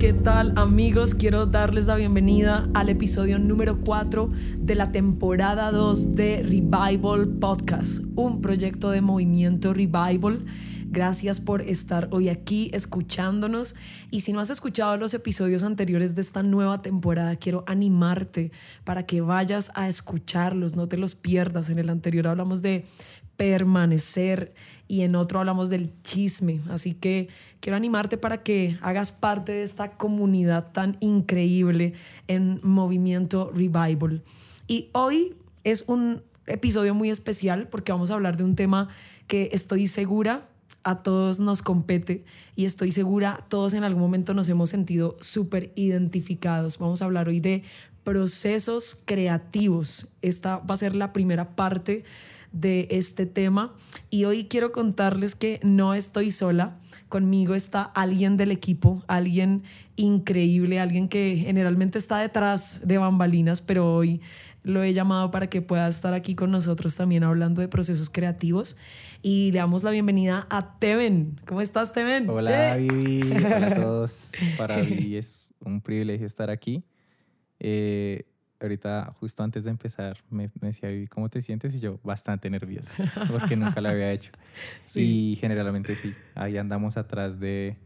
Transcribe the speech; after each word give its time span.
¿qué 0.00 0.14
tal 0.14 0.54
amigos? 0.56 1.14
Quiero 1.14 1.46
darles 1.46 1.86
la 1.86 1.94
bienvenida 1.94 2.68
al 2.72 2.88
episodio 2.88 3.38
número 3.38 3.80
4 3.80 4.30
de 4.58 4.74
la 4.74 4.90
temporada 4.92 5.70
2 5.70 6.14
de 6.14 6.42
Revival 6.42 7.28
Podcast, 7.28 8.02
un 8.16 8.40
proyecto 8.40 8.90
de 8.90 9.02
movimiento 9.02 9.74
Revival. 9.74 10.38
Gracias 10.92 11.40
por 11.40 11.62
estar 11.62 12.08
hoy 12.10 12.28
aquí 12.28 12.68
escuchándonos. 12.74 13.76
Y 14.10 14.22
si 14.22 14.32
no 14.32 14.40
has 14.40 14.50
escuchado 14.50 14.96
los 14.96 15.14
episodios 15.14 15.62
anteriores 15.62 16.16
de 16.16 16.20
esta 16.20 16.42
nueva 16.42 16.78
temporada, 16.78 17.36
quiero 17.36 17.62
animarte 17.68 18.50
para 18.82 19.06
que 19.06 19.20
vayas 19.20 19.70
a 19.76 19.88
escucharlos, 19.88 20.74
no 20.74 20.88
te 20.88 20.96
los 20.96 21.14
pierdas. 21.14 21.70
En 21.70 21.78
el 21.78 21.90
anterior 21.90 22.26
hablamos 22.26 22.60
de 22.60 22.86
permanecer 23.36 24.52
y 24.88 25.02
en 25.02 25.14
otro 25.14 25.38
hablamos 25.38 25.70
del 25.70 25.92
chisme. 26.02 26.60
Así 26.68 26.94
que 26.94 27.28
quiero 27.60 27.76
animarte 27.76 28.18
para 28.18 28.42
que 28.42 28.76
hagas 28.82 29.12
parte 29.12 29.52
de 29.52 29.62
esta 29.62 29.92
comunidad 29.92 30.72
tan 30.72 30.96
increíble 30.98 31.92
en 32.26 32.58
Movimiento 32.64 33.52
Revival. 33.54 34.24
Y 34.66 34.88
hoy 34.90 35.36
es 35.62 35.84
un 35.86 36.24
episodio 36.46 36.96
muy 36.96 37.10
especial 37.10 37.68
porque 37.68 37.92
vamos 37.92 38.10
a 38.10 38.14
hablar 38.14 38.36
de 38.36 38.42
un 38.42 38.56
tema 38.56 38.88
que 39.28 39.50
estoy 39.52 39.86
segura 39.86 40.49
a 40.82 41.02
todos 41.02 41.40
nos 41.40 41.62
compete 41.62 42.24
y 42.56 42.64
estoy 42.64 42.92
segura 42.92 43.44
todos 43.48 43.74
en 43.74 43.84
algún 43.84 44.02
momento 44.02 44.34
nos 44.34 44.48
hemos 44.48 44.70
sentido 44.70 45.16
súper 45.20 45.72
identificados. 45.74 46.78
Vamos 46.78 47.02
a 47.02 47.04
hablar 47.04 47.28
hoy 47.28 47.40
de 47.40 47.62
procesos 48.04 49.00
creativos. 49.04 50.08
Esta 50.22 50.58
va 50.58 50.74
a 50.74 50.78
ser 50.78 50.94
la 50.94 51.12
primera 51.12 51.54
parte 51.54 52.04
de 52.52 52.88
este 52.90 53.26
tema 53.26 53.74
y 54.10 54.24
hoy 54.24 54.44
quiero 54.44 54.72
contarles 54.72 55.34
que 55.34 55.60
no 55.62 55.94
estoy 55.94 56.30
sola. 56.30 56.78
Conmigo 57.08 57.54
está 57.54 57.82
alguien 57.82 58.36
del 58.36 58.50
equipo, 58.50 59.04
alguien 59.06 59.62
increíble, 59.96 60.80
alguien 60.80 61.08
que 61.08 61.36
generalmente 61.36 61.98
está 61.98 62.18
detrás 62.18 62.80
de 62.84 62.98
bambalinas, 62.98 63.60
pero 63.60 63.94
hoy 63.94 64.20
lo 64.62 64.82
he 64.82 64.92
llamado 64.92 65.30
para 65.30 65.48
que 65.48 65.62
pueda 65.62 65.88
estar 65.88 66.14
aquí 66.14 66.34
con 66.34 66.50
nosotros 66.50 66.94
también 66.94 67.24
hablando 67.24 67.60
de 67.60 67.68
procesos 67.68 68.10
creativos. 68.10 68.76
Y 69.22 69.52
le 69.52 69.58
damos 69.58 69.82
la 69.82 69.90
bienvenida 69.90 70.46
a 70.50 70.78
Teven. 70.78 71.40
¿Cómo 71.46 71.60
estás, 71.60 71.92
Teven? 71.92 72.28
Hola, 72.28 72.76
¡Eh! 72.76 72.88
Vivi. 72.88 73.32
Hola 73.32 73.66
a 73.66 73.74
todos. 73.74 74.32
Para 74.58 74.78
mí 74.78 75.16
es 75.16 75.52
un 75.64 75.80
privilegio 75.80 76.26
estar 76.26 76.50
aquí. 76.50 76.84
Eh, 77.58 78.26
ahorita, 78.60 79.14
justo 79.18 79.42
antes 79.42 79.64
de 79.64 79.70
empezar, 79.70 80.18
me, 80.30 80.50
decía 80.60 80.88
Vivi, 80.88 81.06
¿cómo 81.06 81.28
te 81.28 81.42
sientes? 81.42 81.74
Y 81.74 81.80
yo, 81.80 81.98
bastante 82.02 82.50
nervioso, 82.50 82.92
porque 83.30 83.56
nunca 83.56 83.80
lo 83.80 83.88
había 83.88 84.12
hecho. 84.12 84.32
Sí. 84.84 85.32
Y 85.32 85.36
generalmente 85.36 85.94
sí, 85.94 86.14
ahí 86.34 86.56
andamos 86.58 86.96
atrás 86.96 87.40
de, 87.40 87.76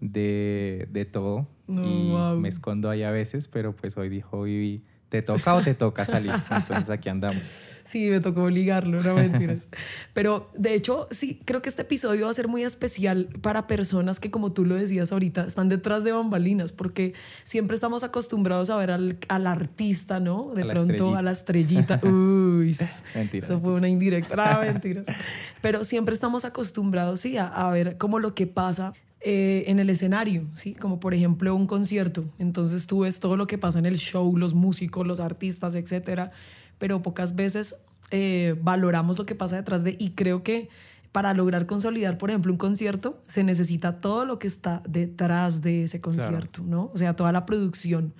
de, 0.00 0.88
de, 0.90 1.04
todo. 1.04 1.46
y 1.68 2.12
me 2.38 2.48
escondo 2.48 2.90
ahí 2.90 3.02
a 3.02 3.10
veces, 3.10 3.48
pero 3.48 3.76
pues 3.76 3.96
hoy 3.96 4.08
dijo 4.08 4.42
Vivi 4.42 4.84
¿Te 5.08 5.22
toca 5.22 5.54
o 5.54 5.62
te 5.62 5.74
toca 5.74 6.04
salir? 6.04 6.32
Entonces 6.50 6.90
aquí 6.90 7.08
andamos. 7.08 7.42
Sí, 7.88 8.10
me 8.10 8.20
tocó 8.20 8.42
obligarlo, 8.42 9.02
no 9.02 9.14
mentiras. 9.14 9.66
Pero 10.12 10.44
de 10.54 10.74
hecho, 10.74 11.08
sí, 11.10 11.40
creo 11.46 11.62
que 11.62 11.70
este 11.70 11.80
episodio 11.80 12.26
va 12.26 12.30
a 12.30 12.34
ser 12.34 12.46
muy 12.46 12.62
especial 12.62 13.30
para 13.40 13.66
personas 13.66 14.20
que, 14.20 14.30
como 14.30 14.52
tú 14.52 14.66
lo 14.66 14.74
decías 14.74 15.10
ahorita, 15.10 15.44
están 15.44 15.70
detrás 15.70 16.04
de 16.04 16.12
bambalinas, 16.12 16.70
porque 16.70 17.14
siempre 17.44 17.76
estamos 17.76 18.04
acostumbrados 18.04 18.68
a 18.68 18.76
ver 18.76 18.90
al, 18.90 19.16
al 19.28 19.46
artista, 19.46 20.20
¿no? 20.20 20.52
De 20.54 20.66
pronto 20.66 21.16
a 21.16 21.22
la 21.22 21.30
estrellita. 21.30 21.98
Uy, 22.02 22.76
mentira, 23.14 23.46
eso 23.46 23.58
fue 23.58 23.72
una 23.72 23.88
indirecta. 23.88 24.34
Ah, 24.36 24.60
mentiras. 24.60 25.06
Pero 25.62 25.82
siempre 25.82 26.12
estamos 26.12 26.44
acostumbrados, 26.44 27.22
sí, 27.22 27.38
a, 27.38 27.46
a 27.46 27.70
ver 27.70 27.96
como 27.96 28.18
lo 28.18 28.34
que 28.34 28.46
pasa 28.46 28.92
eh, 29.20 29.64
en 29.66 29.80
el 29.80 29.90
escenario, 29.90 30.46
¿sí? 30.54 30.74
Como 30.74 31.00
por 31.00 31.12
ejemplo 31.12 31.54
un 31.54 31.66
concierto. 31.66 32.24
Entonces 32.38 32.86
tú 32.86 33.00
ves 33.00 33.18
todo 33.18 33.36
lo 33.36 33.46
que 33.46 33.58
pasa 33.58 33.78
en 33.78 33.86
el 33.86 33.96
show, 33.96 34.36
los 34.36 34.54
músicos, 34.54 35.06
los 35.06 35.18
artistas, 35.18 35.74
etcétera, 35.74 36.30
pero 36.78 37.02
pocas 37.02 37.34
veces 37.34 37.76
eh, 38.10 38.56
valoramos 38.62 39.18
lo 39.18 39.26
que 39.26 39.34
pasa 39.34 39.56
detrás 39.56 39.82
de 39.82 39.96
y 39.98 40.10
creo 40.10 40.42
que 40.42 40.68
para 41.12 41.34
lograr 41.34 41.66
consolidar, 41.66 42.16
por 42.16 42.30
ejemplo, 42.30 42.52
un 42.52 42.58
concierto, 42.58 43.20
se 43.26 43.42
necesita 43.42 44.00
todo 44.00 44.24
lo 44.24 44.38
que 44.38 44.46
está 44.46 44.82
detrás 44.88 45.62
de 45.62 45.84
ese 45.84 46.00
concierto, 46.00 46.62
¿no? 46.62 46.90
O 46.92 46.98
sea, 46.98 47.16
toda 47.16 47.32
la 47.32 47.46
producción. 47.46 48.14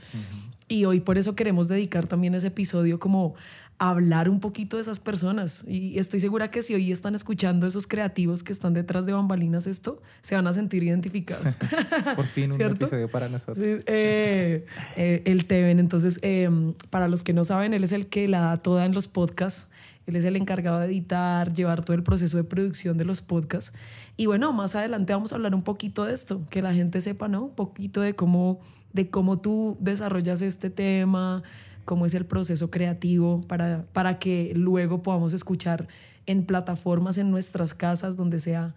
Y 0.69 0.85
hoy 0.85 1.01
por 1.01 1.17
eso 1.17 1.37
queremos 1.37 1.69
dedicar 1.69 2.07
también 2.07 2.35
ese 2.35 2.49
episodio 2.49 2.99
como 2.99 3.35
hablar 3.79 4.29
un 4.29 4.41
poquito 4.41 4.77
de 4.77 4.83
esas 4.83 4.99
personas. 4.99 5.65
Y 5.67 5.99
estoy 5.99 6.21
segura 6.21 6.51
que 6.51 6.63
si 6.63 6.75
hoy 6.75 6.91
están 6.91 7.15
escuchando 7.15 7.67
esos 7.67 7.87
creativos 7.87 8.43
que 8.43 8.53
están 8.53 8.75
detrás 8.75 9.07
de 9.07 9.13
bambalinas 9.13 9.67
esto, 9.67 10.03
se 10.21 10.35
van 10.35 10.47
a 10.47 10.53
sentir 10.53 10.83
identificados. 10.83 11.57
Por 12.17 12.27
fin 12.27 12.53
un 12.53 12.61
episodio 12.61 13.09
para 13.09 13.29
nosotros. 13.29 13.59
Eh, 13.61 14.67
eh, 14.97 15.23
el 15.25 15.47
Teven, 15.47 15.79
entonces, 15.79 16.19
em, 16.23 16.75
para 16.91 17.09
los 17.09 17.23
que 17.23 17.33
no 17.33 17.45
saben, 17.45 17.73
él 17.73 17.85
es 17.85 17.93
el 17.93 18.09
que 18.09 18.27
la 18.27 18.41
da 18.41 18.57
toda 18.57 18.85
en 18.85 18.93
los 18.93 19.07
podcasts. 19.07 19.69
Él 20.07 20.17
es 20.17 20.25
el 20.25 20.37
encargado 20.37 20.81
de 20.81 20.87
editar, 20.87 21.53
llevar 21.53 21.85
todo 21.85 21.95
el 21.95 22.03
proceso 22.03 22.39
de 22.39 22.45
producción 22.45 22.97
de 22.97 23.05
los 23.05 23.21
podcasts. 23.21 23.73
Y 24.17 24.27
bueno, 24.27 24.53
más 24.53 24.75
adelante 24.75 25.13
vamos 25.13 25.33
a 25.33 25.37
hablar 25.37 25.55
un 25.55 25.63
poquito 25.63 26.05
de 26.05 26.15
esto, 26.15 26.47
que 26.51 26.63
la 26.63 26.73
gente 26.73 27.01
sepa, 27.03 27.29
¿no? 27.29 27.45
Un 27.45 27.55
poquito 27.55 28.01
de 28.01 28.17
cómo, 28.17 28.61
de 28.95 29.11
cómo 29.11 29.39
tú 29.39 29.77
desarrollas 29.81 30.41
este 30.41 30.71
tema, 30.71 31.43
cómo 31.89 32.05
es 32.05 32.13
el 32.13 32.27
proceso 32.27 32.71
creativo 32.71 33.41
para, 33.49 33.87
para 33.95 34.19
que 34.19 34.53
luego 34.55 35.03
podamos 35.03 35.33
escuchar 35.33 35.89
en 36.27 36.45
plataformas, 36.45 37.17
en 37.17 37.31
nuestras 37.31 37.73
casas, 37.73 38.15
donde 38.15 38.41
sea 38.41 38.75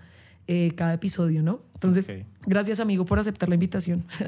eh, 0.47 0.71
cada 0.77 0.93
episodio, 0.93 1.43
¿no? 1.43 1.61
Entonces, 1.73 2.05
gracias 2.45 2.79
amigo 2.79 3.03
por 3.03 3.19
aceptar 3.19 3.49
la 3.49 3.55
invitación. 3.55 4.05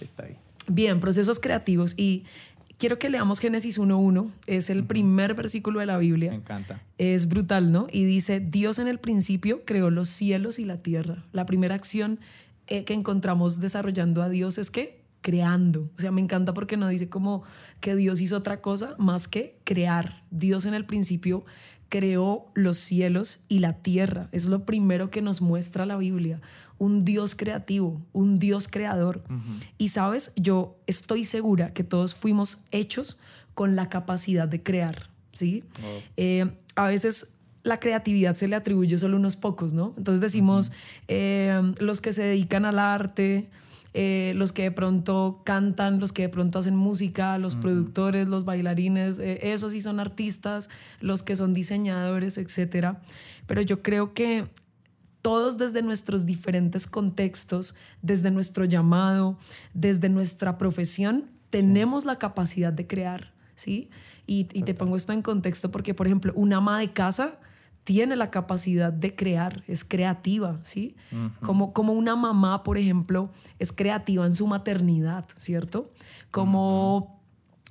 Está 0.00 0.22
bien. 0.22 0.38
Bien, 0.68 1.00
procesos 1.00 1.40
creativos 1.40 1.94
y 1.96 2.24
quiero 2.78 3.00
que 3.00 3.10
leamos 3.10 3.40
Génesis 3.40 3.80
1.1, 3.80 4.30
es 4.46 4.70
el 4.70 4.84
primer 4.84 5.34
versículo 5.34 5.80
de 5.80 5.86
la 5.86 5.98
Biblia. 5.98 6.30
Me 6.30 6.36
encanta. 6.36 6.80
Es 6.98 7.26
brutal, 7.26 7.72
¿no? 7.72 7.88
Y 7.90 8.04
dice, 8.04 8.38
Dios 8.38 8.78
en 8.78 8.86
el 8.86 9.00
principio 9.00 9.64
creó 9.64 9.90
los 9.90 10.08
cielos 10.08 10.60
y 10.60 10.64
la 10.66 10.76
tierra. 10.82 11.24
La 11.32 11.46
primera 11.46 11.74
acción 11.74 12.20
eh, 12.68 12.84
que 12.84 12.94
encontramos 12.94 13.58
desarrollando 13.58 14.22
a 14.22 14.28
Dios 14.28 14.56
es 14.58 14.70
que 14.70 15.01
creando. 15.22 15.90
O 15.96 16.00
sea, 16.00 16.10
me 16.10 16.20
encanta 16.20 16.52
porque 16.52 16.76
no 16.76 16.88
dice 16.88 17.08
como 17.08 17.42
que 17.80 17.96
Dios 17.96 18.20
hizo 18.20 18.36
otra 18.36 18.60
cosa 18.60 18.94
más 18.98 19.28
que 19.28 19.58
crear. 19.64 20.22
Dios 20.30 20.66
en 20.66 20.74
el 20.74 20.84
principio 20.84 21.44
creó 21.88 22.46
los 22.54 22.78
cielos 22.78 23.40
y 23.48 23.60
la 23.60 23.74
tierra. 23.74 24.28
Es 24.32 24.46
lo 24.46 24.66
primero 24.66 25.10
que 25.10 25.22
nos 25.22 25.40
muestra 25.40 25.86
la 25.86 25.96
Biblia. 25.96 26.40
Un 26.78 27.04
Dios 27.04 27.34
creativo, 27.34 28.02
un 28.12 28.38
Dios 28.38 28.68
creador. 28.68 29.22
Y 29.78 29.88
sabes, 29.88 30.32
yo 30.36 30.78
estoy 30.86 31.24
segura 31.24 31.72
que 31.72 31.84
todos 31.84 32.14
fuimos 32.14 32.64
hechos 32.70 33.18
con 33.54 33.76
la 33.76 33.88
capacidad 33.88 34.48
de 34.48 34.62
crear. 34.62 35.10
¿sí? 35.32 35.64
Eh, 36.16 36.50
a 36.76 36.86
veces 36.86 37.34
la 37.62 37.78
creatividad 37.78 38.34
se 38.34 38.48
le 38.48 38.56
atribuye 38.56 38.98
solo 38.98 39.16
a 39.16 39.20
unos 39.20 39.36
pocos, 39.36 39.72
¿no? 39.72 39.94
Entonces 39.96 40.20
decimos, 40.20 40.72
eh, 41.08 41.74
los 41.78 42.00
que 42.00 42.12
se 42.12 42.22
dedican 42.22 42.64
al 42.64 42.78
arte, 42.78 43.50
eh, 43.94 44.32
los 44.36 44.52
que 44.52 44.62
de 44.62 44.70
pronto 44.70 45.42
cantan, 45.44 46.00
los 46.00 46.12
que 46.12 46.22
de 46.22 46.28
pronto 46.30 46.58
hacen 46.58 46.76
música, 46.76 47.36
los 47.38 47.56
productores, 47.56 48.26
los 48.26 48.44
bailarines, 48.44 49.18
eh, 49.18 49.38
esos 49.42 49.72
sí 49.72 49.82
son 49.82 50.00
artistas, 50.00 50.70
los 51.00 51.22
que 51.22 51.36
son 51.36 51.52
diseñadores, 51.52 52.38
etc. 52.38 52.96
Pero 53.46 53.60
yo 53.60 53.82
creo 53.82 54.14
que 54.14 54.48
todos 55.20 55.58
desde 55.58 55.82
nuestros 55.82 56.24
diferentes 56.24 56.86
contextos, 56.86 57.74
desde 58.00 58.30
nuestro 58.30 58.64
llamado, 58.64 59.36
desde 59.74 60.08
nuestra 60.08 60.56
profesión, 60.56 61.30
tenemos 61.50 62.06
la 62.06 62.18
capacidad 62.18 62.72
de 62.72 62.86
crear, 62.86 63.32
¿sí? 63.54 63.90
Y, 64.26 64.48
y 64.54 64.62
te 64.62 64.72
pongo 64.72 64.96
esto 64.96 65.12
en 65.12 65.20
contexto 65.20 65.70
porque, 65.70 65.92
por 65.92 66.06
ejemplo, 66.06 66.32
una 66.34 66.56
ama 66.56 66.78
de 66.78 66.92
casa 66.92 67.38
tiene 67.84 68.16
la 68.16 68.30
capacidad 68.30 68.92
de 68.92 69.14
crear, 69.14 69.64
es 69.66 69.84
creativa, 69.84 70.60
¿sí? 70.62 70.94
como, 71.42 71.72
como 71.72 71.92
una 71.92 72.14
mamá, 72.14 72.62
por 72.62 72.78
ejemplo, 72.78 73.30
es 73.58 73.72
creativa 73.72 74.24
en 74.24 74.34
su 74.34 74.46
maternidad, 74.46 75.26
¿cierto? 75.36 75.90
Como, 76.30 77.20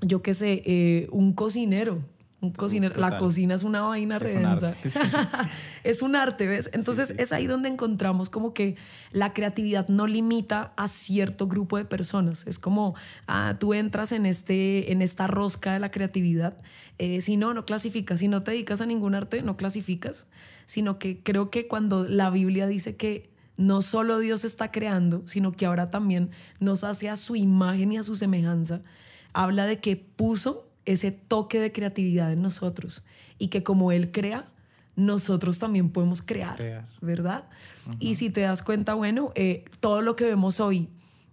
yo 0.02 0.22
qué 0.22 0.34
sé, 0.34 0.64
eh, 0.66 1.08
un 1.12 1.34
cocinero. 1.34 2.04
Un 2.42 2.52
cocinero, 2.52 3.00
la 3.00 3.18
cocina 3.18 3.54
es 3.54 3.64
una 3.64 3.82
vaina 3.82 4.18
redensa. 4.18 4.76
es 5.84 6.02
un 6.02 6.16
arte, 6.16 6.48
¿ves? 6.48 6.72
Entonces 6.74 7.14
es 7.18 7.32
ahí 7.32 7.46
donde 7.46 7.70
encontramos 7.70 8.30
como 8.30 8.54
que 8.54 8.76
la 9.12 9.32
creatividad 9.32 9.88
no 9.90 10.08
limita 10.08 10.74
a 10.76 10.88
cierto 10.88 11.48
grupo 11.48 11.78
de 11.78 11.86
personas. 11.86 12.48
Es 12.48 12.58
como 12.58 12.96
ah, 13.28 13.58
tú 13.60 13.76
entras 13.76 14.12
en, 14.12 14.26
este, 14.26 14.92
en 14.92 15.04
esta 15.04 15.28
rosca 15.28 15.74
de 15.74 15.80
la 15.80 15.92
creatividad 15.92 16.58
eh, 17.04 17.20
si 17.22 17.36
no, 17.36 17.56
no 17.56 17.66
clasificas. 17.66 18.20
Si 18.20 18.28
no 18.28 18.44
te 18.44 18.52
dedicas 18.52 18.80
a 18.80 18.86
ningún 18.86 19.16
arte, 19.16 19.42
no 19.42 19.58
clasificas. 19.58 20.28
Sino 20.68 21.00
que 21.00 21.24
creo 21.24 21.50
que 21.50 21.68
cuando 21.68 22.08
la 22.08 22.30
Biblia 22.30 22.68
dice 22.68 22.96
que 22.96 23.32
no 23.58 23.82
solo 23.82 24.20
Dios 24.20 24.46
está 24.46 24.72
creando, 24.72 25.24
sino 25.26 25.52
que 25.52 25.66
ahora 25.66 25.90
también 25.90 26.30
nos 26.60 26.84
hace 26.84 27.10
a 27.10 27.16
su 27.16 27.36
imagen 27.36 27.92
y 27.92 27.98
a 27.98 28.04
su 28.04 28.16
semejanza, 28.16 28.84
habla 29.34 29.66
de 29.66 29.80
que 29.80 29.96
puso 29.96 30.71
ese 30.86 31.12
toque 31.12 31.60
de 31.60 31.72
creatividad 31.72 32.32
en 32.32 32.42
nosotros 32.42 33.06
y 33.38 33.48
que 33.48 33.64
como 33.64 33.92
Él 33.92 34.12
crea, 34.12 34.52
nosotros 34.96 35.60
también 35.60 35.90
podemos 35.90 36.22
crear, 36.22 36.88
¿verdad? 37.02 37.46
Y 38.00 38.16
si 38.16 38.30
te 38.30 38.42
das 38.42 38.62
cuenta, 38.62 38.94
bueno, 38.94 39.32
eh, 39.36 39.66
todo 39.80 40.02
lo 40.02 40.16
que 40.16 40.26
vemos 40.26 40.60
hoy 40.60 40.90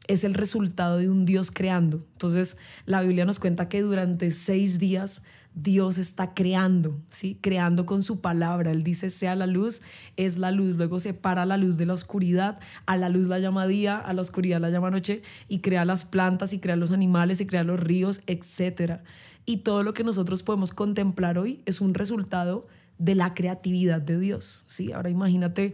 es 0.07 0.25
el 0.25 0.35
resultado 0.35 0.97
de 0.97 1.11
un 1.11 1.27
Dios 1.27 1.51
creando. 1.51 2.05
Entonces, 2.13 2.57
la 2.87 3.03
Biblia 3.03 3.25
nos 3.25 3.39
cuenta 3.39 3.69
que 3.69 3.83
durante 3.83 4.31
seis 4.31 4.79
días 4.79 5.23
Dios 5.55 5.99
está 5.99 6.35
creando, 6.35 7.01
¿sí? 7.09 7.39
Creando 7.41 7.85
con 7.85 8.03
su 8.03 8.21
palabra. 8.21 8.71
Él 8.71 8.85
dice, 8.85 9.11
sea 9.11 9.35
la 9.35 9.47
luz, 9.47 9.83
es 10.17 10.39
la 10.39 10.51
luz. 10.51 10.77
Luego 10.77 11.01
separa 11.01 11.47
la 11.47 11.57
luz 11.57 11.77
de 11.77 11.87
la 11.87 11.95
oscuridad. 11.95 12.61
A 12.87 12.97
la 12.97 13.09
luz 13.09 13.27
la 13.27 13.39
llama 13.39 13.67
día, 13.67 13.99
a 13.99 14.13
la 14.13 14.23
oscuridad 14.23 14.61
la 14.61 14.71
llama 14.71 14.91
noche. 14.91 15.23
Y 15.49 15.59
crea 15.59 15.85
las 15.85 16.05
plantas, 16.05 16.53
y 16.53 16.61
crea 16.61 16.77
los 16.77 16.91
animales, 16.91 17.41
y 17.41 17.47
crea 17.47 17.65
los 17.65 17.81
ríos, 17.81 18.21
etc. 18.27 19.01
Y 19.49 19.61
todo 19.61 19.83
lo 19.83 19.95
que 19.95 20.05
nosotros 20.05 20.43
podemos 20.43 20.75
contemplar 20.75 21.39
hoy 21.39 21.63
es 21.65 21.81
un 21.81 21.95
resultado 21.95 22.67
de 22.99 23.15
la 23.15 23.33
creatividad 23.33 24.03
de 24.03 24.19
Dios, 24.19 24.67
¿sí? 24.67 24.93
Ahora 24.93 25.09
imagínate, 25.09 25.73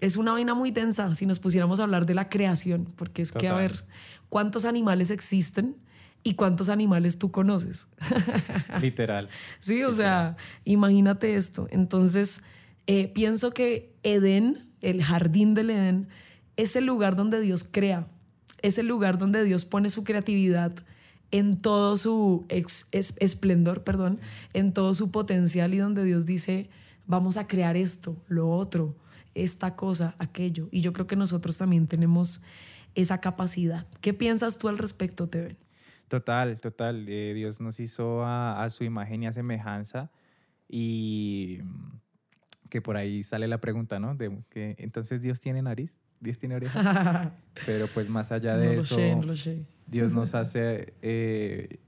es 0.00 0.16
una 0.16 0.32
vaina 0.32 0.54
muy 0.54 0.70
densa 0.70 1.14
si 1.14 1.26
nos 1.26 1.38
pusiéramos 1.38 1.80
a 1.80 1.82
hablar 1.82 2.06
de 2.06 2.14
la 2.14 2.30
creación, 2.30 2.90
porque 2.96 3.20
es 3.20 3.30
que, 3.30 3.46
a 3.46 3.54
ver, 3.56 3.84
¿cuántos 4.30 4.64
animales 4.64 5.10
existen? 5.10 5.76
¿Y 6.22 6.32
cuántos 6.32 6.70
animales 6.70 7.18
tú 7.18 7.30
conoces? 7.30 7.88
Literal. 8.80 9.28
sí, 9.58 9.82
o 9.82 9.92
sea, 9.92 10.38
imagínate 10.64 11.36
esto. 11.36 11.68
Entonces, 11.70 12.42
eh, 12.86 13.08
pienso 13.08 13.50
que 13.52 13.92
Edén, 14.02 14.66
el 14.80 15.02
jardín 15.02 15.52
del 15.52 15.68
Edén, 15.68 16.08
es 16.56 16.74
el 16.74 16.86
lugar 16.86 17.16
donde 17.16 17.38
Dios 17.42 17.68
crea, 17.70 18.06
es 18.62 18.78
el 18.78 18.86
lugar 18.86 19.18
donde 19.18 19.44
Dios 19.44 19.66
pone 19.66 19.90
su 19.90 20.04
creatividad 20.04 20.72
en 21.30 21.60
todo 21.60 21.96
su 21.96 22.46
esplendor, 22.48 23.84
perdón, 23.84 24.20
en 24.52 24.72
todo 24.72 24.94
su 24.94 25.10
potencial 25.10 25.74
y 25.74 25.78
donde 25.78 26.04
Dios 26.04 26.26
dice, 26.26 26.68
vamos 27.06 27.36
a 27.36 27.46
crear 27.46 27.76
esto, 27.76 28.16
lo 28.28 28.48
otro, 28.50 28.96
esta 29.34 29.76
cosa, 29.76 30.14
aquello. 30.18 30.68
Y 30.70 30.80
yo 30.80 30.92
creo 30.92 31.06
que 31.06 31.16
nosotros 31.16 31.58
también 31.58 31.86
tenemos 31.86 32.42
esa 32.94 33.20
capacidad. 33.20 33.86
¿Qué 34.00 34.14
piensas 34.14 34.58
tú 34.58 34.68
al 34.68 34.78
respecto, 34.78 35.28
Teven? 35.28 35.56
Total, 36.08 36.60
total. 36.60 37.08
Eh, 37.08 37.32
Dios 37.34 37.60
nos 37.60 37.78
hizo 37.78 38.24
a, 38.24 38.68
su 38.70 38.82
imagen 38.82 39.22
y 39.22 39.26
a 39.28 39.32
semejanza 39.32 40.10
y 40.68 41.58
que 42.68 42.82
por 42.82 42.96
ahí 42.96 43.22
sale 43.22 43.46
la 43.46 43.60
pregunta, 43.60 44.00
¿no? 44.00 44.16
De 44.16 44.36
que 44.50 44.74
entonces 44.78 45.22
Dios 45.22 45.40
tiene 45.40 45.62
nariz, 45.62 46.02
Dios 46.20 46.38
tiene 46.38 46.54
oreja. 46.54 47.32
Pero 47.66 47.86
pues 47.92 48.08
más 48.08 48.30
allá 48.32 48.56
de 48.56 48.78
eso, 48.78 48.96
Dios 49.86 50.12
nos 50.12 50.34
hace, 50.34 50.94
eh, 51.02 51.80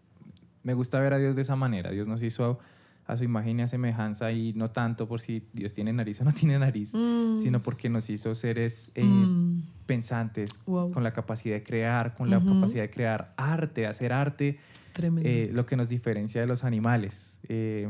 me 0.62 0.75
gusta 0.75 0.99
ver 0.99 1.14
a 1.14 1.19
Dios 1.19 1.37
de 1.37 1.43
esa 1.43 1.56
manera. 1.56 1.90
Dios 1.90 2.08
nos 2.08 2.23
hizo 2.23 2.58
a 3.06 3.17
su 3.17 3.25
imagen 3.25 3.61
y 3.61 3.62
a 3.62 3.69
semejanza 3.69 4.32
y 4.32 4.52
no 4.55 4.70
tanto 4.70 5.08
por 5.08 5.20
si 5.20 5.46
Dios 5.52 5.73
tiene 5.73 5.93
nariz 5.93 6.20
o 6.20 6.25
no 6.25 6.32
tiene 6.34 6.58
nariz, 6.58 6.93
mm. 6.94 7.40
sino 7.40 7.62
porque 7.62 7.88
nos 7.88 8.08
hizo 8.11 8.34
seres 8.34 8.93
eh, 8.94 9.05
mm. 9.05 9.62
pensantes, 9.87 10.55
con 10.64 11.02
la 11.02 11.12
capacidad 11.12 11.56
de 11.56 11.62
crear, 11.62 12.14
con 12.14 12.31
la 12.31 12.40
capacidad 12.40 12.82
de 12.82 12.90
crear 12.90 13.34
arte, 13.37 13.87
hacer 13.87 14.12
arte, 14.12 14.58
eh, 14.99 15.50
lo 15.52 15.67
que 15.67 15.76
nos 15.76 15.88
diferencia 15.88 16.40
de 16.40 16.46
los 16.46 16.64
animales. 16.64 17.40
Eh, 17.49 17.88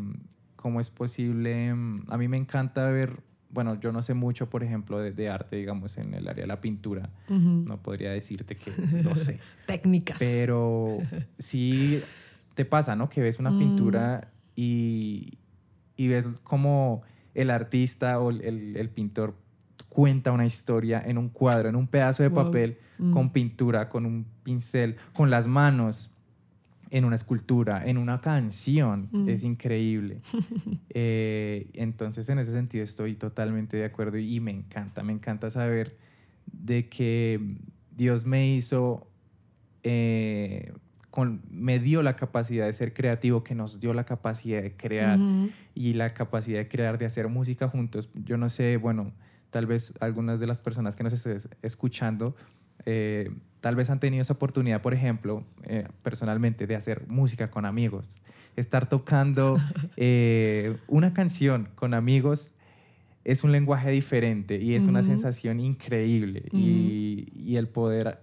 ¿Cómo 0.56 0.80
es 0.80 0.90
posible? 0.90 1.70
A 1.70 2.16
mí 2.18 2.28
me 2.28 2.36
encanta 2.36 2.88
ver, 2.88 3.20
bueno, 3.52 3.78
yo 3.78 3.92
no 3.92 4.02
sé 4.02 4.14
mucho, 4.14 4.48
por 4.48 4.64
ejemplo, 4.64 4.98
de, 4.98 5.28
arte, 5.28 5.56
digamos, 5.56 5.98
en 5.98 6.14
el 6.14 6.26
área 6.26 6.42
de 6.42 6.48
la 6.48 6.60
pintura, 6.60 7.10
no 7.28 7.82
podría 7.82 8.10
decirte 8.10 8.56
que 8.56 8.72
no 9.04 9.14
sé. 9.14 9.38
Técnicas. 9.66 10.16
Pero 10.18 10.98
sí 11.38 12.00
te 12.54 12.64
pasa, 12.64 12.96
¿no? 12.96 13.08
Que 13.08 13.20
ves 13.20 13.38
una 13.38 13.50
mm. 13.50 13.58
pintura 13.58 14.32
y, 14.56 15.38
y 15.96 16.08
ves 16.08 16.28
como 16.42 17.02
el 17.34 17.50
artista 17.50 18.18
o 18.18 18.30
el, 18.30 18.76
el, 18.76 18.88
pintor 18.88 19.36
cuenta 19.88 20.32
una 20.32 20.46
historia 20.46 21.02
en 21.04 21.18
un 21.18 21.28
cuadro, 21.28 21.68
en 21.68 21.76
un 21.76 21.86
pedazo 21.86 22.22
de 22.22 22.30
papel, 22.30 22.78
mm. 22.98 23.12
con 23.12 23.30
pintura, 23.30 23.88
con 23.88 24.06
un 24.06 24.26
pincel, 24.42 24.96
con 25.12 25.30
las 25.30 25.46
manos, 25.46 26.10
en 26.92 27.06
una 27.06 27.16
escultura, 27.16 27.84
en 27.84 27.96
una 27.96 28.20
canción. 28.20 29.08
Mm. 29.10 29.28
Es 29.28 29.42
increíble. 29.42 30.20
Eh, 30.94 31.70
entonces, 31.72 32.28
en 32.28 32.38
ese 32.38 32.52
sentido, 32.52 32.84
estoy 32.84 33.14
totalmente 33.14 33.78
de 33.78 33.86
acuerdo 33.86 34.18
y 34.18 34.40
me 34.40 34.50
encanta, 34.50 35.02
me 35.02 35.14
encanta 35.14 35.50
saber 35.50 35.96
de 36.52 36.90
que 36.90 37.40
Dios 37.96 38.26
me 38.26 38.52
hizo 38.54 39.06
eh, 39.82 40.74
me 41.50 41.78
dio 41.78 42.02
la 42.02 42.14
capacidad 42.16 42.66
de 42.66 42.72
ser 42.72 42.92
creativo, 42.92 43.42
que 43.42 43.54
nos 43.54 43.80
dio 43.80 43.94
la 43.94 44.04
capacidad 44.04 44.62
de 44.62 44.76
crear 44.76 45.18
y 45.74 45.94
la 45.94 46.14
capacidad 46.14 46.58
de 46.58 46.68
crear, 46.68 46.98
de 46.98 47.06
hacer 47.06 47.28
música 47.28 47.68
juntos. 47.68 48.10
Yo 48.14 48.36
no 48.36 48.48
sé, 48.48 48.76
bueno, 48.76 49.12
tal 49.50 49.66
vez 49.66 49.94
algunas 50.00 50.40
de 50.40 50.46
las 50.46 50.58
personas 50.58 50.96
que 50.96 51.04
nos 51.04 51.12
estén 51.12 51.38
escuchando, 51.62 52.34
eh, 52.86 53.30
tal 53.60 53.76
vez 53.76 53.90
han 53.90 54.00
tenido 54.00 54.22
esa 54.22 54.34
oportunidad, 54.34 54.82
por 54.82 54.94
ejemplo, 54.94 55.44
eh, 55.64 55.86
personalmente, 56.02 56.66
de 56.66 56.76
hacer 56.76 57.06
música 57.08 57.50
con 57.50 57.64
amigos. 57.64 58.16
Estar 58.56 58.88
tocando 58.88 59.58
eh, 59.96 60.76
una 60.88 61.14
canción 61.14 61.68
con 61.74 61.94
amigos 61.94 62.52
es 63.24 63.44
un 63.44 63.52
lenguaje 63.52 63.90
diferente 63.90 64.60
y 64.60 64.74
es 64.74 64.84
una 64.84 65.04
sensación 65.04 65.60
increíble. 65.60 66.44
y, 66.52 67.28
y 67.36 67.56
el 67.56 67.68
poder 67.68 68.18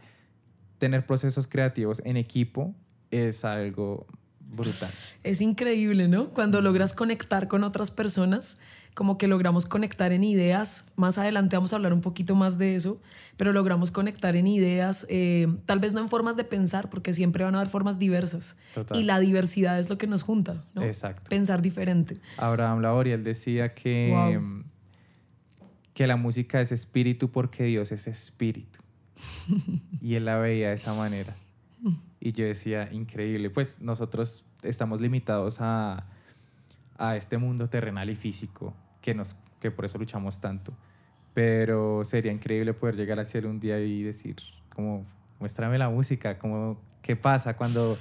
tener 0.77 1.05
procesos 1.05 1.47
creativos 1.47 2.01
en 2.03 2.17
equipo 2.17 2.75
es 3.11 3.45
algo 3.45 4.07
brutal. 4.39 4.89
Es 5.23 5.41
increíble, 5.41 6.07
¿no? 6.07 6.29
Cuando 6.29 6.61
logras 6.61 6.93
conectar 6.93 7.47
con 7.47 7.63
otras 7.63 7.91
personas, 7.91 8.59
como 8.93 9.17
que 9.17 9.27
logramos 9.27 9.65
conectar 9.65 10.11
en 10.11 10.23
ideas. 10.23 10.91
Más 10.95 11.17
adelante 11.17 11.55
vamos 11.55 11.73
a 11.73 11.77
hablar 11.77 11.93
un 11.93 12.01
poquito 12.01 12.35
más 12.35 12.57
de 12.57 12.75
eso, 12.75 12.99
pero 13.37 13.53
logramos 13.53 13.91
conectar 13.91 14.35
en 14.35 14.47
ideas, 14.47 15.05
eh, 15.09 15.47
tal 15.65 15.79
vez 15.79 15.93
no 15.93 16.01
en 16.01 16.09
formas 16.09 16.35
de 16.35 16.43
pensar, 16.43 16.89
porque 16.89 17.13
siempre 17.13 17.43
van 17.43 17.55
a 17.55 17.59
haber 17.59 17.71
formas 17.71 17.99
diversas. 17.99 18.57
Y 18.93 19.03
la 19.03 19.19
diversidad 19.19 19.79
es 19.79 19.89
lo 19.89 19.97
que 19.97 20.07
nos 20.07 20.23
junta, 20.23 20.65
¿no? 20.73 20.83
Exacto. 20.83 21.29
Pensar 21.29 21.61
diferente. 21.61 22.19
Abraham 22.37 22.81
Laboriel 22.81 23.23
decía 23.23 23.73
que, 23.73 24.41
que 25.93 26.07
la 26.07 26.17
música 26.17 26.59
es 26.59 26.71
espíritu 26.71 27.31
porque 27.31 27.63
Dios 27.63 27.91
es 27.91 28.07
espíritu. 28.07 28.79
y 30.01 30.15
él 30.15 30.25
la 30.25 30.37
veía 30.37 30.69
de 30.69 30.75
esa 30.75 30.93
manera. 30.93 31.35
Y 32.19 32.33
yo 32.33 32.45
decía, 32.45 32.89
increíble, 32.91 33.49
pues 33.49 33.79
nosotros 33.79 34.43
estamos 34.61 34.99
limitados 34.99 35.61
a, 35.61 36.05
a 36.97 37.15
este 37.15 37.37
mundo 37.37 37.69
terrenal 37.69 38.09
y 38.09 38.15
físico, 38.15 38.73
que, 39.01 39.13
nos, 39.13 39.35
que 39.59 39.71
por 39.71 39.85
eso 39.85 39.97
luchamos 39.97 40.39
tanto. 40.41 40.73
Pero 41.33 42.03
sería 42.03 42.31
increíble 42.31 42.73
poder 42.73 42.95
llegar 42.95 43.19
al 43.19 43.27
cielo 43.27 43.49
un 43.49 43.59
día 43.59 43.79
y 43.79 44.03
decir, 44.03 44.35
como, 44.73 45.05
muéstrame 45.39 45.77
la 45.77 45.89
música, 45.89 46.37
como, 46.37 46.79
¿qué 47.01 47.15
pasa 47.15 47.55
cuando, 47.55 47.97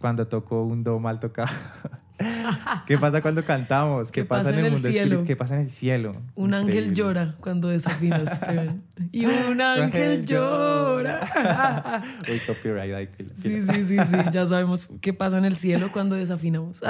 cuando 0.00 0.26
toco 0.26 0.62
un 0.62 0.82
do 0.82 0.98
mal 0.98 1.20
tocado? 1.20 1.50
¿Qué 2.86 2.98
pasa 2.98 3.20
cuando 3.22 3.44
cantamos? 3.44 4.10
¿Qué, 4.10 4.24
pasa, 4.24 4.50
en 4.50 4.58
el, 4.58 4.72
mundo 4.72 4.88
cielo? 4.88 5.24
¿Qué 5.24 5.36
pasa 5.36 5.54
en 5.54 5.62
el 5.62 5.70
cielo? 5.70 6.16
Un 6.34 6.54
ángel 6.54 6.94
llora 6.94 7.36
cuando 7.40 7.68
desafinas. 7.68 8.40
y 9.12 9.26
un 9.26 9.60
ángel 9.60 10.26
llora. 10.26 12.02
Uy, 12.28 12.38
copyright. 12.46 13.10
Sí, 13.34 13.62
sí, 13.62 13.84
sí, 13.84 13.98
sí. 14.04 14.16
Ya 14.32 14.46
sabemos 14.46 14.88
qué 15.00 15.12
pasa 15.12 15.38
en 15.38 15.44
el 15.44 15.56
cielo 15.56 15.90
cuando 15.92 16.16
desafinamos. 16.16 16.82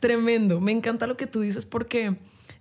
Tremendo. 0.00 0.60
Me 0.60 0.72
encanta 0.72 1.06
lo 1.06 1.16
que 1.16 1.26
tú 1.26 1.40
dices 1.40 1.66
porque 1.66 2.16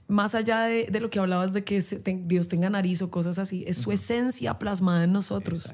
más 0.07 0.35
allá 0.35 0.61
de, 0.61 0.87
de 0.91 0.99
lo 0.99 1.09
que 1.09 1.19
hablabas 1.19 1.53
de 1.53 1.63
que 1.63 1.81
Dios 2.25 2.47
tenga 2.47 2.69
nariz 2.69 3.01
o 3.01 3.09
cosas 3.09 3.39
así, 3.39 3.63
es 3.67 3.77
su 3.77 3.91
esencia 3.91 4.59
plasmada 4.59 5.03
en 5.03 5.13
nosotros. 5.13 5.73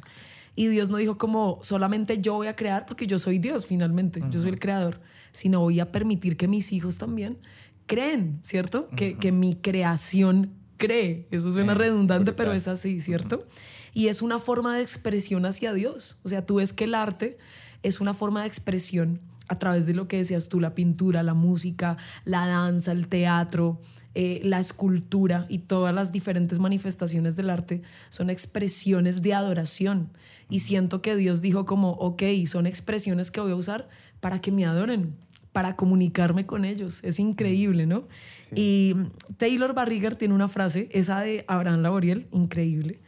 Y 0.56 0.68
Dios 0.68 0.90
no 0.90 0.98
dijo 0.98 1.18
como 1.18 1.60
solamente 1.64 2.20
yo 2.20 2.34
voy 2.34 2.48
a 2.48 2.56
crear 2.56 2.86
porque 2.86 3.08
yo 3.08 3.20
soy 3.20 3.40
Dios 3.40 3.66
finalmente, 3.66 4.22
yo 4.30 4.42
soy 4.42 4.50
el 4.50 4.60
creador 4.60 5.00
sino 5.32 5.60
voy 5.60 5.80
a 5.80 5.92
permitir 5.92 6.38
que 6.38 6.48
mis 6.48 6.72
hijos 6.72 6.98
también 6.98 7.38
creen, 7.86 8.40
¿cierto? 8.42 8.90
que, 8.96 9.18
que, 9.18 9.32
mi 9.32 9.56
creación 9.56 10.54
cree. 10.78 11.28
Eso 11.32 11.52
suena 11.52 11.74
redundante, 11.74 12.32
pero 12.34 12.54
es 12.54 12.68
así, 12.68 13.02
¿cierto? 13.02 13.46
Y 13.94 14.08
es 14.08 14.22
una 14.22 14.40
forma 14.40 14.76
de 14.76 14.82
expresión 14.82 15.46
hacia 15.46 15.74
Dios. 15.74 16.20
O 16.24 16.30
sea, 16.30 16.46
tú 16.46 16.56
ves 16.56 16.74
que 16.74 16.86
el 16.86 16.96
arte 16.96 17.38
es 17.84 18.00
una 18.00 18.14
forma 18.14 18.42
de 18.42 18.48
expresión 18.48 19.20
a 19.52 19.60
través 19.60 19.86
de 19.86 19.94
lo 19.94 20.08
que 20.08 20.18
decías 20.18 20.48
tú, 20.48 20.62
la 20.62 20.76
pintura, 20.76 21.24
la 21.24 21.34
música, 21.34 21.98
la 22.24 22.48
danza, 22.48 22.94
el 22.94 23.10
teatro, 23.10 23.82
eh, 24.16 24.40
la 24.46 24.60
escultura 24.60 25.46
y 25.50 25.60
todas 25.60 25.94
las 25.94 26.14
diferentes 26.14 26.60
manifestaciones 26.60 27.36
del 27.36 27.50
arte 27.50 27.82
son 28.08 28.30
expresiones 28.30 29.22
de 29.22 29.34
adoración. 29.34 30.14
Y 30.50 30.62
siento 30.62 31.02
que 31.02 31.18
Dios 31.18 31.42
dijo 31.42 31.66
como, 31.66 31.92
ok, 31.92 32.24
son 32.46 32.66
expresiones 32.66 33.30
que 33.30 33.42
voy 33.42 33.52
a 33.52 33.56
usar 33.56 33.90
para 34.22 34.40
que 34.40 34.52
me 34.52 34.66
adoren, 34.66 35.18
para 35.52 35.76
comunicarme 35.76 36.46
con 36.46 36.64
ellos. 36.64 37.04
Es 37.04 37.20
increíble, 37.20 37.86
¿no? 37.86 38.08
Y 38.56 38.96
Taylor 39.38 39.74
Barriger 39.74 40.16
tiene 40.16 40.34
una 40.34 40.48
frase, 40.48 40.88
esa 40.92 41.20
de 41.20 41.44
Abraham 41.48 41.82
Laboriel, 41.82 42.28
increíble. 42.32 43.02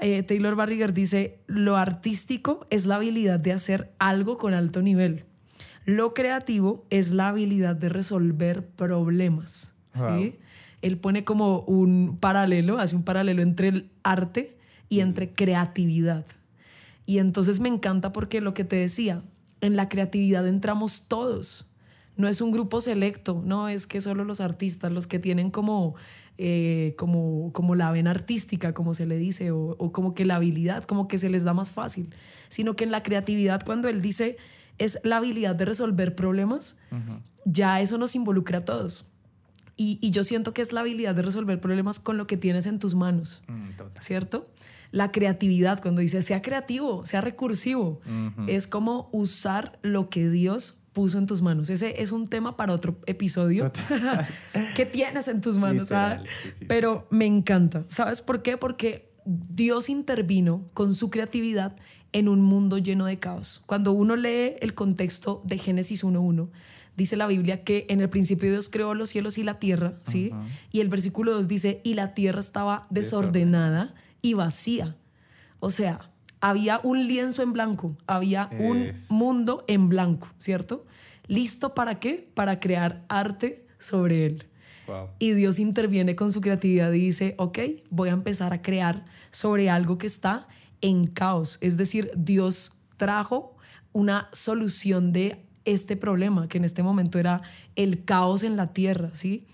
Eh, 0.00 0.22
Taylor 0.22 0.54
Barriger 0.54 0.94
dice, 0.94 1.40
lo 1.46 1.76
artístico 1.76 2.66
es 2.70 2.86
la 2.86 2.96
habilidad 2.96 3.40
de 3.40 3.52
hacer 3.52 3.92
algo 3.98 4.38
con 4.38 4.54
alto 4.54 4.80
nivel. 4.80 5.24
Lo 5.84 6.14
creativo 6.14 6.86
es 6.90 7.10
la 7.10 7.28
habilidad 7.28 7.74
de 7.74 7.88
resolver 7.88 8.66
problemas. 8.66 9.74
¿sí? 9.92 10.36
Él 10.82 10.98
pone 10.98 11.24
como 11.24 11.60
un 11.60 12.18
paralelo, 12.20 12.78
hace 12.78 12.94
un 12.94 13.02
paralelo 13.02 13.42
entre 13.42 13.68
el 13.68 13.90
arte 14.02 14.56
y 14.88 15.00
entre 15.00 15.32
creatividad. 15.32 16.26
Y 17.06 17.18
entonces 17.18 17.58
me 17.58 17.70
encanta 17.70 18.12
porque 18.12 18.40
lo 18.40 18.52
que 18.54 18.64
te 18.64 18.76
decía, 18.76 19.22
en 19.60 19.76
la 19.76 19.88
creatividad 19.88 20.46
entramos 20.46 21.04
todos. 21.08 21.70
No 22.16 22.28
es 22.28 22.40
un 22.40 22.50
grupo 22.50 22.80
selecto, 22.80 23.42
no 23.44 23.68
es 23.68 23.86
que 23.86 24.00
solo 24.00 24.24
los 24.24 24.40
artistas, 24.40 24.90
los 24.90 25.06
que 25.06 25.18
tienen 25.18 25.50
como, 25.50 25.94
eh, 26.36 26.94
como, 26.98 27.52
como 27.52 27.74
la 27.74 27.92
vena 27.92 28.10
artística, 28.10 28.74
como 28.74 28.94
se 28.94 29.06
le 29.06 29.16
dice, 29.18 29.52
o, 29.52 29.76
como 29.92 30.14
que 30.14 30.24
la 30.24 30.36
habilidad, 30.36 30.84
como 30.84 31.06
que 31.06 31.18
se 31.18 31.28
les 31.28 31.44
da 31.44 31.54
más 31.54 31.70
fácil, 31.70 32.12
sino 32.48 32.74
que 32.74 32.84
en 32.84 32.90
la 32.90 33.02
creatividad, 33.02 33.64
cuando 33.64 33.88
él 33.88 34.02
dice 34.02 34.36
es 34.78 35.00
la 35.02 35.16
habilidad 35.16 35.56
de 35.56 35.64
resolver 35.64 36.14
problemas, 36.14 36.76
ya 37.44 37.80
eso 37.80 37.98
nos 37.98 38.14
involucra 38.14 38.58
a 38.58 38.64
todos. 38.64 39.06
Y, 39.76 40.10
yo 40.10 40.24
siento 40.24 40.52
que 40.54 40.62
es 40.62 40.72
la 40.72 40.80
habilidad 40.80 41.14
de 41.14 41.22
resolver 41.22 41.60
problemas 41.60 42.00
con 42.00 42.16
lo 42.16 42.26
que 42.26 42.36
tienes 42.36 42.66
en 42.66 42.80
tus 42.80 42.96
manos, 42.96 43.42
mm, 43.46 44.00
¿cierto? 44.00 44.48
La 44.90 45.12
creatividad, 45.12 45.80
cuando 45.80 46.00
dice 46.00 46.22
sea 46.22 46.42
creativo, 46.42 47.04
sea 47.04 47.20
recursivo, 47.20 48.00
es 48.46 48.66
como 48.66 49.08
usar 49.12 49.78
lo 49.82 50.08
que 50.08 50.28
Dios 50.28 50.80
puso 50.92 51.18
en 51.18 51.26
tus 51.26 51.42
manos. 51.42 51.70
Ese 51.70 52.02
es 52.02 52.10
un 52.10 52.28
tema 52.28 52.56
para 52.56 52.72
otro 52.72 52.98
episodio. 53.06 53.70
¿Qué 54.74 54.86
tienes 54.86 55.28
en 55.28 55.40
tus 55.40 55.56
manos? 55.56 55.92
Ah, 55.92 56.22
pero 56.66 57.06
me 57.10 57.26
encanta. 57.26 57.84
¿Sabes 57.88 58.20
por 58.20 58.42
qué? 58.42 58.56
Porque 58.56 59.12
Dios 59.24 59.90
intervino 59.90 60.68
con 60.74 60.94
su 60.94 61.10
creatividad 61.10 61.76
en 62.12 62.28
un 62.28 62.42
mundo 62.42 62.78
lleno 62.78 63.06
de 63.06 63.18
caos. 63.18 63.62
Cuando 63.66 63.92
uno 63.92 64.16
lee 64.16 64.56
el 64.60 64.74
contexto 64.74 65.42
de 65.44 65.58
Génesis 65.58 66.02
1.1, 66.02 66.48
dice 66.96 67.16
la 67.16 67.26
Biblia 67.26 67.62
que 67.62 67.86
en 67.90 68.00
el 68.00 68.08
principio 68.08 68.50
Dios 68.50 68.68
creó 68.68 68.94
los 68.94 69.10
cielos 69.10 69.38
y 69.38 69.44
la 69.44 69.58
tierra, 69.58 70.00
¿sí? 70.02 70.32
Y 70.72 70.80
el 70.80 70.88
versículo 70.88 71.32
2 71.32 71.46
dice, 71.46 71.80
y 71.84 71.94
la 71.94 72.14
tierra 72.14 72.40
estaba 72.40 72.86
desordenada 72.90 73.94
y 74.22 74.34
vacía. 74.34 74.96
O 75.60 75.70
sea, 75.70 76.10
había 76.40 76.80
un 76.82 77.06
lienzo 77.06 77.42
en 77.42 77.52
blanco, 77.52 77.96
había 78.06 78.50
un 78.58 78.92
mundo 79.08 79.64
en 79.66 79.88
blanco, 79.88 80.28
¿cierto? 80.38 80.86
¿Listo 81.26 81.74
para 81.74 81.98
qué? 81.98 82.30
Para 82.34 82.60
crear 82.60 83.04
arte 83.08 83.66
sobre 83.78 84.26
él. 84.26 84.46
Y 85.18 85.32
Dios 85.32 85.58
interviene 85.58 86.16
con 86.16 86.32
su 86.32 86.40
creatividad 86.40 86.92
y 86.92 87.00
dice, 87.00 87.34
ok, 87.36 87.58
voy 87.90 88.08
a 88.08 88.12
empezar 88.12 88.54
a 88.54 88.62
crear 88.62 89.04
sobre 89.30 89.68
algo 89.68 89.98
que 89.98 90.06
está 90.06 90.48
en 90.80 91.06
caos. 91.06 91.58
Es 91.60 91.76
decir, 91.76 92.10
Dios 92.16 92.78
trajo 92.96 93.56
una 93.92 94.28
solución 94.32 95.12
de 95.12 95.44
este 95.64 95.96
problema, 95.96 96.48
que 96.48 96.56
en 96.56 96.64
este 96.64 96.82
momento 96.82 97.18
era 97.18 97.42
el 97.76 98.04
caos 98.04 98.42
en 98.42 98.56
la 98.56 98.72
tierra, 98.72 99.10
¿sí? 99.12 99.46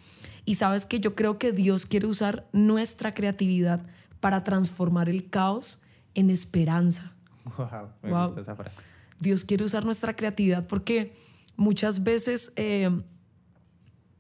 Y 0.45 0.55
sabes 0.55 0.87
que 0.87 1.01
yo 1.01 1.17
creo 1.17 1.39
que 1.39 1.51
Dios 1.51 1.87
quiere 1.87 2.07
usar 2.07 2.47
nuestra 2.53 3.15
creatividad 3.15 3.85
para 4.25 4.43
transformar 4.43 5.11
el 5.11 5.29
caos 5.29 5.83
en 6.15 6.31
esperanza. 6.31 7.13
Wow, 7.59 7.91
me 8.03 8.11
gusta 8.11 8.41
esa 8.41 8.57
frase. 8.57 8.81
Dios 9.21 9.45
quiere 9.45 9.65
usar 9.65 9.85
nuestra 9.85 10.17
creatividad 10.17 10.67
porque 10.67 11.13
muchas 11.57 12.05
veces 12.05 12.51
eh, 12.57 12.89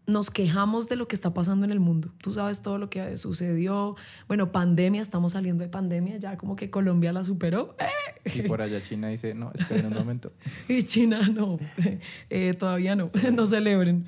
nos 0.06 0.30
quejamos 0.30 0.90
de 0.90 0.96
lo 0.96 1.08
que 1.08 1.16
está 1.16 1.32
pasando 1.32 1.64
en 1.64 1.70
el 1.70 1.80
mundo. 1.80 2.12
Tú 2.18 2.34
sabes 2.34 2.61
todo 2.61 2.76
lo 2.76 2.90
que 2.90 3.16
sucedió. 3.16 3.96
Bueno, 4.28 4.52
pandemia, 4.52 5.00
estamos 5.00 5.32
saliendo 5.32 5.64
de 5.64 5.70
pandemia, 5.70 6.18
ya 6.18 6.37
como 6.37 6.54
que 6.54 6.68
Colombia 6.68 7.11
la 7.14 7.25
superó. 7.25 7.75
Y 8.26 8.42
por 8.42 8.61
allá 8.61 8.82
China 8.82 9.08
dice, 9.08 9.32
no, 9.32 9.52
esperen 9.54 9.87
un 9.87 9.94
momento. 9.94 10.32
y 10.68 10.82
China 10.82 11.28
no, 11.28 11.58
eh, 12.28 12.52
todavía 12.52 12.94
no, 12.94 13.11
no 13.32 13.46
celebren. 13.46 14.04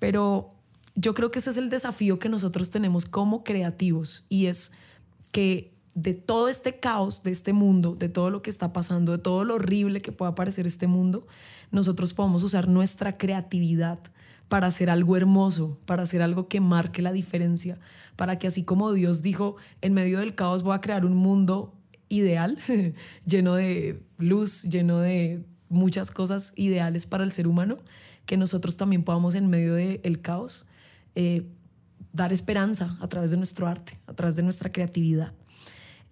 Pero 0.00 0.48
yo 0.96 1.14
creo 1.14 1.30
que 1.30 1.38
ese 1.38 1.50
es 1.50 1.56
el 1.56 1.70
desafío 1.70 2.18
que 2.18 2.28
nosotros 2.28 2.70
tenemos 2.70 3.06
como 3.06 3.44
creativos 3.44 4.24
y 4.28 4.46
es 4.46 4.72
que 5.32 5.76
de 5.94 6.12
todo 6.12 6.48
este 6.48 6.78
caos 6.78 7.22
de 7.22 7.30
este 7.30 7.54
mundo, 7.54 7.96
de 7.96 8.10
todo 8.10 8.30
lo 8.30 8.42
que 8.42 8.50
está 8.50 8.72
pasando, 8.72 9.12
de 9.12 9.18
todo 9.18 9.44
lo 9.44 9.54
horrible 9.54 10.02
que 10.02 10.12
pueda 10.12 10.34
parecer 10.34 10.66
este 10.66 10.86
mundo, 10.86 11.26
nosotros 11.70 12.12
podemos 12.12 12.42
usar 12.42 12.68
nuestra 12.68 13.16
creatividad 13.16 13.98
para 14.48 14.66
hacer 14.66 14.90
algo 14.90 15.16
hermoso, 15.16 15.78
para 15.86 16.02
hacer 16.02 16.22
algo 16.22 16.48
que 16.48 16.60
marque 16.60 17.02
la 17.02 17.12
diferencia, 17.12 17.78
para 18.14 18.38
que 18.38 18.46
así 18.46 18.62
como 18.62 18.92
Dios 18.92 19.22
dijo, 19.22 19.56
en 19.80 19.94
medio 19.94 20.20
del 20.20 20.34
caos 20.34 20.62
voy 20.62 20.74
a 20.74 20.80
crear 20.80 21.04
un 21.04 21.16
mundo 21.16 21.74
ideal, 22.08 22.58
lleno 23.26 23.54
de 23.54 24.02
luz, 24.18 24.62
lleno 24.64 25.00
de 25.00 25.44
muchas 25.68 26.10
cosas 26.10 26.52
ideales 26.56 27.06
para 27.06 27.24
el 27.24 27.32
ser 27.32 27.46
humano, 27.46 27.78
que 28.26 28.36
nosotros 28.36 28.76
también 28.76 29.02
podamos 29.02 29.34
en 29.34 29.48
medio 29.48 29.74
del 29.74 30.20
caos 30.20 30.66
eh, 31.14 31.48
dar 32.16 32.32
esperanza 32.32 32.96
a 33.00 33.08
través 33.08 33.30
de 33.30 33.36
nuestro 33.36 33.66
arte, 33.66 33.98
a 34.06 34.14
través 34.14 34.34
de 34.34 34.42
nuestra 34.42 34.72
creatividad. 34.72 35.34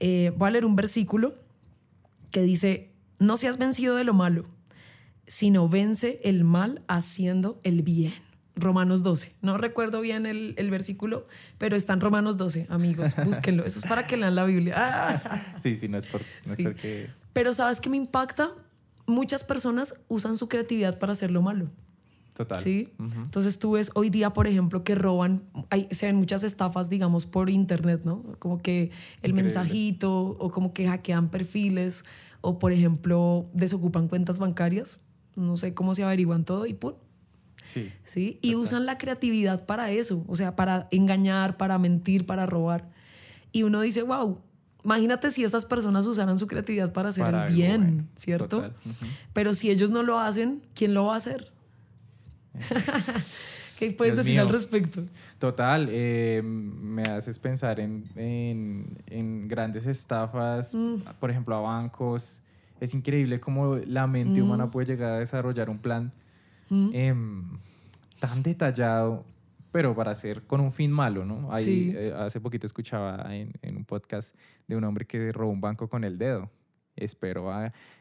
Eh, 0.01 0.33
voy 0.37 0.49
a 0.49 0.51
leer 0.53 0.67
un 0.67 0.77
versículo 0.77 1.35
que 2.31 2.43
dice, 2.43 2.93
no 3.19 3.37
seas 3.37 3.59
vencido 3.59 3.97
de 3.97 4.05
lo 4.05 4.13
malo, 4.13 4.47
sino 5.27 5.69
vence 5.69 6.21
el 6.23 6.45
mal 6.45 6.83
haciendo 6.89 7.59
el 7.65 7.83
bien. 7.83 8.13
Romanos 8.57 9.03
12. 9.03 9.35
No 9.43 9.59
recuerdo 9.59 10.01
bien 10.01 10.27
el, 10.27 10.71
versículo, 10.71 11.27
pero 11.59 11.75
está 11.75 11.93
en 11.95 12.01
Romanos 12.01 12.37
12, 12.37 12.67
amigos. 12.69 13.17
Búsquenlo. 13.25 13.65
Eso 13.65 13.81
es 13.81 13.87
para 13.87 14.07
que 14.07 14.17
lean 14.17 14.35
la 14.35 14.45
Biblia. 14.45 15.21
Sí, 15.59 15.77
sí, 15.77 15.89
no 15.89 15.99
es, 15.99 16.07
por, 16.07 16.21
porque... 16.63 17.11
Pero 17.33 17.55
¿sabes 17.55 17.81
qué 17.81 17.89
me 17.89 17.97
impacta? 17.97 18.51
Muchas 19.07 19.43
personas 19.43 20.03
usan 20.09 20.37
su 20.37 20.49
creatividad 20.49 20.99
para 20.99 21.13
hacer 21.13 21.31
lo 21.31 21.43
malo. 21.43 21.71
Total. 22.35 22.59
¿Sí? 22.59 22.93
Entonces 22.99 23.61
tú 23.61 23.73
ves 23.73 23.93
hoy 23.95 24.11
día, 24.11 24.31
por 24.31 24.49
ejemplo, 24.49 24.83
que 24.83 24.97
roban, 24.97 25.45
hay, 25.71 25.87
se 25.93 26.07
ven 26.07 26.17
muchas 26.17 26.43
estafas, 26.43 26.91
digamos, 26.91 27.27
por 27.27 27.49
internet, 27.49 28.03
¿no? 28.05 28.25
Como 28.41 28.61
que 28.61 28.91
el 29.23 29.35
mensajito 29.35 30.13
o 30.13 30.51
como 30.51 30.75
que 30.75 30.89
hackean 30.89 31.29
perfiles 31.29 32.05
o, 32.41 32.59
por 32.59 32.73
ejemplo, 32.73 33.49
desocupan 33.55 34.09
cuentas 34.09 34.41
bancarias. 34.41 35.01
No 35.37 35.57
sé 35.57 35.75
cómo 35.75 35.95
se 35.95 36.03
averiguan 36.03 36.45
todo 36.45 36.67
y 36.67 36.75
¡pum! 36.75 36.95
Sí. 37.65 37.93
¿sí? 38.05 38.41
Y 38.43 38.57
usan 38.57 38.85
la 38.85 38.99
creatividad 38.99 39.65
para 39.65 39.93
eso, 39.93 40.25
o 40.27 40.37
sea, 40.37 40.57
para 40.57 40.89
engañar, 40.91 41.57
para 41.57 41.79
mentir, 41.79 42.27
para 42.27 42.47
robar. 42.47 42.91
Y 43.53 43.63
uno 43.63 43.81
dice, 43.81 44.03
wow, 44.03 44.41
imagínate 44.85 45.31
si 45.31 45.45
esas 45.45 45.65
personas 45.65 46.05
usaran 46.07 46.37
su 46.37 46.49
creatividad 46.49 46.93
para 46.93 47.11
hacer 47.11 47.33
el 47.33 47.55
bien, 47.55 48.09
¿cierto? 48.17 48.73
Pero 49.33 49.55
si 49.55 49.71
ellos 49.71 49.91
no 49.91 50.03
lo 50.03 50.19
hacen, 50.19 50.63
¿quién 50.75 50.95
lo 50.95 51.07
va 51.07 51.15
a 51.15 51.19
hacer? 51.19 51.54
¿Qué 53.79 53.91
puedes 53.91 54.17
decir 54.17 54.39
al 54.39 54.49
respecto? 54.49 55.05
Total, 55.39 55.89
eh, 55.91 56.43
me 56.45 57.03
haces 57.03 57.39
pensar 57.39 57.81
en, 57.81 58.05
en, 58.17 59.49
grandes 59.49 59.87
estafas, 59.87 60.75
mm. 60.75 60.97
por 61.19 61.31
ejemplo, 61.31 61.57
a 61.57 61.61
bancos. 61.61 62.41
Es 62.81 62.95
increíble 62.95 63.41
cómo 63.41 63.77
la 63.77 64.07
mente 64.07 64.41
mm. 64.41 64.45
humana 64.45 64.71
puede 64.71 64.87
llegar 64.87 65.13
a 65.13 65.19
desarrollar 65.19 65.71
un 65.71 65.79
plan 65.79 66.13
Em, 66.71 67.59
tan 68.19 68.43
detallado, 68.43 69.25
pero 69.71 69.95
para 69.95 70.13
hacer 70.13 70.43
con 70.45 70.61
un 70.61 70.73
fin 70.73 70.91
malo, 70.91 71.25
¿no? 71.25 71.53
Ahí, 71.53 71.93
eh, 71.95 72.13
hace 72.17 72.41
poquito 72.41 72.67
escuchaba 72.67 73.27
en, 73.35 73.77
un 73.77 73.85
podcast 73.85 74.35
de 74.67 74.77
un 74.77 74.85
hombre 74.85 75.07
que 75.07 75.31
robó 75.33 75.53
un 75.53 75.61
banco 75.61 75.89
con 75.89 76.05
el 76.05 76.17
dedo. 76.19 76.51
Esperó 76.97 77.51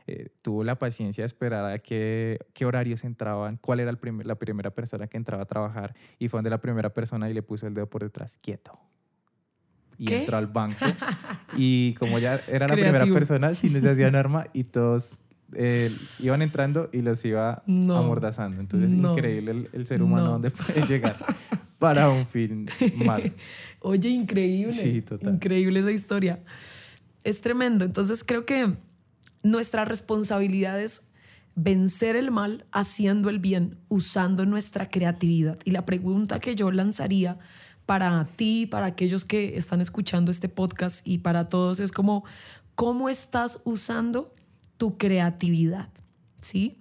eh, 0.06 0.30
tuvo 0.42 0.64
la 0.64 0.76
paciencia 0.76 1.24
de 1.24 1.26
esperar 1.26 1.72
a 1.72 1.80
qué, 1.80 2.40
qué 2.54 2.66
horarios 2.66 3.04
entraban, 3.04 3.58
cuál 3.58 3.80
era 3.80 3.90
el 3.90 3.98
la 4.24 4.36
primera 4.36 4.72
persona 4.72 5.08
que 5.08 5.18
entraba 5.18 5.44
a 5.44 5.46
trabajar 5.46 5.96
y 6.20 6.28
fue 6.28 6.38
donde 6.38 6.50
la 6.50 6.60
primera 6.60 6.94
persona 6.94 7.30
y 7.30 7.34
le 7.34 7.42
puso 7.42 7.68
el 7.68 7.74
dedo 7.74 7.90
por 7.90 8.04
detrás, 8.04 8.38
quieto. 8.42 8.80
Y 9.98 10.12
entró 10.14 10.38
al 10.38 10.48
banco 10.48 10.86
y 11.56 11.94
como 11.96 12.20
ya 12.20 12.42
era 12.48 12.68
la 12.68 12.74
primera 12.74 13.06
persona, 13.06 13.54
sin 13.54 13.80
se 13.80 13.90
hacía 13.90 14.08
arma 14.14 14.48
y 14.54 14.66
todos 14.66 15.22
eh, 15.56 15.92
iban 16.20 16.42
entrando 16.42 16.90
y 16.92 17.02
los 17.02 17.24
iba 17.26 17.64
amordazando. 17.66 18.60
Entonces 18.60 18.92
es 18.92 18.98
increíble 18.98 19.70
el, 19.72 19.88
ser 19.88 20.02
humano 20.02 20.32
donde 20.32 20.52
puede 20.52 20.86
llegar 20.86 21.16
para 21.80 22.10
un 22.10 22.26
fin 22.26 22.68
malo. 23.06 23.26
Oye, 23.80 24.10
increíble. 24.10 25.04
Increíble 25.22 25.80
esa 25.80 25.92
historia. 25.92 26.40
Es 27.24 27.42
tremendo. 27.42 27.86
Entonces 27.86 28.24
creo 28.24 28.46
que 28.46 28.76
nuestra 29.42 29.86
responsabilidad 29.86 30.80
es 30.82 31.08
vencer 31.56 32.16
el 32.16 32.32
mal 32.32 32.66
haciendo 32.72 33.30
el 33.30 33.40
bien, 33.40 33.78
usando 33.90 34.46
nuestra 34.46 34.90
creatividad. 34.90 35.60
Y 35.66 35.72
la 35.72 35.86
pregunta 35.86 36.40
que 36.40 36.56
yo 36.56 36.72
lanzaría 36.72 37.38
para 37.86 38.26
ti, 38.26 38.66
para 38.66 38.88
aquellos 38.88 39.26
que 39.26 39.58
están 39.58 39.82
escuchando 39.82 40.32
este 40.32 40.50
podcast 40.50 41.06
y 41.08 41.20
para 41.20 41.50
todos 41.50 41.80
es 41.80 41.92
como, 41.92 42.24
¿cómo 42.76 43.10
estás 43.10 43.62
usando 43.66 44.34
tu 44.78 44.98
creatividad, 44.98 45.90
¿sí? 46.42 46.80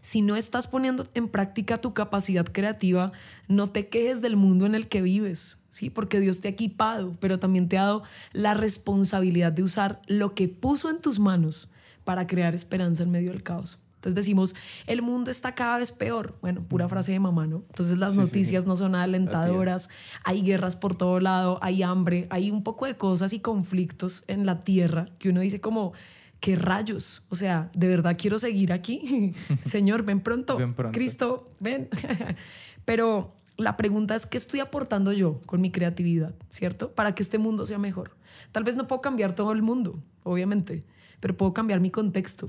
si 0.00 0.22
no 0.22 0.36
estás 0.36 0.66
poniendo 0.66 1.06
en 1.14 1.28
práctica 1.28 1.78
tu 1.78 1.94
capacidad 1.94 2.46
creativa, 2.46 3.12
no 3.46 3.70
te 3.70 3.88
quejes 3.88 4.20
del 4.20 4.36
mundo 4.36 4.66
en 4.66 4.74
el 4.74 4.88
que 4.88 5.02
vives, 5.02 5.57
¿sí? 5.70 5.90
Porque 5.90 6.20
Dios 6.20 6.40
te 6.40 6.48
ha 6.48 6.50
equipado, 6.50 7.16
pero 7.20 7.38
también 7.38 7.68
te 7.68 7.78
ha 7.78 7.82
dado 7.82 8.02
la 8.32 8.54
responsabilidad 8.54 9.52
de 9.52 9.62
usar 9.62 10.00
lo 10.06 10.34
que 10.34 10.48
puso 10.48 10.90
en 10.90 10.98
tus 11.00 11.18
manos 11.18 11.70
para 12.04 12.26
crear 12.26 12.54
esperanza 12.54 13.02
en 13.02 13.10
medio 13.10 13.32
del 13.32 13.42
caos. 13.42 13.78
Entonces 13.98 14.14
decimos, 14.14 14.54
el 14.86 15.02
mundo 15.02 15.28
está 15.30 15.56
cada 15.56 15.78
vez 15.78 15.90
peor. 15.90 16.38
Bueno, 16.40 16.62
pura 16.62 16.88
frase 16.88 17.10
de 17.10 17.18
mamá, 17.18 17.48
¿no? 17.48 17.64
Entonces 17.68 17.98
las 17.98 18.14
noticias 18.14 18.64
no 18.64 18.76
son 18.76 18.94
alentadoras, 18.94 19.90
hay 20.22 20.42
guerras 20.42 20.76
por 20.76 20.94
todo 20.96 21.18
lado, 21.18 21.58
hay 21.62 21.82
hambre, 21.82 22.28
hay 22.30 22.52
un 22.52 22.62
poco 22.62 22.86
de 22.86 22.96
cosas 22.96 23.32
y 23.32 23.40
conflictos 23.40 24.22
en 24.28 24.46
la 24.46 24.62
tierra 24.62 25.08
que 25.18 25.30
uno 25.30 25.40
dice 25.40 25.60
como, 25.60 25.94
¿qué 26.38 26.54
rayos? 26.54 27.24
O 27.28 27.34
sea, 27.34 27.70
¿de 27.74 27.88
verdad 27.88 28.16
quiero 28.16 28.38
seguir 28.38 28.72
aquí? 28.72 29.34
Señor, 29.62 30.04
ven 30.04 30.20
pronto. 30.20 30.56
ven 30.56 30.74
pronto. 30.74 30.96
Cristo, 30.96 31.50
ven. 31.58 31.88
Pero 32.84 33.34
la 33.58 33.76
pregunta 33.76 34.14
es, 34.14 34.24
¿qué 34.24 34.38
estoy 34.38 34.60
aportando 34.60 35.12
yo 35.12 35.40
con 35.44 35.60
mi 35.60 35.70
creatividad, 35.72 36.32
¿cierto? 36.48 36.92
Para 36.92 37.14
que 37.14 37.24
este 37.24 37.38
mundo 37.38 37.66
sea 37.66 37.78
mejor. 37.78 38.16
Tal 38.52 38.62
vez 38.62 38.76
no 38.76 38.86
puedo 38.86 39.02
cambiar 39.02 39.34
todo 39.34 39.52
el 39.52 39.62
mundo, 39.62 40.00
obviamente, 40.22 40.84
pero 41.18 41.36
puedo 41.36 41.52
cambiar 41.52 41.80
mi 41.80 41.90
contexto, 41.90 42.48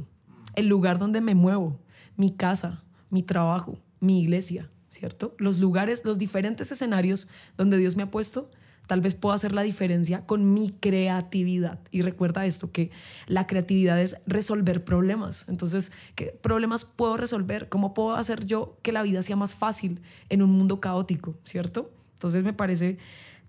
el 0.56 0.68
lugar 0.68 1.00
donde 1.00 1.20
me 1.20 1.34
muevo, 1.34 1.80
mi 2.16 2.32
casa, 2.32 2.84
mi 3.10 3.24
trabajo, 3.24 3.80
mi 4.00 4.22
iglesia, 4.22 4.70
¿cierto? 4.90 5.36
Los 5.40 5.58
lugares, 5.58 6.06
los 6.06 6.20
diferentes 6.20 6.72
escenarios 6.72 7.28
donde 7.58 7.78
Dios 7.78 7.96
me 7.98 8.04
ha 8.04 8.12
puesto, 8.12 8.52
tal 8.90 9.02
vez 9.02 9.14
puedo 9.14 9.36
hacer 9.36 9.52
la 9.52 9.62
diferencia 9.62 10.26
con 10.26 10.52
mi 10.52 10.72
creatividad. 10.72 11.78
Y 11.92 12.02
recuerda 12.02 12.48
esto, 12.48 12.72
que 12.72 12.90
la 13.28 13.46
creatividad 13.46 14.02
es 14.02 14.18
resolver 14.26 14.84
problemas. 14.84 15.46
Entonces, 15.48 15.92
¿qué 16.16 16.36
problemas 16.42 16.86
puedo 16.86 17.16
resolver? 17.16 17.70
¿Cómo 17.70 17.94
puedo 17.94 18.16
hacer 18.16 18.48
yo 18.48 18.80
que 18.82 18.92
la 18.92 19.04
vida 19.04 19.22
sea 19.22 19.36
más 19.36 19.54
fácil 19.54 20.02
en 20.30 20.42
un 20.42 20.50
mundo 20.50 20.80
caótico, 20.80 21.36
¿cierto? 21.44 21.92
Entonces 22.16 22.44
me 22.44 22.52
parece 22.52 22.98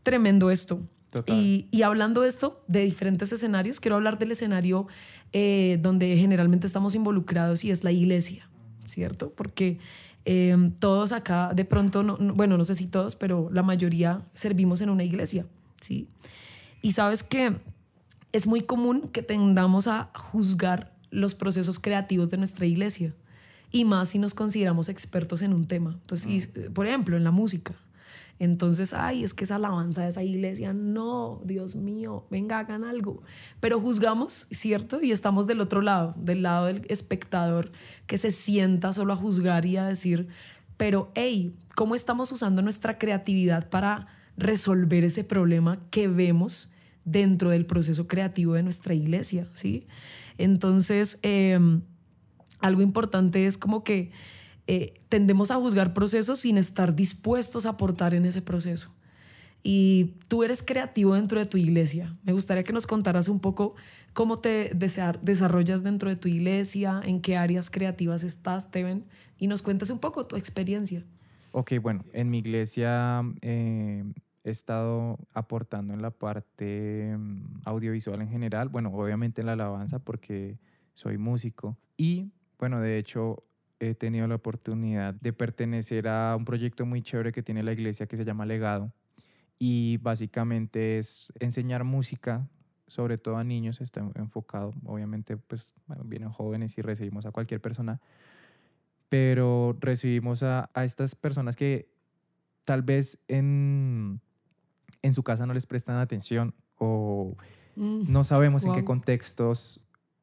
tremendo 0.02 0.50
esto. 0.50 0.82
Y, 1.26 1.68
y, 1.70 1.82
hablando 1.82 2.20
de 2.20 2.28
esto, 2.28 2.62
de 2.68 2.84
diferentes 2.84 3.32
escenarios, 3.32 3.80
quiero 3.80 3.96
hablar 3.96 4.18
del 4.18 4.32
escenario 4.32 4.88
eh, 5.32 5.78
donde 5.80 6.18
generalmente 6.18 6.66
estamos 6.66 6.94
involucrados 6.94 7.64
y 7.64 7.70
es 7.70 7.82
la 7.82 7.92
iglesia, 7.92 8.46
¿cierto? 8.86 9.32
Porque 9.32 9.78
eh, 10.24 10.72
todos 10.78 11.12
acá, 11.12 11.52
de 11.54 11.64
pronto, 11.64 12.02
no, 12.02 12.16
bueno, 12.34 12.58
no 12.58 12.64
sé 12.64 12.74
si 12.74 12.86
todos, 12.86 13.16
pero 13.16 13.48
la 13.52 13.62
mayoría 13.62 14.22
servimos 14.34 14.80
en 14.80 14.90
una 14.90 15.04
iglesia, 15.04 15.46
¿sí? 15.80 16.08
Y 16.82 16.92
sabes 16.92 17.22
que 17.22 17.56
es 18.32 18.46
muy 18.46 18.62
común 18.62 19.08
que 19.12 19.22
tendamos 19.22 19.86
a 19.86 20.10
juzgar 20.14 20.92
los 21.10 21.34
procesos 21.34 21.78
creativos 21.78 22.30
de 22.30 22.36
nuestra 22.36 22.66
iglesia 22.66 23.14
y 23.72 23.84
más 23.84 24.10
si 24.10 24.18
nos 24.18 24.34
consideramos 24.34 24.88
expertos 24.88 25.42
en 25.42 25.52
un 25.52 25.66
tema. 25.66 25.98
Entonces, 26.00 26.48
mm. 26.48 26.72
por 26.72 26.86
ejemplo, 26.86 27.16
en 27.16 27.24
la 27.24 27.30
música. 27.30 27.74
Entonces, 28.40 28.94
ay, 28.94 29.22
es 29.22 29.34
que 29.34 29.44
esa 29.44 29.56
alabanza 29.56 30.02
de 30.02 30.08
esa 30.08 30.22
iglesia, 30.22 30.72
no, 30.72 31.42
Dios 31.44 31.76
mío, 31.76 32.26
venga, 32.30 32.58
hagan 32.58 32.84
algo. 32.84 33.22
Pero 33.60 33.78
juzgamos, 33.78 34.46
¿cierto? 34.50 35.02
Y 35.02 35.12
estamos 35.12 35.46
del 35.46 35.60
otro 35.60 35.82
lado, 35.82 36.14
del 36.16 36.42
lado 36.42 36.64
del 36.64 36.86
espectador 36.88 37.70
que 38.06 38.16
se 38.16 38.30
sienta 38.30 38.94
solo 38.94 39.12
a 39.12 39.16
juzgar 39.16 39.66
y 39.66 39.76
a 39.76 39.84
decir, 39.84 40.28
pero, 40.78 41.12
hey, 41.14 41.54
¿cómo 41.76 41.94
estamos 41.94 42.32
usando 42.32 42.62
nuestra 42.62 42.96
creatividad 42.96 43.68
para 43.68 44.08
resolver 44.38 45.04
ese 45.04 45.22
problema 45.22 45.78
que 45.90 46.08
vemos 46.08 46.72
dentro 47.04 47.50
del 47.50 47.66
proceso 47.66 48.08
creativo 48.08 48.54
de 48.54 48.62
nuestra 48.62 48.94
iglesia? 48.94 49.50
¿Sí? 49.52 49.86
Entonces, 50.38 51.18
em, 51.20 51.82
algo 52.58 52.80
importante 52.80 53.46
es 53.46 53.58
como 53.58 53.84
que 53.84 54.12
eh, 54.72 54.94
tendemos 55.08 55.50
a 55.50 55.56
juzgar 55.56 55.92
procesos 55.92 56.38
sin 56.38 56.56
estar 56.56 56.94
dispuestos 56.94 57.66
a 57.66 57.70
aportar 57.70 58.14
en 58.14 58.24
ese 58.24 58.40
proceso. 58.40 58.94
Y 59.64 60.14
tú 60.28 60.44
eres 60.44 60.62
creativo 60.62 61.16
dentro 61.16 61.40
de 61.40 61.46
tu 61.46 61.56
iglesia. 61.56 62.16
Me 62.22 62.32
gustaría 62.32 62.62
que 62.62 62.72
nos 62.72 62.86
contaras 62.86 63.26
un 63.26 63.40
poco 63.40 63.74
cómo 64.12 64.38
te 64.38 64.70
desarrollas 64.72 65.82
dentro 65.82 66.08
de 66.08 66.14
tu 66.14 66.28
iglesia, 66.28 67.00
en 67.04 67.20
qué 67.20 67.36
áreas 67.36 67.68
creativas 67.68 68.22
estás, 68.22 68.70
Teven, 68.70 69.06
y 69.38 69.48
nos 69.48 69.60
cuentes 69.62 69.90
un 69.90 69.98
poco 69.98 70.24
tu 70.24 70.36
experiencia. 70.36 71.04
Ok, 71.50 71.72
bueno, 71.82 72.04
en 72.12 72.30
mi 72.30 72.38
iglesia 72.38 73.24
eh, 73.42 74.04
he 74.44 74.50
estado 74.50 75.18
aportando 75.34 75.94
en 75.94 76.00
la 76.00 76.12
parte 76.12 77.16
mm, 77.18 77.62
audiovisual 77.64 78.22
en 78.22 78.28
general, 78.28 78.68
bueno, 78.68 78.92
obviamente 78.94 79.40
en 79.40 79.48
la 79.48 79.54
alabanza 79.54 79.98
porque 79.98 80.60
soy 80.94 81.18
músico 81.18 81.76
y 81.96 82.30
bueno, 82.56 82.80
de 82.80 82.98
hecho 82.98 83.42
he 83.80 83.94
tenido 83.94 84.28
la 84.28 84.36
oportunidad 84.36 85.14
de 85.14 85.32
pertenecer 85.32 86.06
a 86.06 86.36
un 86.36 86.44
proyecto 86.44 86.84
muy 86.84 87.02
chévere 87.02 87.32
que 87.32 87.42
tiene 87.42 87.62
la 87.62 87.72
iglesia 87.72 88.06
que 88.06 88.16
se 88.16 88.24
llama 88.24 88.44
Legado. 88.44 88.92
Y 89.58 89.96
básicamente 89.96 90.98
es 90.98 91.32
enseñar 91.40 91.84
música, 91.84 92.46
sobre 92.86 93.18
todo 93.18 93.36
a 93.36 93.44
niños, 93.44 93.80
está 93.80 94.00
enfocado, 94.14 94.72
obviamente, 94.84 95.36
pues 95.36 95.74
vienen 96.04 96.30
jóvenes 96.30 96.76
y 96.76 96.82
recibimos 96.82 97.24
a 97.24 97.30
cualquier 97.30 97.60
persona, 97.60 98.00
pero 99.08 99.76
recibimos 99.80 100.42
a, 100.42 100.70
a 100.74 100.84
estas 100.84 101.14
personas 101.14 101.56
que 101.56 101.88
tal 102.64 102.82
vez 102.82 103.18
en, 103.28 104.20
en 105.02 105.14
su 105.14 105.22
casa 105.22 105.46
no 105.46 105.54
les 105.54 105.66
prestan 105.66 105.96
atención 105.96 106.54
o 106.76 107.36
mm, 107.76 108.10
no 108.10 108.24
sabemos 108.24 108.64
en 108.64 108.74
qué 108.74 108.84
contextos 108.84 109.80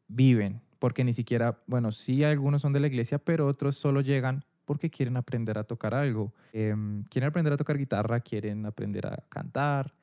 viven 0.08 0.62
porque 0.80 1.04
ni 1.04 1.13
siquiera, 1.13 1.60
bueno, 1.68 1.92
sí 1.92 2.24
algunos 2.24 2.62
son 2.62 2.74
de 2.74 2.80
la 2.80 2.88
iglesia, 2.88 3.18
pero 3.20 3.48
otros 3.48 3.76
solo 3.76 4.02
llegan 4.02 4.44
porque 4.66 4.90
quieren 4.90 5.16
aprender 5.18 5.58
a 5.58 5.63
tocar 5.63 5.94
algo. 5.94 6.34
Em, 6.52 7.04
quieren 7.06 7.30
aprender 7.30 7.54
a 7.54 7.58
tocar 7.58 7.78
guitarra, 7.78 8.20
quieren 8.20 8.66
aprender 8.66 9.08
a 9.08 9.24
cantar. 9.30 9.94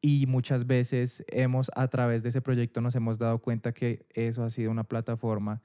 Y 0.00 0.26
muchas 0.26 0.66
veces 0.66 1.24
hemos, 1.28 1.70
a 1.74 1.88
través 1.88 2.22
de 2.22 2.30
ese 2.30 2.40
proyecto, 2.40 2.80
nos 2.80 2.94
hemos 2.96 3.18
dado 3.18 3.38
cuenta 3.38 3.72
que 3.72 4.04
eso 4.10 4.44
ha 4.44 4.50
sido 4.50 4.70
una 4.70 4.84
plataforma 4.84 5.62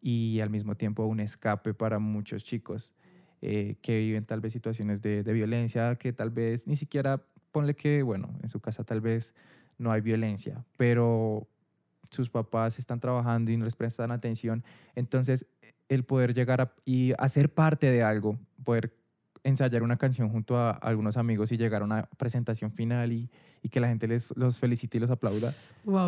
y 0.00 0.40
al 0.40 0.50
mismo 0.50 0.74
tiempo 0.74 1.06
un 1.06 1.20
escape 1.20 1.74
para 1.74 1.98
muchos 1.98 2.44
chicos 2.44 2.92
eh, 3.40 3.76
que 3.82 3.98
viven 3.98 4.24
tal 4.24 4.40
vez 4.40 4.52
situaciones 4.52 5.00
de, 5.02 5.22
de 5.22 5.32
violencia, 5.32 5.96
que 5.96 6.12
tal 6.12 6.30
vez 6.30 6.68
ni 6.68 6.76
siquiera, 6.76 7.22
ponle 7.50 7.74
que, 7.74 8.02
bueno, 8.02 8.30
en 8.42 8.48
su 8.48 8.60
casa 8.60 8.84
tal 8.84 9.00
vez 9.00 9.34
no 9.78 9.90
hay 9.90 10.00
violencia, 10.00 10.64
pero 10.76 11.48
sus 12.10 12.30
papás 12.30 12.78
están 12.78 13.00
trabajando 13.00 13.50
y 13.50 13.56
no 13.56 13.64
les 13.64 13.76
prestan 13.76 14.10
atención. 14.10 14.64
Entonces, 14.94 15.46
el 15.88 16.04
poder 16.04 16.34
llegar 16.34 16.60
a, 16.60 16.72
y 16.84 17.12
hacer 17.18 17.52
parte 17.52 17.90
de 17.90 18.02
algo, 18.02 18.38
poder 18.64 18.94
ensayar 19.44 19.82
una 19.82 19.96
canción 19.96 20.28
junto 20.28 20.58
a 20.58 20.72
algunos 20.72 21.16
amigos 21.16 21.52
y 21.52 21.56
llegar 21.56 21.82
a 21.82 21.84
una 21.84 22.08
presentación 22.16 22.72
final 22.72 23.12
y, 23.12 23.30
y 23.62 23.68
que 23.68 23.80
la 23.80 23.88
gente 23.88 24.06
les, 24.06 24.36
los 24.36 24.58
felicite 24.58 24.98
y 24.98 25.00
los 25.00 25.10
aplauda, 25.10 25.52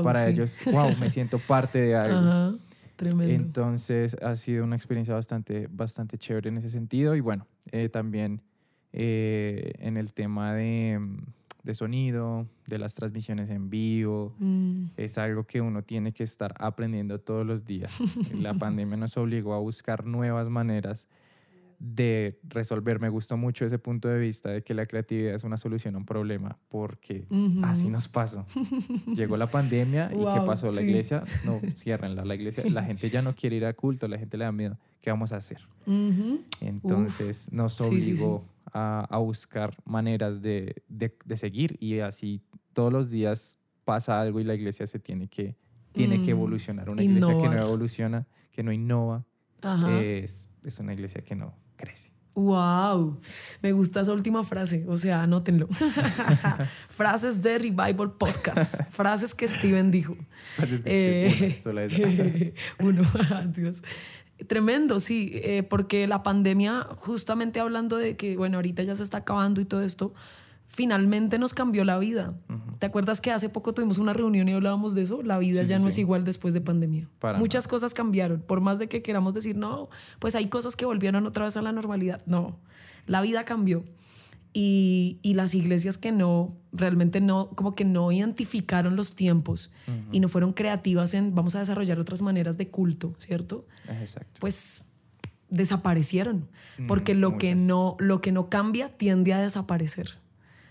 para 0.02 0.28
ellos, 0.28 0.60
wow, 0.66 0.94
me 0.98 1.10
siento 1.10 1.38
parte 1.38 1.80
de 1.80 1.96
algo. 1.96 2.58
tremendo. 2.96 3.32
Entonces 3.32 4.16
ha 4.22 4.36
sido 4.36 4.64
una 4.64 4.76
experiencia 4.76 5.14
bastante, 5.14 5.68
bastante 5.70 6.18
chévere 6.18 6.50
en 6.50 6.58
ese 6.58 6.70
sentido 6.70 7.14
y 7.14 7.20
bueno, 7.20 7.46
eh, 7.72 7.88
también 7.88 8.42
eh, 8.92 9.72
en 9.78 9.96
el 9.96 10.12
tema 10.12 10.54
de 10.54 11.00
de 11.62 11.74
sonido, 11.74 12.46
de 12.66 12.78
las 12.78 12.94
transmisiones 12.94 13.50
en 13.50 13.70
vivo. 13.70 14.34
Mm. 14.38 14.86
Es 14.96 15.18
algo 15.18 15.44
que 15.44 15.60
uno 15.60 15.82
tiene 15.82 16.12
que 16.12 16.24
estar 16.24 16.54
aprendiendo 16.58 17.20
todos 17.20 17.46
los 17.46 17.64
días. 17.64 18.00
La 18.34 18.54
pandemia 18.54 18.96
nos 18.96 19.16
obligó 19.16 19.54
a 19.54 19.58
buscar 19.58 20.04
nuevas 20.04 20.48
maneras 20.48 21.08
de 21.80 22.38
resolver. 22.44 23.00
Me 23.00 23.08
gustó 23.08 23.36
mucho 23.36 23.64
ese 23.64 23.78
punto 23.78 24.06
de 24.08 24.18
vista 24.18 24.50
de 24.50 24.62
que 24.62 24.74
la 24.74 24.84
creatividad 24.84 25.34
es 25.34 25.44
una 25.44 25.56
solución 25.56 25.94
a 25.94 25.98
un 25.98 26.04
problema, 26.04 26.58
porque 26.68 27.26
así 27.62 27.88
nos 27.88 28.06
pasó. 28.06 28.46
Llegó 29.06 29.38
la 29.38 29.46
pandemia 29.46 30.10
y 30.12 30.18
¿qué 30.18 30.40
pasó? 30.46 30.70
La 30.70 30.82
iglesia, 30.82 31.24
no, 31.46 31.58
ciérrenla, 31.74 32.24
la 32.24 32.34
iglesia, 32.34 32.64
la 32.70 32.84
gente 32.84 33.08
ya 33.08 33.22
no 33.22 33.34
quiere 33.34 33.56
ir 33.56 33.64
a 33.64 33.72
culto, 33.72 34.06
la 34.06 34.18
gente 34.18 34.36
le 34.36 34.44
da 34.44 34.52
miedo. 34.52 34.76
¿Qué 35.00 35.08
vamos 35.08 35.32
a 35.32 35.38
hacer? 35.38 35.66
Entonces 36.60 37.50
nos 37.50 37.80
obligó 37.80 38.44
a, 38.72 39.18
buscar 39.18 39.76
maneras 39.84 40.42
de, 40.42 40.82
de, 40.88 41.36
seguir 41.36 41.76
y 41.80 42.00
así 42.00 42.42
todos 42.72 42.92
los 42.92 43.10
días 43.10 43.58
pasa 43.84 44.20
algo 44.20 44.40
y 44.40 44.44
la 44.44 44.54
iglesia 44.54 44.86
se 44.86 44.98
tiene 44.98 45.28
que, 45.28 45.56
tiene 45.92 46.16
que 46.16 46.34
mm. 46.34 46.38
evolucionar. 46.38 46.90
Una 46.90 47.02
iglesia 47.02 47.40
que 47.40 47.48
no 47.48 47.58
evoluciona, 47.58 48.26
que 48.52 48.62
no 48.62 48.72
innova, 48.72 49.24
es, 49.88 50.50
es 50.64 50.78
una 50.78 50.92
iglesia 50.92 51.22
que 51.22 51.34
no 51.34 51.54
crece. 51.76 52.10
Wow, 52.34 53.20
me 53.60 53.72
gusta 53.72 54.00
esa 54.00 54.12
última 54.12 54.44
frase, 54.44 54.84
o 54.86 54.96
sea, 54.96 55.22
anótenlo. 55.22 55.68
Frases 56.88 57.42
de 57.42 57.58
Revival 57.58 58.12
Podcast, 58.12 58.82
frases 58.92 59.34
que 59.34 59.48
Steven 59.48 59.90
dijo. 59.90 60.16
Frases 60.54 60.84
que 60.84 61.26
eh, 61.26 62.54
uno, 62.78 63.02
Dios. 63.48 63.82
Tremendo, 64.46 65.00
sí, 65.00 65.30
eh, 65.34 65.62
porque 65.62 66.06
la 66.06 66.22
pandemia, 66.22 66.86
justamente 66.98 67.60
hablando 67.60 67.96
de 67.96 68.16
que, 68.16 68.36
bueno, 68.36 68.58
ahorita 68.58 68.82
ya 68.82 68.94
se 68.94 69.02
está 69.02 69.18
acabando 69.18 69.60
y 69.60 69.64
todo 69.64 69.82
esto, 69.82 70.14
finalmente 70.68 71.38
nos 71.38 71.52
cambió 71.52 71.84
la 71.84 71.98
vida. 71.98 72.34
¿Te 72.78 72.86
acuerdas 72.86 73.20
que 73.20 73.32
hace 73.32 73.48
poco 73.48 73.74
tuvimos 73.74 73.98
una 73.98 74.12
reunión 74.12 74.48
y 74.48 74.52
hablábamos 74.52 74.94
de 74.94 75.02
eso? 75.02 75.22
La 75.22 75.38
vida 75.38 75.62
Sí, 75.62 75.68
ya 75.68 75.76
sí, 75.78 75.84
no 75.84 75.90
sí. 75.90 75.94
es 75.94 75.98
igual 75.98 76.24
después 76.24 76.54
de 76.54 76.60
pandemia. 76.60 77.08
Para 77.18 77.38
Muchas 77.38 77.68
cosas 77.68 77.92
cambiaron. 77.92 78.40
Por 78.40 78.60
más 78.60 78.78
de 78.78 78.88
que 78.88 79.02
queramos 79.02 79.34
decir, 79.34 79.56
no, 79.56 79.90
pues 80.20 80.34
hay 80.34 80.46
cosas 80.46 80.76
que 80.76 80.86
volvieron 80.86 81.26
otra 81.26 81.44
vez 81.44 81.56
a 81.56 81.62
la 81.62 81.72
normalidad. 81.72 82.22
No, 82.26 82.58
la 83.06 83.20
vida 83.20 83.44
cambió. 83.44 83.84
Y, 84.52 85.18
y 85.22 85.34
las 85.34 85.54
iglesias 85.54 85.96
que 85.96 86.10
no, 86.10 86.56
realmente 86.72 87.20
no, 87.20 87.50
como 87.50 87.76
que 87.76 87.84
no 87.84 88.10
identificaron 88.10 88.96
los 88.96 89.14
tiempos 89.14 89.70
y 90.10 90.18
no 90.18 90.28
fueron 90.28 90.52
creativas 90.52 91.14
en, 91.14 91.34
vamos 91.34 91.54
a 91.54 91.60
desarrollar 91.60 92.00
otras 92.00 92.20
maneras 92.20 92.56
de 92.56 92.68
culto, 92.68 93.14
¿cierto? 93.18 93.66
Exacto. 93.88 94.40
pues 94.40 94.86
desaparecieron 95.48 96.48
Mm, 96.80 96.86
porque 96.86 97.14
lo 97.14 97.38
que 97.38 97.54
no 97.54 97.96
lo 97.98 98.20
que 98.20 98.32
no 98.32 98.48
cambia 98.48 98.88
tiende 98.96 99.32
a 99.32 99.40
desaparecer 99.40 100.18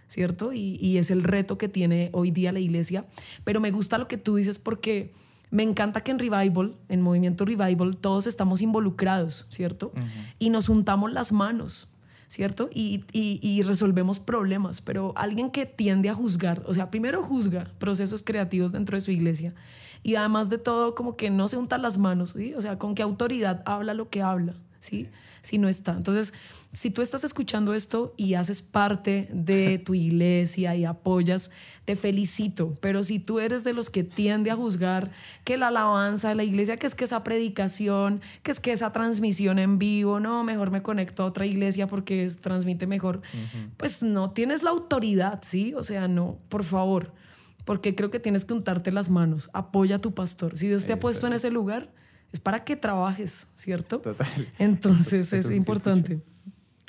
cierto 0.08 0.54
y, 0.54 0.78
y 0.82 0.98
es 0.98 1.12
el 1.12 1.24
reto 1.24 1.58
que 1.58 1.70
tiene 1.70 2.10
hoy 2.14 2.32
día 2.32 2.52
la 2.52 2.60
iglesia. 2.60 3.06
Pero 3.44 3.60
me 3.60 3.70
gusta 3.70 4.00
lo 4.00 4.08
que 4.08 4.18
tú 4.18 4.36
dices 4.36 4.58
porque 4.58 5.14
me 5.52 5.62
encanta 5.62 6.02
que 6.02 6.12
en 6.12 6.20
revival 6.20 6.78
en 6.90 7.02
movimiento 7.02 7.46
revival 7.46 7.98
todos 7.98 8.26
estamos 8.26 8.62
involucrados 8.62 9.48
cierto 9.50 9.92
y 10.40 10.50
nos 10.50 10.70
untamos 10.70 11.12
las 11.12 11.32
manos 11.32 11.89
¿cierto? 12.30 12.70
Y, 12.74 13.04
y- 13.12 13.62
resolvemos 13.64 14.20
problemas, 14.20 14.82
pero 14.82 15.14
alguien 15.18 15.50
que 15.50 15.66
tiende 15.66 16.10
a 16.10 16.14
juzgar, 16.14 16.64
o 16.68 16.74
sea, 16.74 16.90
primero 16.92 17.24
juzga 17.24 17.68
procesos 17.80 18.24
creativos 18.24 18.72
dentro 18.72 18.96
de 18.96 19.02
su 19.02 19.12
iglesia 19.12 19.54
y 20.04 20.16
además 20.16 20.50
de 20.50 20.60
todo 20.60 20.94
como 20.96 21.18
que 21.18 21.30
no 21.32 21.48
se 21.48 21.58
unta 21.58 21.78
las 21.80 21.98
manos, 21.98 22.36
¿sí? 22.38 22.54
O 22.54 22.62
sea, 22.62 22.78
con 22.78 22.94
qué 22.96 23.02
autoridad 23.02 23.64
habla 23.66 23.94
lo 23.96 24.10
que 24.10 24.22
habla, 24.22 24.54
¿sí? 24.80 25.10
Si 25.42 25.58
no 25.58 25.68
está. 25.68 25.94
Entonces, 25.94 26.34
si 26.72 26.92
tú 26.92 27.02
estás 27.02 27.24
escuchando 27.24 27.74
esto 27.74 28.14
y 28.16 28.36
haces 28.36 28.62
parte 28.62 29.28
de 29.32 29.80
tu 29.86 29.96
iglesia 29.96 30.76
y 30.76 30.86
apoyas, 30.86 31.52
te 31.86 31.96
felicito, 31.96 32.78
pero 32.82 33.04
si 33.04 33.18
tú 33.18 33.40
eres 33.40 33.64
de 33.64 33.74
los 33.74 33.90
que 33.90 34.04
tiende 34.04 34.52
a 34.52 34.56
juzgar 34.56 35.12
que 35.44 35.58
la 35.58 35.70
alabanza 35.70 36.30
de 36.30 36.36
la 36.36 36.44
iglesia, 36.44 36.78
que 36.78 36.86
es 36.86 36.94
que 36.94 37.06
esa 37.06 37.24
predicación, 37.24 38.22
que 38.44 38.52
es 38.52 38.60
que 38.60 38.72
esa 38.72 38.92
transmisión 38.92 39.58
en 39.58 39.80
vivo, 39.80 40.20
no, 40.20 40.44
mejor 40.44 40.70
me 40.70 40.84
conecto 40.84 41.24
a 41.24 41.26
otra 41.26 41.48
iglesia 41.48 41.88
porque 41.88 42.26
es, 42.26 42.42
transmite 42.42 42.86
mejor, 42.86 43.22
pues 43.78 44.04
no 44.04 44.30
tienes 44.32 44.62
la 44.62 44.70
autoridad, 44.70 45.40
¿sí? 45.42 45.74
O 45.74 45.82
sea, 45.82 46.08
no, 46.08 46.38
por 46.50 46.64
favor, 46.64 47.14
porque 47.66 47.96
creo 47.96 48.12
que 48.12 48.20
tienes 48.20 48.46
que 48.46 48.54
untarte 48.54 48.92
las 48.92 49.10
manos, 49.10 49.50
apoya 49.54 49.96
a 49.96 50.00
tu 50.00 50.14
pastor. 50.14 50.58
Si 50.58 50.68
Dios 50.68 50.86
te 50.86 50.94
ha 50.94 51.00
puesto 51.00 51.26
en 51.26 51.34
es. 51.34 51.44
ese 51.44 51.52
lugar, 51.52 51.92
es 52.32 52.40
para 52.40 52.64
que 52.64 52.76
trabajes, 52.76 53.48
¿cierto? 53.56 54.00
Total. 54.00 54.28
Entonces 54.60 55.34
Eso 55.34 55.50
es 55.50 55.56
importante. 55.56 56.22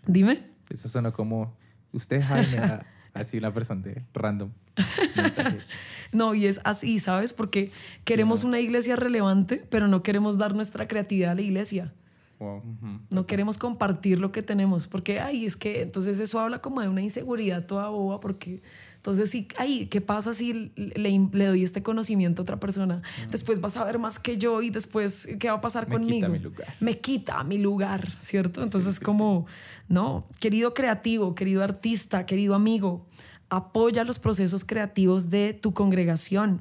Dime. 0.06 0.42
Eso 0.68 0.88
sonó 0.88 1.12
como 1.12 1.56
usted, 1.92 2.22
Jaime, 2.22 2.80
así 3.14 3.38
una 3.38 3.52
persona 3.52 3.82
de 3.82 4.04
random. 4.14 4.50
No, 6.12 6.34
y 6.34 6.46
es 6.46 6.60
así, 6.64 6.98
¿sabes? 6.98 7.32
Porque 7.32 7.70
queremos 8.02 8.42
una 8.42 8.58
iglesia 8.58 8.96
relevante, 8.96 9.64
pero 9.70 9.86
no 9.86 10.02
queremos 10.02 10.38
dar 10.38 10.56
nuestra 10.56 10.88
creatividad 10.88 11.30
a 11.30 11.34
la 11.36 11.42
iglesia. 11.42 11.94
Wow, 12.40 12.56
ujú. 12.56 13.00
No 13.10 13.26
queremos 13.26 13.58
compartir 13.58 14.18
lo 14.18 14.32
que 14.32 14.42
tenemos, 14.42 14.88
porque, 14.88 15.20
ay, 15.20 15.44
es 15.44 15.56
que 15.56 15.82
entonces 15.82 16.18
eso 16.18 16.40
habla 16.40 16.60
como 16.60 16.80
de 16.80 16.88
una 16.88 17.00
inseguridad 17.00 17.66
toda 17.66 17.90
boba, 17.90 18.18
porque 18.18 18.60
entonces 19.00 19.30
sí, 19.30 19.48
ay, 19.56 19.86
¿qué 19.86 20.02
pasa 20.02 20.34
si 20.34 20.70
le, 20.76 21.28
le 21.32 21.46
doy 21.46 21.64
este 21.64 21.82
conocimiento 21.82 22.42
a 22.42 22.44
otra 22.44 22.60
persona? 22.60 23.00
Después 23.30 23.62
vas 23.62 23.78
a 23.78 23.84
ver 23.84 23.98
más 23.98 24.18
que 24.18 24.36
yo 24.36 24.60
y 24.60 24.68
después, 24.68 25.26
¿qué 25.38 25.48
va 25.48 25.54
a 25.54 25.60
pasar 25.62 25.88
Me 25.88 25.94
quita 25.96 26.00
conmigo? 26.02 26.28
mi 26.28 26.38
lugar. 26.38 26.74
Me 26.80 26.98
quita 26.98 27.42
mi 27.44 27.56
lugar, 27.56 28.06
¿cierto? 28.18 28.62
Entonces 28.62 29.00
como, 29.00 29.46
no, 29.88 30.28
querido 30.38 30.74
creativo, 30.74 31.34
querido 31.34 31.64
artista, 31.64 32.26
querido 32.26 32.54
amigo, 32.54 33.06
apoya 33.48 34.04
los 34.04 34.18
procesos 34.18 34.66
creativos 34.66 35.30
de 35.30 35.54
tu 35.54 35.72
congregación. 35.72 36.60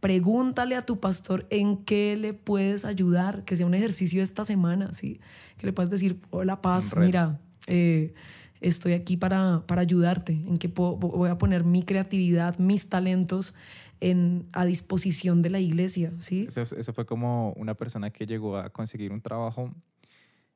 Pregúntale 0.00 0.76
a 0.76 0.84
tu 0.84 1.00
pastor 1.00 1.46
en 1.48 1.78
qué 1.78 2.18
le 2.18 2.34
puedes 2.34 2.84
ayudar, 2.84 3.46
que 3.46 3.56
sea 3.56 3.64
un 3.64 3.72
ejercicio 3.72 4.22
esta 4.22 4.44
semana, 4.44 4.92
¿sí? 4.92 5.20
Que 5.56 5.64
le 5.66 5.72
puedas 5.72 5.88
decir, 5.90 6.20
hola 6.28 6.60
Paz, 6.60 6.94
mira, 6.98 7.40
eh, 7.66 8.12
estoy 8.60 8.92
aquí 8.92 9.16
para, 9.16 9.64
para 9.66 9.82
ayudarte, 9.82 10.32
en 10.32 10.58
que 10.58 10.68
puedo- 10.68 10.96
voy 10.96 11.30
a 11.30 11.38
poner 11.38 11.64
mi 11.64 11.82
creatividad, 11.82 12.58
mis 12.58 12.88
talentos 12.88 13.54
en, 14.00 14.46
a 14.52 14.64
disposición 14.64 15.42
de 15.42 15.50
la 15.50 15.58
iglesia, 15.60 16.12
¿sí? 16.20 16.46
Eso, 16.48 16.62
eso 16.62 16.92
fue 16.92 17.04
como 17.06 17.52
una 17.54 17.74
persona 17.74 18.10
que 18.10 18.26
llegó 18.26 18.56
a 18.56 18.70
conseguir 18.70 19.12
un 19.12 19.20
trabajo. 19.20 19.72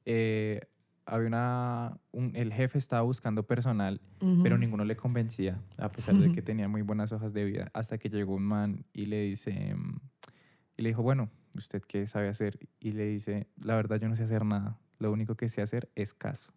eh, 0.05 0.61
había 1.05 1.27
una, 1.29 1.99
un- 2.13 2.35
el 2.37 2.53
jefe 2.53 2.79
estaba 2.79 3.03
buscando 3.03 3.45
personal, 3.45 4.01
pero 4.43 4.57
ninguno 4.59 4.85
le 4.85 4.95
convencía, 4.97 5.61
a 5.77 5.91
pesar 5.91 6.17
de 6.17 6.31
que 6.33 6.43
tenía 6.43 6.69
muy 6.69 6.83
buenas 6.83 7.13
hojas 7.13 7.33
de 7.33 7.45
vida, 7.45 7.71
hasta 7.75 7.99
que 7.99 8.09
llegó 8.09 8.35
un 8.35 8.45
man 8.45 8.85
y 8.93 9.07
le 9.07 9.23
dice, 9.23 9.75
mm, 9.75 9.97
y 10.77 10.83
le 10.83 10.89
dijo, 10.91 11.03
bueno, 11.03 11.29
¿usted 11.57 11.83
qué 11.83 12.07
sabe 12.07 12.29
hacer? 12.29 12.59
Y 12.81 12.93
le 12.93 13.07
dice, 13.07 13.49
la 13.57 13.75
verdad 13.77 14.01
yo 14.01 14.09
no 14.09 14.15
sé 14.17 14.23
hacer 14.25 14.45
nada, 14.45 14.79
lo 14.99 15.11
único 15.13 15.37
que 15.37 15.49
sé 15.49 15.61
hacer 15.63 15.91
es 15.97 16.15
caso. 16.15 16.53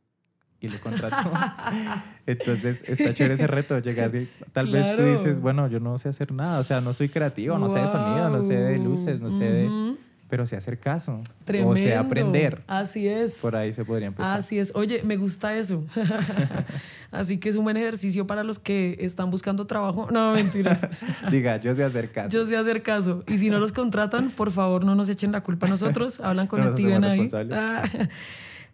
Y 0.66 0.70
le 0.70 0.80
contrató. 0.80 1.32
Entonces 2.26 2.84
está 2.88 3.14
chévere 3.14 3.36
ese 3.36 3.48
reto, 3.48 3.78
llegar 3.80 4.16
y 4.16 4.28
tal 4.52 4.72
vez 4.72 4.96
tú 4.96 5.04
dices, 5.04 5.42
bueno, 5.42 5.68
yo 5.68 5.80
no 5.80 5.98
sé 6.00 6.10
hacer 6.10 6.32
nada, 6.32 6.60
o 6.60 6.64
sea, 6.64 6.82
no 6.82 6.94
soy 6.94 7.10
creativo, 7.10 7.58
no 7.60 7.70
sé 7.70 7.80
de 7.80 7.88
sonido, 7.88 8.30
no 8.30 8.42
sé 8.42 8.56
de 8.56 8.80
luces, 8.80 9.22
no 9.22 9.30
sé 9.30 9.44
de... 9.44 9.96
Pero 10.28 10.48
sé 10.48 10.56
hacer 10.56 10.80
caso. 10.80 11.22
Tremendo. 11.44 11.74
O 11.74 11.78
sé 11.78 11.96
aprender. 11.96 12.64
Así 12.66 13.08
es. 13.08 13.38
Por 13.44 13.56
ahí 13.56 13.74
se 13.74 13.86
podría 13.86 14.08
empezar. 14.08 14.36
Así 14.36 14.58
es. 14.58 14.72
Oye, 14.74 15.04
me 15.04 15.18
gusta 15.18 15.56
eso. 15.56 15.86
Así 17.12 17.38
que 17.38 17.48
es 17.50 17.56
un 17.56 17.64
buen 17.64 17.78
ejercicio 17.78 18.26
para 18.26 18.44
los 18.44 18.58
que 18.58 18.98
están 19.02 19.30
buscando 19.30 19.68
trabajo. 19.68 20.10
No, 20.12 20.34
mentiras. 20.34 20.90
Diga, 21.32 21.58
yo 21.58 21.76
sé 21.76 21.84
hacer 21.84 22.12
caso. 22.12 22.30
Yo 22.30 22.44
sé 22.48 22.58
hacer 22.58 22.82
caso. 22.82 23.24
Y 23.28 23.38
si 23.38 23.52
no 23.52 23.60
los 23.60 23.72
contratan, 23.72 24.32
por 24.32 24.52
favor, 24.52 24.84
no 24.84 24.96
nos 24.96 25.10
echen 25.10 25.32
la 25.32 25.42
culpa 25.42 25.68
a 25.68 25.70
nosotros. 25.70 26.20
Hablan 26.20 26.48
con 26.48 26.60
No 26.60 26.76
el 26.76 27.04
ahí. 27.04 27.30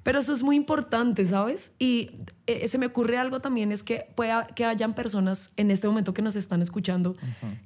Pero 0.03 0.19
eso 0.19 0.33
es 0.33 0.43
muy 0.43 0.55
importante, 0.55 1.25
¿sabes? 1.25 1.73
Y 1.77 2.11
eh, 2.47 2.67
se 2.67 2.77
me 2.77 2.87
ocurre 2.87 3.17
algo 3.17 3.39
también, 3.39 3.71
es 3.71 3.83
que 3.83 4.07
pueda 4.15 4.47
que 4.47 4.65
hayan 4.65 4.95
personas 4.95 5.53
en 5.57 5.69
este 5.69 5.87
momento 5.87 6.13
que 6.13 6.21
nos 6.21 6.35
están 6.35 6.61
escuchando 6.61 7.15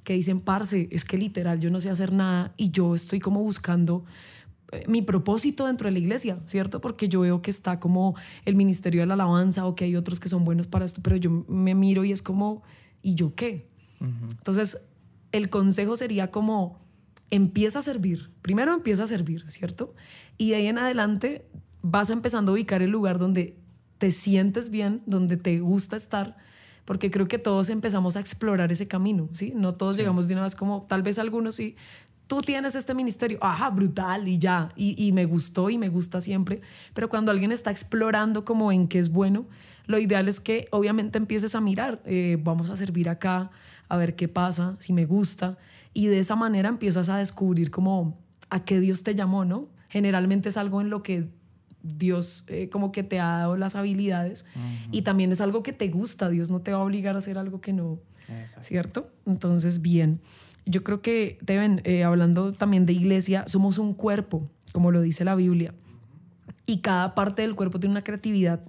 que 0.04 0.12
dicen, 0.12 0.40
parce, 0.40 0.88
es 0.90 1.04
que 1.04 1.16
literal 1.16 1.60
yo 1.60 1.70
no 1.70 1.80
sé 1.80 1.88
hacer 1.88 2.12
nada 2.12 2.52
y 2.56 2.70
yo 2.70 2.94
estoy 2.94 3.20
como 3.20 3.42
buscando 3.42 4.04
eh, 4.72 4.84
mi 4.86 5.00
propósito 5.00 5.66
dentro 5.66 5.86
de 5.86 5.92
la 5.92 5.98
iglesia, 5.98 6.40
¿cierto? 6.44 6.80
Porque 6.80 7.08
yo 7.08 7.20
veo 7.20 7.40
que 7.40 7.50
está 7.50 7.80
como 7.80 8.16
el 8.44 8.54
ministerio 8.54 9.00
de 9.00 9.06
la 9.06 9.14
alabanza 9.14 9.64
o 9.66 9.74
que 9.74 9.84
hay 9.84 9.96
otros 9.96 10.20
que 10.20 10.28
son 10.28 10.44
buenos 10.44 10.66
para 10.66 10.84
esto, 10.84 11.00
pero 11.02 11.16
yo 11.16 11.30
me 11.48 11.74
miro 11.74 12.04
y 12.04 12.12
es 12.12 12.20
como, 12.20 12.62
¿y 13.00 13.14
yo 13.14 13.34
qué? 13.34 13.68
Entonces, 14.00 14.86
el 15.32 15.48
consejo 15.48 15.96
sería 15.96 16.30
como, 16.30 16.80
empieza 17.30 17.78
a 17.78 17.82
servir. 17.82 18.30
Primero 18.42 18.74
empieza 18.74 19.04
a 19.04 19.06
servir, 19.06 19.50
¿cierto? 19.50 19.94
Y 20.36 20.50
de 20.50 20.56
ahí 20.56 20.66
en 20.66 20.78
adelante 20.78 21.46
vas 21.88 22.10
empezando 22.10 22.52
a 22.52 22.54
ubicar 22.54 22.82
el 22.82 22.90
lugar 22.90 23.18
donde 23.18 23.56
te 23.98 24.10
sientes 24.10 24.70
bien, 24.70 25.02
donde 25.06 25.36
te 25.36 25.60
gusta 25.60 25.96
estar, 25.96 26.36
porque 26.84 27.10
creo 27.10 27.28
que 27.28 27.38
todos 27.38 27.70
empezamos 27.70 28.16
a 28.16 28.20
explorar 28.20 28.72
ese 28.72 28.88
camino, 28.88 29.28
¿sí? 29.32 29.52
No 29.54 29.74
todos 29.74 29.96
llegamos 29.96 30.28
de 30.28 30.34
una 30.34 30.42
vez 30.42 30.54
como, 30.54 30.86
tal 30.86 31.02
vez 31.02 31.18
algunos 31.18 31.54
sí, 31.54 31.76
tú 32.26 32.40
tienes 32.40 32.74
este 32.74 32.92
ministerio, 32.92 33.38
ajá, 33.40 33.70
brutal, 33.70 34.26
y 34.26 34.38
ya, 34.38 34.72
y, 34.76 34.94
y 35.02 35.12
me 35.12 35.26
gustó 35.26 35.70
y 35.70 35.78
me 35.78 35.88
gusta 35.88 36.20
siempre, 36.20 36.60
pero 36.92 37.08
cuando 37.08 37.30
alguien 37.30 37.52
está 37.52 37.70
explorando 37.70 38.44
como 38.44 38.72
en 38.72 38.88
qué 38.88 38.98
es 38.98 39.10
bueno, 39.10 39.46
lo 39.86 39.98
ideal 39.98 40.28
es 40.28 40.40
que 40.40 40.66
obviamente 40.72 41.18
empieces 41.18 41.54
a 41.54 41.60
mirar, 41.60 42.02
eh, 42.04 42.36
vamos 42.42 42.70
a 42.70 42.76
servir 42.76 43.08
acá, 43.08 43.50
a 43.88 43.96
ver 43.96 44.16
qué 44.16 44.26
pasa, 44.26 44.76
si 44.80 44.92
me 44.92 45.06
gusta, 45.06 45.56
y 45.94 46.08
de 46.08 46.18
esa 46.18 46.34
manera 46.34 46.68
empiezas 46.68 47.08
a 47.08 47.18
descubrir 47.18 47.70
como 47.70 48.18
a 48.50 48.64
qué 48.64 48.80
Dios 48.80 49.04
te 49.04 49.14
llamó, 49.14 49.44
¿no? 49.44 49.68
Generalmente 49.88 50.48
es 50.48 50.56
algo 50.56 50.80
en 50.80 50.90
lo 50.90 51.02
que 51.04 51.30
Dios 51.86 52.44
eh, 52.48 52.68
como 52.68 52.92
que 52.92 53.02
te 53.02 53.20
ha 53.20 53.38
dado 53.38 53.56
las 53.56 53.76
habilidades 53.76 54.46
y 54.90 55.02
también 55.02 55.32
es 55.32 55.40
algo 55.40 55.62
que 55.62 55.72
te 55.72 55.88
gusta, 55.88 56.28
Dios 56.28 56.50
no 56.50 56.60
te 56.60 56.72
va 56.72 56.78
a 56.78 56.82
obligar 56.82 57.14
a 57.16 57.18
hacer 57.18 57.38
algo 57.38 57.60
que 57.60 57.72
no, 57.72 58.00
Exacto. 58.28 58.66
¿cierto? 58.66 59.10
Entonces, 59.26 59.82
bien, 59.82 60.20
yo 60.64 60.82
creo 60.82 61.00
que 61.00 61.38
deben, 61.42 61.80
eh, 61.84 62.04
hablando 62.04 62.52
también 62.52 62.86
de 62.86 62.92
iglesia, 62.92 63.44
somos 63.46 63.78
un 63.78 63.94
cuerpo, 63.94 64.50
como 64.72 64.90
lo 64.90 65.00
dice 65.00 65.24
la 65.24 65.34
Biblia, 65.34 65.74
y 66.66 66.78
cada 66.80 67.14
parte 67.14 67.42
del 67.42 67.54
cuerpo 67.54 67.78
tiene 67.78 67.92
una 67.92 68.04
creatividad 68.04 68.60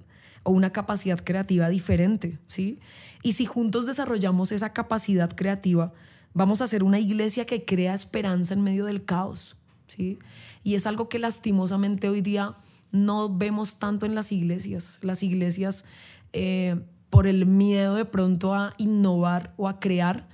o 0.43 0.51
una 0.51 0.71
capacidad 0.71 1.19
creativa 1.19 1.67
diferente, 1.69 2.37
¿sí? 2.47 2.79
Y 3.23 3.33
si 3.33 3.45
juntos 3.45 3.85
desarrollamos 3.85 4.51
esa 4.51 4.71
capacidad 4.71 5.35
creativa, 5.35 5.93
vamos 6.33 6.61
a 6.61 6.65
hacer 6.65 6.83
una 6.83 6.99
iglesia 6.99 7.45
que 7.45 7.65
crea 7.65 7.93
esperanza 7.93 8.53
en 8.53 8.63
medio 8.63 8.85
del 8.85 9.03
caos, 9.03 9.57
¿sí? 9.87 10.19
Y 10.63 10.75
es 10.75 10.85
algo 10.85 11.09
que 11.09 11.19
lastimosamente 11.19 12.09
hoy 12.09 12.21
día 12.21 12.55
no 12.91 13.35
vemos 13.35 13.79
tanto 13.79 14.05
en 14.05 14.15
las 14.15 14.31
iglesias. 14.31 14.99
Las 15.01 15.23
iglesias, 15.23 15.85
eh, 16.33 16.79
por 17.09 17.27
el 17.27 17.45
miedo 17.45 17.95
de 17.95 18.05
pronto 18.05 18.53
a 18.53 18.73
innovar 18.77 19.53
o 19.57 19.67
a 19.67 19.79
crear, 19.79 20.27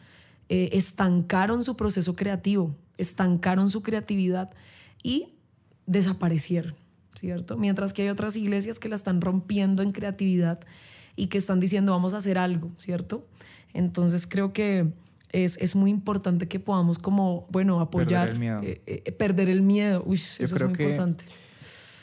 eh, 0.50 0.70
estancaron 0.74 1.64
su 1.64 1.76
proceso 1.76 2.16
creativo, 2.16 2.76
estancaron 2.98 3.70
su 3.70 3.82
creatividad 3.82 4.52
y 5.02 5.30
desaparecieron, 5.86 6.76
¿cierto? 7.16 7.58
Mientras 7.58 7.94
que 7.94 8.04
hay 8.04 8.10
otras 8.10 8.36
iglesias 8.36 8.80
que 8.80 8.90
la 8.90 8.96
están 8.96 9.22
rompiendo 9.22 9.84
en 9.84 9.92
creatividad 9.92 10.60
y 11.16 11.28
que 11.28 11.38
están 11.38 11.60
diciendo 11.60 11.92
vamos 11.92 12.14
a 12.14 12.18
hacer 12.18 12.38
algo, 12.38 12.72
¿cierto? 12.78 13.28
Entonces 13.74 14.26
creo 14.28 14.54
que 14.54 14.92
es, 15.32 15.58
es 15.58 15.76
muy 15.76 15.90
importante 15.92 16.48
que 16.48 16.60
podamos 16.60 17.00
como, 17.00 17.48
bueno, 17.50 17.80
apoyar, 17.80 18.28
Perder 18.30 18.34
el 18.34 18.40
miedo. 18.40 18.62
eh, 18.64 19.12
perder 19.18 19.50
el 19.50 19.62
miedo. 19.62 20.04
Uy, 20.06 20.16
eso 20.16 20.44
es 20.44 20.52
muy 20.64 20.74
que- 20.74 20.84
importante. 20.84 21.26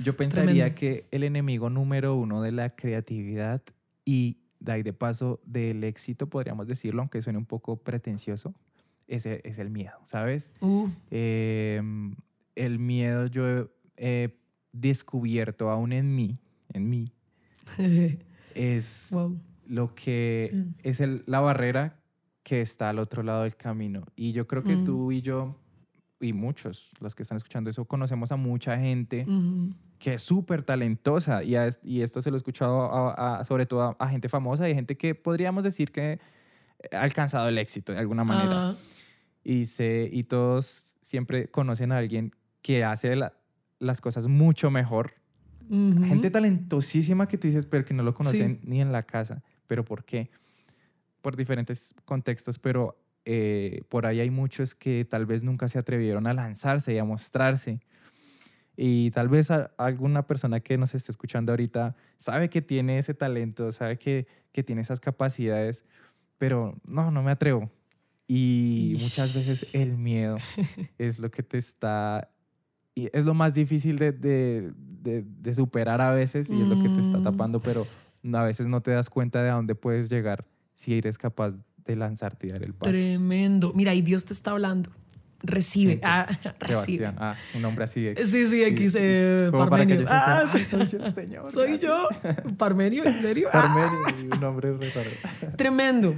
Yo 0.04 0.16
pensaría 0.16 0.52
Tremendo. 0.74 0.74
que 0.78 1.06
el 1.10 1.22
enemigo 1.24 1.70
número 1.70 2.14
uno 2.16 2.42
de 2.42 2.52
la 2.52 2.74
creatividad 2.76 3.62
y 4.04 4.38
de 4.58 4.72
ahí 4.72 4.82
de 4.82 4.92
paso 4.92 5.40
del 5.44 5.84
éxito, 5.84 6.28
podríamos 6.28 6.66
decirlo, 6.66 7.00
aunque 7.02 7.22
suene 7.22 7.38
un 7.38 7.46
poco 7.46 7.76
pretencioso, 7.76 8.54
ese 9.08 9.40
es 9.44 9.58
el 9.58 9.70
miedo, 9.70 9.98
¿sabes? 10.04 10.52
Uh, 10.60 10.88
Eh, 11.10 11.82
el 12.56 12.78
miedo 12.78 13.26
yo 13.26 13.48
he, 13.48 13.66
he 13.96 14.36
descubierto 14.72 15.70
aún 15.70 15.92
en 15.92 16.14
mí, 16.14 16.34
en 16.72 16.88
mí, 16.88 17.04
es 18.54 19.08
wow. 19.12 19.38
lo 19.66 19.94
que 19.94 20.50
Mm. 20.52 20.74
es 20.82 21.00
el- 21.00 21.22
la 21.26 21.40
barrera 21.40 21.96
que 22.42 22.60
está 22.60 22.88
al 22.90 22.98
otro 22.98 23.22
lado 23.22 23.42
del 23.44 23.56
camino. 23.56 24.04
Y 24.16 24.32
yo 24.32 24.46
creo 24.46 24.62
que 24.62 24.76
Mm. 24.76 24.84
tú 24.84 25.12
y 25.12 25.20
yo, 25.22 25.56
y 26.20 26.32
muchos, 26.34 26.92
los 27.00 27.14
que 27.14 27.22
están 27.22 27.36
escuchando 27.36 27.70
eso, 27.70 27.84
conocemos 27.86 28.30
a 28.32 28.36
mucha 28.36 28.78
gente 28.78 29.26
que 29.98 30.14
es 30.14 30.22
súper 30.22 30.62
talentosa 30.62 31.42
y, 31.42 31.56
a 31.56 31.70
y 31.82 32.02
esto 32.02 32.20
se 32.20 32.30
lo 32.30 32.36
he 32.36 32.38
escuchado 32.38 32.82
a- 32.92 33.38
a- 33.40 33.44
sobre 33.44 33.64
todo 33.66 33.96
a, 33.98 34.08
gente 34.08 34.28
famosa 34.28 34.68
y 34.68 34.74
gente 34.74 34.96
que 34.96 35.14
podríamos 35.14 35.64
decir 35.64 35.90
que 35.92 36.18
ha 36.92 37.00
alcanzado 37.02 37.48
el 37.48 37.56
éxito 37.58 37.92
de 37.92 37.98
alguna 37.98 38.24
manera. 38.24 38.76
Y, 39.42 39.64
se, 39.66 40.08
y 40.12 40.24
todos 40.24 40.96
siempre 41.00 41.48
conocen 41.50 41.92
a 41.92 41.98
alguien 41.98 42.34
que 42.60 42.84
hace 42.84 43.16
la- 43.16 43.32
las 43.78 44.00
cosas 44.02 44.26
mucho 44.26 44.70
mejor. 44.70 45.14
Gente 45.70 46.30
talentosísima 46.30 47.28
que 47.28 47.38
tú 47.38 47.46
dices, 47.46 47.64
pero 47.64 47.84
que 47.84 47.94
no 47.94 48.02
lo 48.02 48.12
conocen 48.12 48.58
Sí. 48.60 48.68
ni 48.68 48.80
en 48.82 48.92
la 48.92 49.04
casa. 49.04 49.42
¿Pero 49.66 49.84
por 49.84 50.04
qué? 50.04 50.28
Por 51.22 51.36
diferentes 51.36 51.94
contextos, 52.04 52.58
pero 52.58 52.98
eh, 53.32 53.82
por 53.88 54.06
ahí 54.06 54.18
hay 54.18 54.30
muchos 54.30 54.74
que 54.74 55.04
tal 55.08 55.24
vez 55.24 55.44
nunca 55.44 55.68
se 55.68 55.78
atrevieron 55.78 56.26
a 56.26 56.34
lanzarse 56.34 56.92
y 56.92 56.98
a 56.98 57.04
mostrarse. 57.04 57.78
Y 58.76 59.10
tal 59.12 59.28
vez 59.28 59.50
a- 59.52 59.70
alguna 59.78 60.26
persona 60.26 60.58
que 60.60 60.76
nos 60.78 60.94
esté 60.96 61.12
escuchando 61.12 61.52
ahorita 61.52 61.94
sabe 62.16 62.48
que 62.50 62.60
tiene 62.60 62.98
ese 62.98 63.14
talento, 63.14 63.70
sabe 63.70 63.98
que, 63.98 64.26
que 64.52 64.62
tiene 64.64 64.82
esas 64.82 64.98
capacidades, 64.98 65.84
pero 66.38 66.74
no, 66.90 67.10
no 67.12 67.22
me 67.22 67.30
atrevo. 67.30 67.70
Y 68.26 68.96
muchas 69.00 69.32
veces 69.34 69.68
el 69.72 69.96
miedo 69.96 70.36
es 70.98 71.18
lo 71.20 71.30
que 71.30 71.42
te 71.44 71.58
está... 71.58 72.30
Y 72.96 73.08
es 73.16 73.24
lo 73.24 73.34
más 73.34 73.54
difícil 73.54 73.96
de, 73.96 74.10
de- 74.12 74.72
de- 74.76 75.24
de 75.24 75.54
superar 75.54 76.00
a 76.00 76.12
veces 76.12 76.50
y 76.50 76.60
es 76.60 76.68
lo 76.68 76.76
que 76.78 76.88
te 76.88 77.00
está 77.00 77.18
Mm. 77.18 77.22
tapando, 77.22 77.60
pero 77.62 77.86
a 78.32 78.42
veces 78.42 78.66
no 78.66 78.80
te 78.82 78.90
das 78.90 79.08
cuenta 79.08 79.40
de 79.42 79.50
a 79.50 79.54
dónde 79.54 79.74
puedes 79.76 80.10
llegar 80.10 80.44
si 80.74 80.98
eres 80.98 81.16
capaz 81.16 81.54
lanzarte 81.96 82.46
y 82.46 82.50
dar 82.50 82.62
el 82.62 82.74
paso. 82.74 82.90
Tremendo. 82.92 83.72
Mira, 83.74 83.94
y 83.94 84.02
Dios 84.02 84.24
te 84.24 84.32
está 84.32 84.50
hablando. 84.52 84.90
Recibe. 85.42 85.94
Sí, 85.94 86.00
Ah, 86.02 86.26
recibe. 86.60 87.06
Ah, 87.16 87.34
un 87.54 87.64
hombre 87.64 87.84
así. 87.84 88.02
de- 88.02 88.26
Sí, 88.26 88.44
sí, 88.46 88.62
aquí 88.64 88.88
se. 88.90 89.48
Parmenio. 89.52 90.04
Ah, 90.08 90.50
"Ay, 90.52 90.64
soy 90.64 90.86
yo, 90.86 91.10
señor. 91.12 91.50
soy 91.50 91.78
yo. 91.78 92.08
gracias". 92.22 92.52
Parmenio, 92.58 93.04
¿en 93.04 93.20
serio? 93.22 93.48
Ah, 93.52 93.62
Parmenio, 93.62 94.36
un 94.36 94.44
hombre 94.44 94.72
re 94.76 94.90
raro. 94.90 95.10
Tremendo. 95.56 96.14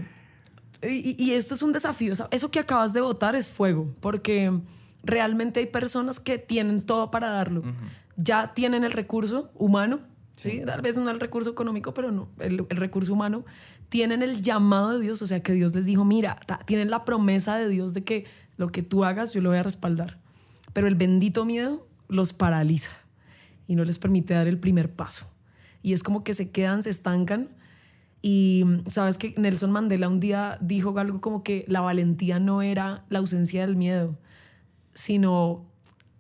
Y, 0.84 1.30
esto 1.34 1.54
es 1.54 1.62
un 1.62 1.72
desafío. 1.72 2.12
Eso 2.32 2.50
que 2.50 2.58
acabas 2.58 2.92
de 2.92 3.00
votar 3.00 3.36
es 3.36 3.52
fuego, 3.52 3.94
porque 4.00 4.50
realmente 5.04 5.60
hay 5.60 5.66
personas 5.66 6.18
que 6.18 6.38
tienen 6.38 6.82
todo 6.82 7.12
para 7.12 7.28
darlo. 7.28 7.62
Ya 8.16 8.52
tienen 8.54 8.82
el 8.82 8.90
recurso 8.90 9.52
humano, 9.54 10.00
¿sí? 10.42 10.50
Sí. 10.58 10.62
Tal 10.66 10.82
vez 10.82 10.96
no 10.96 11.10
el 11.10 11.20
recurso 11.20 11.50
económico, 11.50 11.94
pero 11.94 12.10
no, 12.10 12.28
el, 12.38 12.66
el 12.68 12.76
recurso 12.76 13.12
humano. 13.12 13.44
Tienen 13.88 14.22
el 14.22 14.42
llamado 14.42 14.98
de 14.98 15.00
Dios, 15.00 15.22
o 15.22 15.26
sea, 15.26 15.42
que 15.42 15.52
Dios 15.52 15.74
les 15.74 15.84
dijo, 15.84 16.04
mira, 16.04 16.38
ta- 16.46 16.58
tienen 16.66 16.90
la 16.90 17.04
promesa 17.04 17.56
de 17.56 17.68
Dios 17.68 17.94
de 17.94 18.04
que 18.04 18.24
lo 18.56 18.70
que 18.72 18.82
tú 18.82 19.04
hagas 19.04 19.32
yo 19.32 19.40
lo 19.40 19.50
voy 19.50 19.58
a 19.58 19.62
respaldar. 19.62 20.18
Pero 20.72 20.86
el 20.88 20.94
bendito 20.94 21.44
miedo 21.44 21.86
los 22.08 22.32
paraliza 22.32 22.90
y 23.66 23.74
no 23.76 23.84
les 23.84 23.98
permite 23.98 24.34
dar 24.34 24.48
el 24.48 24.58
primer 24.58 24.90
paso. 24.92 25.30
Y 25.82 25.92
es 25.92 26.02
como 26.02 26.24
que 26.24 26.32
se 26.34 26.50
quedan, 26.50 26.82
se 26.82 26.90
estancan. 26.90 27.48
Y 28.22 28.64
sabes 28.86 29.18
que 29.18 29.34
Nelson 29.36 29.72
Mandela 29.72 30.08
un 30.08 30.20
día 30.20 30.56
dijo 30.60 30.96
algo 30.98 31.20
como 31.20 31.42
que 31.42 31.64
la 31.68 31.80
valentía 31.80 32.38
no 32.38 32.62
era 32.62 33.04
la 33.08 33.18
ausencia 33.18 33.62
del 33.62 33.74
miedo, 33.76 34.16
sino 34.94 35.66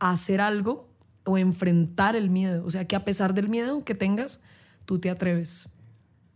hacer 0.00 0.40
algo 0.40 0.88
o 1.24 1.38
enfrentar 1.38 2.16
el 2.16 2.30
miedo. 2.30 2.64
O 2.64 2.70
sea, 2.70 2.86
que 2.86 2.96
a 2.96 3.04
pesar 3.04 3.34
del 3.34 3.48
miedo 3.48 3.84
que 3.84 3.94
tengas, 3.94 4.40
tú 4.84 4.98
te 4.98 5.10
atreves. 5.10 5.68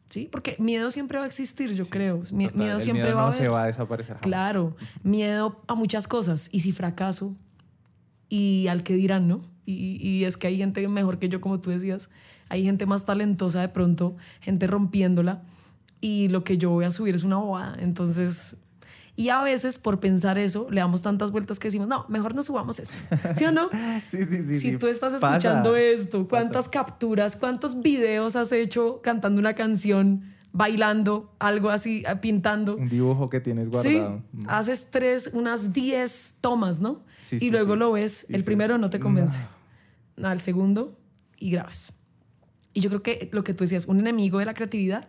¿Sí? 0.09 0.29
Porque 0.31 0.55
miedo 0.61 0.91
siempre 0.93 1.19
va 1.19 1.25
a 1.25 1.27
existir, 1.27 1.75
yo 1.75 1.85
creo. 1.87 2.19
Total, 2.19 2.53
miedo 2.55 2.79
siempre 2.79 3.05
miedo 3.05 3.17
va 3.17 3.23
a 3.23 3.27
no 3.27 3.33
haber. 3.33 3.41
se 3.41 3.49
va 3.49 3.65
a 3.65 3.67
desaparecer. 3.67 4.15
jamás. 4.15 4.23
Claro, 4.23 4.77
miedo 5.03 5.61
a 5.67 5.75
muchas 5.75 6.07
cosas. 6.07 6.49
Y 6.53 6.61
si 6.61 6.73
fracaso, 6.73 7.35
y 8.29 8.69
al 8.69 8.85
que 8.85 8.95
dirán, 8.95 9.27
¿no? 9.27 9.45
Y, 9.65 9.99
y 10.01 10.25
es 10.25 10.37
que 10.37 10.47
hay 10.47 10.59
gente 10.59 10.87
mejor 10.87 11.19
que 11.19 11.29
yo, 11.29 11.41
como 11.41 11.61
tú 11.61 11.71
decías. 11.71 12.09
Hay 12.49 12.63
gente 12.63 12.87
más 12.87 13.05
talentosa 13.05 13.61
de 13.61 13.69
pronto, 13.69 14.17
gente 14.41 14.69
rompiéndola. 14.69 15.43
Y 16.01 16.29
lo 16.29 16.45
que 16.45 16.57
yo 16.57 16.71
voy 16.71 16.85
a 16.85 16.93
subir 16.93 17.17
es 17.17 17.25
una 17.25 17.39
bobada. 17.39 17.77
Entonces, 17.81 18.57
y 19.17 19.31
a 19.31 19.43
veces 19.43 19.79
por 19.79 19.99
pensar 19.99 20.39
eso, 20.39 20.69
le 20.71 20.81
damos 20.81 21.03
tantas 21.03 21.31
vueltas 21.33 21.59
que 21.59 21.69
decimos, 21.69 21.89
no, 21.89 22.05
mejor 22.09 22.35
no 22.35 22.43
subamos 22.43 22.79
esto. 22.79 22.95
¿Sí 23.35 23.45
o 23.45 23.51
no? 23.53 23.69
Sí, 24.05 24.25
sí, 24.25 24.43
sí. 24.43 24.55
si 24.61 24.71
sí. 24.73 24.77
tú 24.79 24.87
estás 24.89 25.15
Pasa. 25.15 25.37
escuchando 25.37 25.75
esto, 25.75 26.29
¿cuántas 26.29 26.69
capturas, 26.69 27.37
cuántos 27.37 27.81
videos 27.81 28.37
has 28.37 28.53
hecho 28.53 29.01
cantando 29.03 29.41
una 29.41 29.55
canción, 29.55 30.35
bailando, 30.53 31.35
algo 31.39 31.71
así, 31.71 32.03
eh, 32.07 32.17
pintando? 32.17 32.77
Un 32.77 32.89
dibujo 32.89 33.29
que 33.31 33.41
tienes 33.41 33.67
Sí, 33.83 33.95
guardado. 33.95 34.23
Mm. 34.33 34.47
haces 34.49 34.87
tres, 34.91 35.31
unas 35.33 35.73
10 35.73 36.35
tomas, 36.41 36.81
¿no? 36.81 37.03
Sí, 37.21 37.37
y 37.37 37.41
sí, 37.41 37.51
luego 37.51 37.73
sí. 37.75 37.79
lo 37.79 37.93
ves, 37.93 38.27
el 38.29 38.45
primero 38.45 38.77
no 38.79 38.91
te 38.91 39.01
convence, 39.01 39.39
"No". 40.17 40.29
al 40.29 40.41
segundo 40.43 40.97
y 41.39 41.51
grabas. 41.51 41.95
Y 42.75 42.81
yo 42.81 42.91
creo 42.91 43.03
que 43.03 43.29
lo 43.33 43.43
que 43.45 43.55
tú 43.55 43.65
decías, 43.65 43.87
un 43.87 43.99
enemigo 44.01 44.39
de 44.39 44.45
la 44.45 44.53
creatividad, 44.55 45.09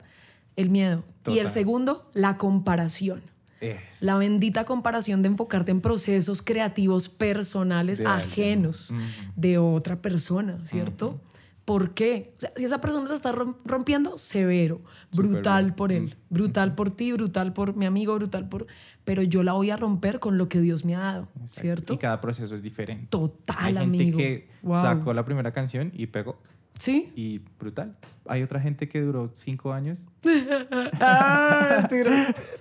el 0.56 0.70
miedo. 0.70 1.04
Y 1.28 1.40
el 1.40 1.52
segundo, 1.52 2.10
la 2.14 2.38
comparación. 2.38 3.22
Es. 3.62 4.02
La 4.02 4.18
bendita 4.18 4.66
comparación 4.66 5.22
de 5.22 5.30
enfocarte 5.30 5.72
en 5.72 5.82
procesos 5.82 6.42
creativos 6.42 7.10
personales 7.10 7.98
De 8.00 8.06
ajenos 8.06 8.94
de 9.36 9.58
otra 9.58 10.02
persona, 10.02 10.60
¿cierto? 10.66 11.20
¿Por 11.66 11.94
qué? 11.94 12.34
O 12.38 12.40
sea, 12.40 12.52
si 12.56 12.64
esa 12.64 12.80
persona 12.80 13.10
la 13.10 13.16
está 13.16 13.34
rom- 13.34 13.58
rompiendo, 13.66 14.18
severo, 14.18 14.82
brutal 15.12 15.76
por 15.76 15.92
él, 15.92 16.16
brutal 16.30 16.76
por 16.76 16.92
ti, 16.96 17.12
brutal 17.12 17.52
por 17.52 17.76
mi 17.76 17.86
amigo, 17.86 18.16
brutal 18.16 18.48
por... 18.48 18.68
Pero 19.04 19.22
yo 19.22 19.44
la 19.44 19.54
voy 19.54 19.70
a 19.72 19.78
romper 19.78 20.20
con 20.22 20.38
lo 20.38 20.48
que 20.50 20.60
Dios 20.62 20.86
me 20.86 20.96
ha 20.96 21.00
dado, 21.00 21.28
Exacto. 21.42 21.62
¿cierto? 21.62 21.94
Y 21.94 21.98
cada 21.98 22.22
proceso 22.22 22.56
es 22.56 22.62
diferente. 22.62 23.08
Total, 23.10 23.58
Hay 23.60 23.74
gente 23.74 23.84
amigo. 23.98 24.18
que 24.18 24.48
Wow. 24.64 24.82
sacó 24.82 25.14
la 25.14 25.26
primera 25.26 25.52
canción 25.52 25.92
y 25.94 26.08
pegó. 26.08 26.40
¿Sí? 26.80 27.12
Y 27.16 27.40
brutal. 27.60 27.98
Hay 28.28 28.44
otra 28.44 28.60
gente 28.60 28.88
que 28.88 29.02
duró 29.02 29.32
cinco 29.36 29.74
años 29.74 30.12
ah. 31.00 31.88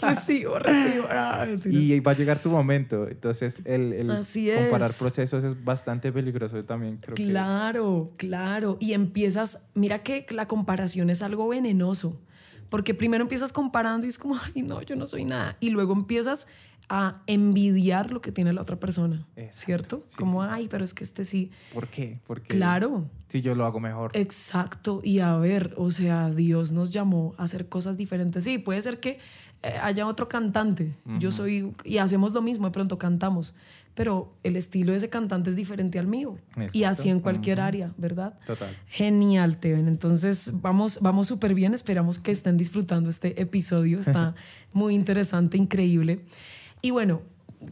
Recibo, 0.01 0.59
recibo. 0.59 1.07
Ah, 1.11 1.47
y 1.65 2.01
va 2.01 2.13
a 2.13 2.15
llegar 2.15 2.39
tu 2.39 2.51
momento. 2.51 3.09
Entonces, 3.09 3.63
el, 3.65 3.93
el 3.93 4.11
Así 4.11 4.51
comparar 4.55 4.91
es. 4.91 4.99
procesos 4.99 5.45
es 5.45 5.65
bastante 5.65 6.13
peligroso 6.13 6.63
también. 6.65 6.99
Creo 6.99 7.15
que 7.15 7.27
Claro, 7.27 8.11
claro. 8.17 8.77
Y 8.81 8.93
empiezas, 8.93 9.69
mira 9.75 10.03
que 10.03 10.27
la 10.31 10.47
comparación 10.49 11.11
es 11.11 11.23
algo 11.23 11.49
venenoso, 11.49 12.21
porque 12.69 12.95
primero 12.95 13.23
empiezas 13.23 13.53
comparando 13.53 14.07
y 14.07 14.11
es 14.11 14.19
como, 14.19 14.37
ay, 14.55 14.63
no, 14.63 14.83
yo 14.83 14.97
no 14.97 15.07
soy 15.07 15.25
nada. 15.25 15.57
Y 15.61 15.71
luego 15.71 15.93
empiezas 15.93 16.49
a 16.89 17.21
envidiar 17.27 18.13
lo 18.13 18.21
que 18.21 18.31
tiene 18.31 18.53
la 18.53 18.63
otra 18.63 18.79
persona, 18.79 19.27
Exacto. 19.35 19.61
¿cierto? 19.65 20.05
Sí, 20.09 20.17
como, 20.19 20.45
sí, 20.45 20.49
sí. 20.51 20.55
ay, 20.57 20.69
pero 20.69 20.85
es 20.85 20.95
que 20.95 21.03
este 21.03 21.25
sí. 21.25 21.51
¿Por 21.75 21.89
qué? 21.89 22.21
Porque 22.27 22.47
Claro, 22.57 23.05
si 23.29 23.43
yo 23.43 23.57
lo 23.57 23.67
hago 23.67 23.81
mejor. 23.81 24.13
exacto. 24.15 25.01
Y 25.03 25.19
a 25.19 25.35
ver, 25.37 25.75
o 25.77 25.91
sea, 25.91 26.31
Dios 26.31 26.71
nos 26.71 26.91
llamó 26.93 27.35
a 27.39 27.45
hacer 27.45 27.69
cosas 27.69 27.97
diferentes. 27.97 28.45
Sí, 28.45 28.59
puede 28.59 28.81
ser 28.83 29.01
que 29.01 29.19
eh, 29.65 29.75
haya 29.83 30.07
otro 30.07 30.29
cantante. 30.29 30.95
Yo 31.19 31.33
soy, 31.33 31.75
y 31.85 31.99
hacemos 31.99 32.33
lo 32.33 32.41
mismo, 32.43 32.67
de 32.67 32.73
pronto 32.73 32.99
cantamos. 32.99 33.55
Pero 33.97 34.37
el 34.45 34.57
estilo 34.57 34.93
de 34.93 34.99
ese 34.99 35.09
cantante 35.09 35.51
es 35.51 35.57
diferente 35.57 35.99
al 35.99 36.07
mío. 36.07 36.37
Y 36.57 36.61
Exacto. 36.85 36.89
así 36.89 37.09
en 37.09 37.19
cualquier 37.21 37.59
Ujú. 37.59 37.67
área, 37.67 37.95
¿verdad? 37.97 38.39
Total. 38.47 38.77
Genial, 38.87 39.57
Teven. 39.59 39.89
Entonces, 39.89 40.53
vamos 40.61 40.99
vamos 41.01 41.27
súper 41.27 41.55
bien. 41.55 41.75
Esperamos 41.75 42.19
que 42.19 42.31
estén 42.31 42.57
disfrutando 42.59 43.11
este 43.11 43.41
episodio. 43.41 43.99
Está 43.99 44.35
muy 44.75 44.95
interesante, 44.95 45.57
increíble. 45.57 46.21
Y 46.83 46.91
bueno, 46.91 47.23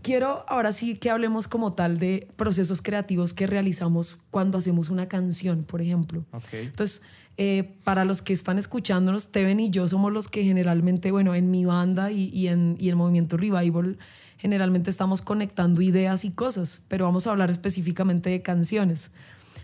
quiero 0.02 0.44
ahora 0.48 0.72
sí 0.72 0.96
que 0.96 1.10
hablemos 1.10 1.46
como 1.46 1.74
tal 1.74 1.98
de 1.98 2.26
procesos 2.36 2.80
creativos 2.80 3.34
que 3.34 3.46
realizamos 3.46 4.18
cuando 4.30 4.56
hacemos 4.58 4.88
una 4.88 5.06
canción, 5.08 5.62
por 5.64 5.82
ejemplo. 5.82 6.24
Ok. 6.32 6.54
Entonces, 6.54 7.02
eh, 7.36 7.76
para 7.84 8.04
los 8.06 8.22
que 8.22 8.32
están 8.32 8.58
escuchándonos, 8.58 9.30
Teven 9.30 9.60
y 9.60 9.68
yo 9.68 9.86
somos 9.88 10.10
los 10.10 10.28
que 10.28 10.42
generalmente, 10.42 11.10
bueno, 11.10 11.34
en 11.34 11.50
mi 11.50 11.66
banda 11.66 12.10
y, 12.10 12.30
y 12.30 12.48
en, 12.48 12.76
y 12.78 12.88
en 12.88 12.96
Movimiento 12.96 13.36
Revival, 13.36 13.98
generalmente 14.44 14.90
estamos 14.90 15.22
conectando 15.22 15.80
ideas 15.80 16.26
y 16.26 16.30
cosas, 16.30 16.82
pero 16.88 17.06
vamos 17.06 17.26
a 17.26 17.30
hablar 17.30 17.50
específicamente 17.50 18.28
de 18.28 18.42
canciones. 18.42 19.10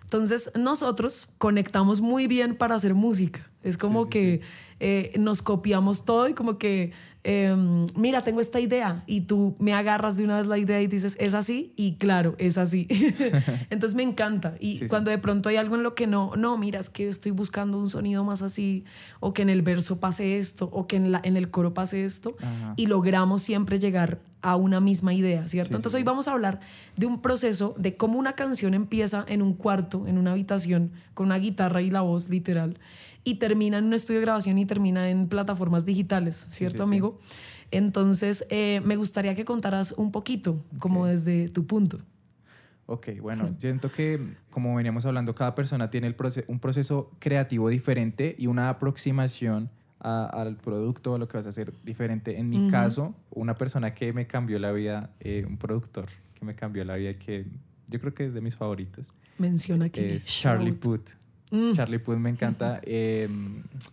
Entonces, 0.04 0.50
nosotros 0.58 1.28
conectamos 1.36 2.00
muy 2.00 2.26
bien 2.26 2.54
para 2.54 2.76
hacer 2.76 2.94
música. 2.94 3.46
Es 3.62 3.76
como 3.78 4.04
sí, 4.04 4.10
que 4.10 4.40
eh, 4.80 5.12
nos 5.18 5.42
copiamos 5.42 6.04
todo 6.06 6.28
y 6.28 6.34
como 6.34 6.56
que, 6.56 6.92
em, 7.24 7.86
mira, 7.96 8.22
tengo 8.24 8.40
esta 8.40 8.58
idea 8.60 9.02
y 9.06 9.22
tú 9.22 9.54
me 9.58 9.74
agarras 9.74 10.16
de 10.16 10.24
una 10.24 10.38
vez 10.38 10.46
la 10.46 10.56
idea 10.56 10.80
y 10.80 10.86
dices, 10.86 11.16
es 11.20 11.34
así 11.34 11.74
y 11.76 11.96
claro, 11.96 12.34
es 12.38 12.56
así. 12.56 12.86
Entonces 13.70 13.94
me 13.94 14.02
encanta. 14.02 14.54
Y 14.60 14.74
Sí, 14.74 14.78
sí. 14.80 14.86
cuando 14.88 15.10
de 15.10 15.18
pronto 15.18 15.48
hay 15.50 15.56
algo 15.56 15.74
en 15.76 15.82
lo 15.82 15.94
que 15.94 16.06
no, 16.06 16.32
no, 16.36 16.56
mira, 16.56 16.80
es 16.80 16.88
que 16.88 17.08
estoy 17.08 17.32
buscando 17.32 17.78
un 17.78 17.90
sonido 17.90 18.24
más 18.24 18.40
así, 18.42 18.84
o 19.20 19.34
que 19.34 19.42
en 19.42 19.50
el 19.50 19.60
verso 19.62 20.00
pase 20.00 20.38
esto, 20.38 20.70
o 20.72 20.86
que 20.86 20.96
en, 20.96 21.12
la, 21.12 21.20
en 21.22 21.36
el 21.36 21.50
coro 21.50 21.74
pase 21.74 22.04
esto, 22.04 22.36
Ajá. 22.40 22.72
y 22.76 22.86
logramos 22.86 23.42
siempre 23.42 23.78
llegar 23.78 24.20
a 24.42 24.56
una 24.56 24.80
misma 24.80 25.12
idea, 25.12 25.46
¿cierto? 25.48 25.68
Sí, 25.68 25.72
sí, 25.72 25.76
Entonces 25.76 25.92
sí. 25.92 25.98
hoy 25.98 26.04
vamos 26.04 26.26
a 26.28 26.32
hablar 26.32 26.60
de 26.96 27.04
un 27.04 27.20
proceso 27.20 27.74
de 27.76 27.98
cómo 27.98 28.18
una 28.18 28.32
canción 28.32 28.72
empieza 28.72 29.22
en 29.28 29.42
un 29.42 29.52
cuarto, 29.52 30.06
en 30.06 30.16
una 30.16 30.32
habitación, 30.32 30.92
con 31.12 31.26
una 31.26 31.36
guitarra 31.36 31.82
y 31.82 31.90
la 31.90 32.00
voz 32.00 32.30
literal, 32.30 32.78
y 33.24 33.34
termina 33.36 33.78
en 33.78 33.84
un 33.84 33.94
estudio 33.94 34.20
de 34.20 34.26
grabación 34.26 34.58
y 34.58 34.66
termina 34.66 35.10
en 35.10 35.28
plataformas 35.28 35.84
digitales, 35.84 36.46
¿cierto, 36.50 36.78
sí, 36.78 36.84
sí. 36.84 36.88
amigo? 36.88 37.18
Entonces, 37.70 38.46
eh, 38.50 38.80
me 38.84 38.96
gustaría 38.96 39.34
que 39.34 39.44
contaras 39.44 39.92
un 39.92 40.10
poquito, 40.10 40.64
como 40.78 41.06
desde 41.06 41.48
tu 41.48 41.66
punto. 41.66 41.98
Ok, 42.86 43.08
bueno, 43.20 43.54
siento 43.60 43.92
que 43.92 44.34
como 44.50 44.74
veníamos 44.74 45.04
hablando, 45.06 45.34
cada 45.34 45.54
persona 45.54 45.90
tiene 45.90 46.08
el 46.08 46.16
proce- 46.16 46.44
un 46.48 46.58
proceso 46.58 47.12
creativo 47.20 47.68
diferente 47.68 48.34
y 48.36 48.48
una 48.48 48.68
aproximación 48.68 49.70
a- 50.00 50.24
al 50.26 50.56
producto 50.56 51.14
a 51.14 51.18
lo 51.18 51.28
que 51.28 51.36
vas 51.36 51.46
a 51.46 51.50
hacer 51.50 51.72
diferente. 51.84 52.38
En 52.38 52.48
mi 52.48 52.68
caso, 52.68 53.14
una 53.30 53.54
persona 53.56 53.94
que 53.94 54.12
me 54.12 54.26
cambió 54.26 54.58
la 54.58 54.72
vida, 54.72 55.10
eh, 55.20 55.44
un 55.46 55.56
productor 55.58 56.06
que 56.34 56.44
me 56.44 56.54
cambió 56.56 56.84
la 56.84 56.96
vida, 56.96 57.14
que 57.14 57.44
yo 57.86 58.00
creo 58.00 58.12
que 58.14 58.24
es 58.24 58.34
de 58.34 58.40
mis 58.40 58.56
favoritos, 58.56 59.12
Menciona 59.38 59.84
aquí. 59.84 60.00
es 60.00 60.26
Charlie. 60.26 60.72
Puth. 60.72 61.10
Mm. 61.50 61.72
Charlie 61.74 61.98
Puth 61.98 62.16
me 62.16 62.30
encanta. 62.30 62.80
eh, 62.84 63.28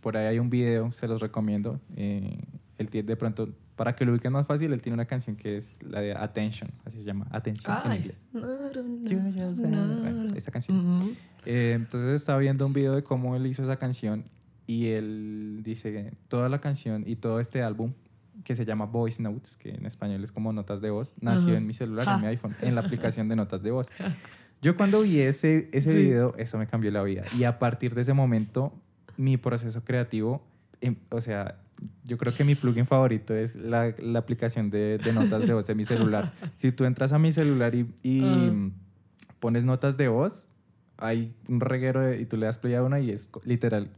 por 0.02 0.16
ahí 0.18 0.28
hay 0.28 0.40
un 0.40 0.50
video, 0.50 0.92
se 0.92 1.08
los 1.08 1.22
recomiendo. 1.22 1.80
Eh, 1.96 2.40
él 2.78 2.90
tiene 2.90 3.08
de 3.08 3.16
pronto, 3.16 3.50
para 3.76 3.96
que 3.96 4.06
lo 4.06 4.12
ubiquen 4.12 4.32
más 4.32 4.46
fácil, 4.46 4.72
él 4.74 4.82
tiene 4.82 4.94
una 4.94 5.06
canción 5.06 5.36
que 5.36 5.58
es 5.58 5.80
la 5.84 6.00
de 6.02 6.14
Attention, 6.14 6.70
así 6.86 7.00
se 7.00 7.06
llama, 7.06 7.28
Atención 7.32 7.76
en 7.86 7.92
Ay. 7.92 7.98
inglés. 8.00 8.28
Naro, 8.34 8.84
You 9.06 9.20
just 9.34 9.60
wanna- 9.60 9.86
naro. 9.88 10.02
bueno, 10.02 10.36
esa 10.36 10.52
canción. 10.52 11.16
Eh, 11.46 11.74
entonces 11.76 12.10
estaba 12.22 12.38
viendo 12.40 12.66
un 12.66 12.74
video 12.74 12.94
de 12.96 13.04
cómo 13.04 13.36
él 13.36 13.48
hizo 13.48 13.64
esa 13.64 13.78
canción 13.78 14.26
y 14.68 14.88
él 14.88 15.62
dice 15.64 16.14
toda 16.28 16.50
la 16.50 16.60
canción 16.60 17.04
y 17.08 17.16
todo 17.16 17.40
este 17.40 17.64
álbum 17.64 17.94
que 18.44 18.56
se 18.56 18.66
llama 18.66 18.86
Voice 18.86 19.22
Notes, 19.24 19.58
que 19.58 19.70
en 19.72 19.86
español 19.88 20.24
es 20.24 20.32
como 20.32 20.54
notas 20.54 20.80
de 20.82 20.90
voz, 20.92 21.16
nació 21.22 21.50
Ajá. 21.50 21.58
en 21.58 21.66
mi 21.66 21.74
celular, 21.74 22.06
Ja. 22.06 22.16
en 22.16 22.22
mi 22.22 22.28
iPhone, 22.28 22.54
en 22.62 22.76
la 22.76 22.82
aplicación 22.82 23.28
de 23.30 23.36
notas 23.36 23.64
de 23.64 23.72
voz. 23.72 23.88
Yo 24.62 24.76
cuando 24.76 25.02
vi 25.02 25.20
ese, 25.20 25.70
ese 25.72 25.92
Sí. 25.94 25.98
video, 26.06 26.34
eso 26.38 26.58
me 26.58 26.68
cambió 26.68 26.92
la 26.92 27.04
vida. 27.04 27.24
Y 27.38 27.44
a 27.44 27.60
partir 27.60 27.94
de 27.96 28.02
ese 28.02 28.14
momento, 28.14 28.74
mi 29.18 29.38
proceso 29.38 29.84
creativo, 29.84 30.42
em, 30.82 30.96
o 31.10 31.22
sea, 31.22 31.60
yo 32.04 32.18
creo 32.18 32.34
que 32.34 32.44
mi 32.44 32.56
plugin 32.56 32.88
favorito 32.88 33.36
es 33.36 33.56
la, 33.56 33.94
la 34.00 34.20
aplicación 34.20 34.70
de, 34.72 34.98
de 34.98 35.14
notas 35.14 35.46
de 35.48 35.54
voz 35.54 35.68
de 35.68 35.76
mi 35.76 35.86
celular. 35.86 36.34
Si 36.56 36.72
tú 36.72 36.86
entras 36.86 37.12
a 37.14 37.20
mi 37.20 37.32
celular 37.32 37.76
y, 37.76 37.88
y 38.02 38.22
Ah. 38.24 38.70
pones 39.40 39.64
notas 39.66 39.96
de 39.98 40.08
voz, 40.08 40.50
hay 40.98 41.36
un 41.48 41.60
reguero 41.60 42.02
de- 42.02 42.20
y 42.20 42.26
tú 42.26 42.36
le 42.38 42.48
das 42.48 42.58
play 42.58 42.74
a 42.74 42.82
una 42.84 43.00
y 43.00 43.12
es 43.12 43.30
literal. 43.46 43.92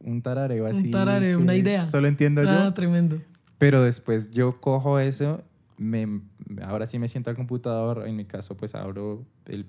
Un 0.00 0.22
tarareo 0.22 0.66
así. 0.66 0.84
Un 0.84 0.90
tarareo, 0.92 1.38
una 1.40 1.56
idea. 1.56 1.88
Solo 1.88 2.06
entiendo 2.06 2.42
yo. 2.44 2.50
Ah, 2.50 2.72
tremendo. 2.72 3.20
Pero 3.58 3.82
después 3.82 4.30
yo 4.30 4.60
cojo 4.60 5.00
eso, 5.00 5.42
me, 5.78 6.20
ahora 6.62 6.86
sí 6.86 6.98
me 6.98 7.08
siento 7.08 7.30
al 7.30 7.36
computador, 7.36 8.06
en 8.06 8.16
mi 8.16 8.24
caso 8.24 8.56
pues 8.56 8.74
abro, 8.74 9.24
el, 9.46 9.64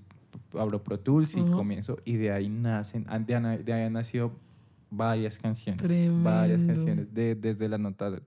abro 0.53 0.83
Pro 0.83 0.99
Tools 0.99 1.37
y 1.37 1.41
Ujú. 1.41 1.51
comienzo 1.53 1.97
y 2.03 2.15
de 2.17 2.31
ahí 2.31 2.49
nacen, 2.49 3.05
de, 3.25 3.35
ahí- 3.35 3.63
de 3.63 3.73
ahí 3.73 3.83
han 3.85 3.93
nacido 3.93 4.31
varias 4.89 5.37
canciones, 5.37 5.81
Tremendo. 5.83 6.23
varias 6.29 6.63
canciones 6.63 7.13
de, 7.13 7.35
desde 7.35 7.69
la 7.69 7.77
nota 7.77 8.09
de, 8.11 8.21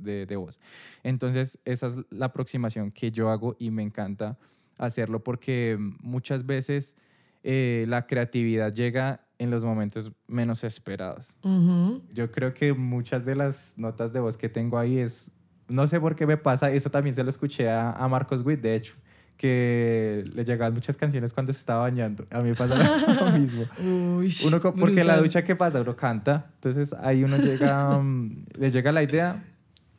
de- 0.00 0.26
de 0.26 0.36
voz. 0.36 0.60
Entonces 1.02 1.58
esa 1.64 1.86
es 1.86 1.96
la 2.10 2.26
aproximación 2.26 2.90
que 2.90 3.10
yo 3.12 3.30
hago 3.30 3.56
y 3.58 3.70
me 3.70 3.82
encanta 3.82 4.36
hacerlo 4.78 5.22
porque 5.22 5.78
muchas 6.00 6.44
veces 6.44 6.96
eh, 7.44 7.84
la 7.88 8.06
creatividad 8.06 8.72
llega 8.72 9.20
en 9.38 9.50
los 9.50 9.64
momentos 9.64 10.12
menos 10.28 10.62
esperados. 10.64 11.26
Ujú. 11.42 12.02
Yo 12.12 12.30
creo 12.30 12.52
que 12.54 12.72
muchas 12.72 13.24
de 13.24 13.34
las 13.34 13.74
notas 13.76 14.12
de 14.12 14.20
voz 14.20 14.36
que 14.36 14.48
tengo 14.48 14.78
ahí 14.78 14.98
es, 14.98 15.32
no 15.72 15.86
sé 15.86 16.00
por 16.00 16.14
qué 16.14 16.26
me 16.26 16.36
pasa, 16.36 16.70
eso 16.70 16.90
también 16.90 17.14
se 17.14 17.24
lo 17.24 17.30
escuché 17.30 17.70
a, 17.70 17.92
a 17.92 18.08
Marcos 18.08 18.42
Witt, 18.44 18.60
de 18.60 18.74
hecho, 18.74 18.94
que 19.36 20.24
le 20.34 20.44
llegaban 20.44 20.74
muchas 20.74 20.96
canciones 20.96 21.32
cuando 21.32 21.52
se 21.52 21.58
estaba 21.58 21.80
bañando. 21.82 22.26
A 22.30 22.40
mí 22.42 22.50
me 22.50 22.54
pasa 22.54 22.76
lo 23.24 23.38
mismo. 23.38 23.64
Uy, 23.78 24.32
Uno, 24.46 24.60
porque 24.60 25.02
la 25.02 25.16
ducha, 25.16 25.42
¿qué 25.42 25.56
pasa? 25.56 25.80
Uno 25.80 25.96
canta, 25.96 26.50
entonces 26.54 26.92
ahí 26.92 27.24
uno 27.24 27.38
llega, 27.38 27.98
mm, 28.02 28.44
le 28.58 28.70
llega 28.70 28.92
la 28.92 29.02
idea, 29.02 29.42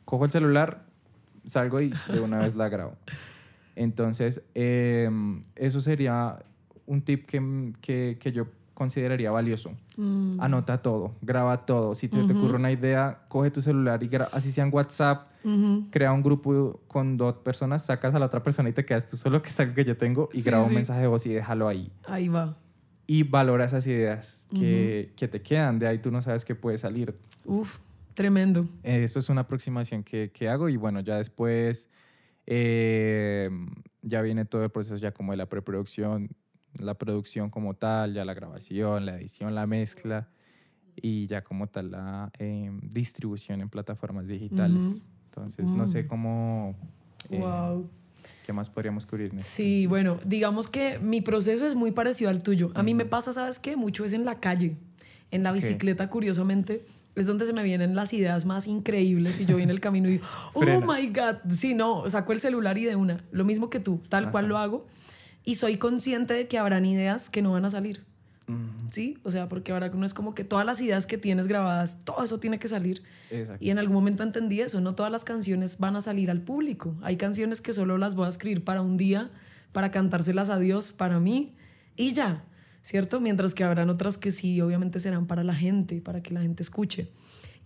cojo 0.04 0.24
el 0.24 0.30
celular, 0.30 0.86
salgo 1.46 1.80
y 1.80 1.92
de 2.08 2.20
una 2.20 2.38
vez 2.38 2.54
la 2.54 2.68
grabo. 2.68 2.96
Entonces, 3.76 4.46
em, 4.54 5.42
eso 5.56 5.80
sería 5.80 6.38
un 6.86 7.02
tip 7.02 7.26
que, 7.26 7.72
que, 7.80 8.16
que 8.20 8.32
yo 8.32 8.46
consideraría 8.74 9.30
valioso. 9.30 9.72
Mm. 9.96 10.40
Anota 10.40 10.82
todo, 10.82 11.14
graba 11.22 11.64
todo. 11.64 11.94
Si 11.94 12.08
te, 12.08 12.22
te 12.24 12.32
Ujú. 12.32 12.38
ocurre 12.42 12.56
una 12.58 12.72
idea, 12.72 13.20
coge 13.28 13.50
tu 13.50 13.60
celular 13.62 14.02
y 14.02 14.10
así 14.32 14.52
sea 14.52 14.64
en 14.64 14.74
WhatsApp, 14.74 15.28
Ujú. 15.44 15.86
crea 15.90 16.12
un 16.12 16.22
grupo 16.22 16.80
con 16.88 17.16
dos 17.16 17.34
personas, 17.36 17.84
sacas 17.86 18.14
a 18.14 18.18
la 18.18 18.26
otra 18.26 18.42
persona 18.42 18.68
y 18.68 18.72
te 18.72 18.84
quedas 18.84 19.06
tú 19.06 19.16
solo, 19.16 19.40
que 19.40 19.48
es 19.48 19.60
algo 19.60 19.74
que 19.74 19.84
yo 19.84 19.96
tengo, 19.96 20.28
y 20.32 20.38
Sí, 20.38 20.44
graba 20.44 20.64
sí. 20.64 20.70
un 20.70 20.74
mensaje 20.76 21.00
de 21.00 21.06
voz 21.06 21.24
y 21.26 21.32
déjalo 21.34 21.68
ahí. 21.68 21.92
Ahí 22.06 22.28
va. 22.28 22.56
Y 23.06 23.22
valora 23.22 23.66
esas 23.66 23.86
ideas 23.86 24.48
que, 24.58 25.12
que 25.16 25.28
te 25.28 25.40
quedan, 25.42 25.78
de 25.78 25.86
ahí 25.86 25.98
tú 25.98 26.10
no 26.10 26.20
sabes 26.22 26.44
qué 26.44 26.54
puede 26.54 26.78
salir. 26.78 27.14
Uf, 27.44 27.78
tremendo. 28.14 28.66
Eso 28.82 29.18
es 29.18 29.28
una 29.28 29.42
aproximación 29.42 30.02
que, 30.02 30.30
que 30.32 30.48
hago 30.48 30.68
y 30.70 30.76
bueno, 30.76 31.00
ya 31.00 31.16
después 31.18 31.88
eh, 32.46 33.50
ya 34.02 34.22
viene 34.22 34.44
todo 34.44 34.64
el 34.64 34.70
proceso 34.70 34.96
ya 34.96 35.12
como 35.12 35.32
de 35.32 35.36
la 35.38 35.46
preproducción, 35.48 36.30
la 36.80 36.94
producción 36.94 37.50
como 37.50 37.74
tal, 37.74 38.14
ya 38.14 38.24
la 38.24 38.34
grabación, 38.34 39.06
la 39.06 39.16
edición, 39.16 39.54
la 39.54 39.66
mezcla 39.66 40.28
y 40.96 41.26
ya 41.26 41.42
como 41.42 41.66
tal 41.66 41.90
la 41.90 42.30
eh, 42.38 42.70
distribución 42.82 43.60
en 43.60 43.68
plataformas 43.68 44.26
digitales. 44.28 45.02
Entonces, 45.26 45.70
no 45.70 45.86
sé 45.86 46.04
Mm. 46.04 46.06
cómo... 46.06 46.74
eh, 47.30 47.38
wow. 47.38 47.88
¿Qué 48.46 48.52
más 48.52 48.70
podríamos 48.70 49.04
cubrir? 49.06 49.26
este 49.34 49.42
Sí, 49.42 49.86
bueno, 49.86 50.18
digamos 50.24 50.68
que 50.68 50.98
mi 50.98 51.20
proceso 51.20 51.66
es 51.66 51.74
muy 51.74 51.90
parecido 51.92 52.30
al 52.30 52.42
tuyo. 52.42 52.70
A 52.74 52.82
mí 52.82 52.94
me 52.94 53.04
pasa, 53.04 53.32
¿sabes 53.32 53.58
qué? 53.58 53.76
Mucho 53.76 54.04
es 54.04 54.12
en 54.12 54.24
la 54.24 54.38
calle. 54.40 54.76
En 55.30 55.42
la 55.42 55.50
bicicleta, 55.52 56.08
curiosamente, 56.08 56.84
es 57.16 57.26
donde 57.26 57.44
se 57.46 57.52
me 57.52 57.62
vienen 57.62 57.94
las 57.96 58.12
ideas 58.12 58.46
más 58.46 58.66
increíbles 58.66 59.40
y 59.40 59.46
yo 59.46 59.54
voy 59.56 59.62
en 59.64 59.70
el 59.70 59.80
camino 59.80 60.08
y 60.08 60.12
digo, 60.12 60.26
oh 60.54 60.60
Frena. 60.60 60.86
my 60.86 61.06
God. 61.08 61.50
Sí, 61.52 61.74
no, 61.74 62.08
saco 62.08 62.32
el 62.32 62.40
celular 62.40 62.78
y 62.78 62.84
de 62.84 62.96
una. 62.96 63.24
Lo 63.32 63.44
mismo 63.44 63.68
que 63.70 63.80
tú, 63.80 64.00
tal 64.08 64.30
cual 64.30 64.46
lo 64.46 64.58
hago. 64.58 64.86
Y 65.44 65.56
soy 65.56 65.76
consciente 65.76 66.34
de 66.34 66.48
que 66.48 66.58
habrán 66.58 66.86
ideas 66.86 67.30
que 67.30 67.42
no 67.42 67.52
van 67.52 67.64
a 67.64 67.70
salir. 67.70 68.04
Mm, 68.46 68.88
¿Sí? 68.90 69.18
O 69.22 69.30
sea, 69.30 69.48
porque 69.48 69.72
ahora 69.72 69.88
no 69.88 70.04
es 70.04 70.12
como 70.12 70.34
que 70.34 70.44
todas 70.44 70.66
las 70.66 70.80
ideas 70.80 71.06
que 71.06 71.16
tienes 71.18 71.46
grabadas, 71.46 71.98
todo 72.04 72.24
eso 72.24 72.38
tiene 72.38 72.58
que 72.58 72.68
salir. 72.68 73.02
exacto. 73.30 73.64
Y 73.64 73.70
en 73.70 73.78
algún 73.78 73.94
momento 73.94 74.22
entendí 74.22 74.60
eso, 74.60 74.80
no 74.80 74.94
todas 74.94 75.10
las 75.10 75.24
canciones 75.24 75.78
van 75.78 75.96
a 75.96 76.02
salir 76.02 76.30
al 76.30 76.40
público. 76.40 76.94
Hay 77.02 77.16
canciones 77.16 77.60
que 77.60 77.72
solo 77.72 77.98
las 77.98 78.14
voy 78.14 78.26
a 78.26 78.28
escribir 78.28 78.64
para 78.64 78.82
un 78.82 78.96
día, 78.96 79.30
para 79.72 79.90
cantárselas 79.90 80.50
a 80.50 80.58
Dios, 80.58 80.92
para 80.92 81.20
mí, 81.20 81.54
y 81.96 82.12
ya, 82.12 82.44
¿cierto? 82.82 83.20
Mientras 83.20 83.54
que 83.54 83.64
habrán 83.64 83.88
otras 83.88 84.18
que 84.18 84.30
sí, 84.30 84.60
obviamente 84.60 85.00
serán 85.00 85.26
para 85.26 85.42
la 85.42 85.54
gente, 85.54 86.00
para 86.00 86.22
que 86.22 86.34
la 86.34 86.42
gente 86.42 86.62
escuche. 86.62 87.10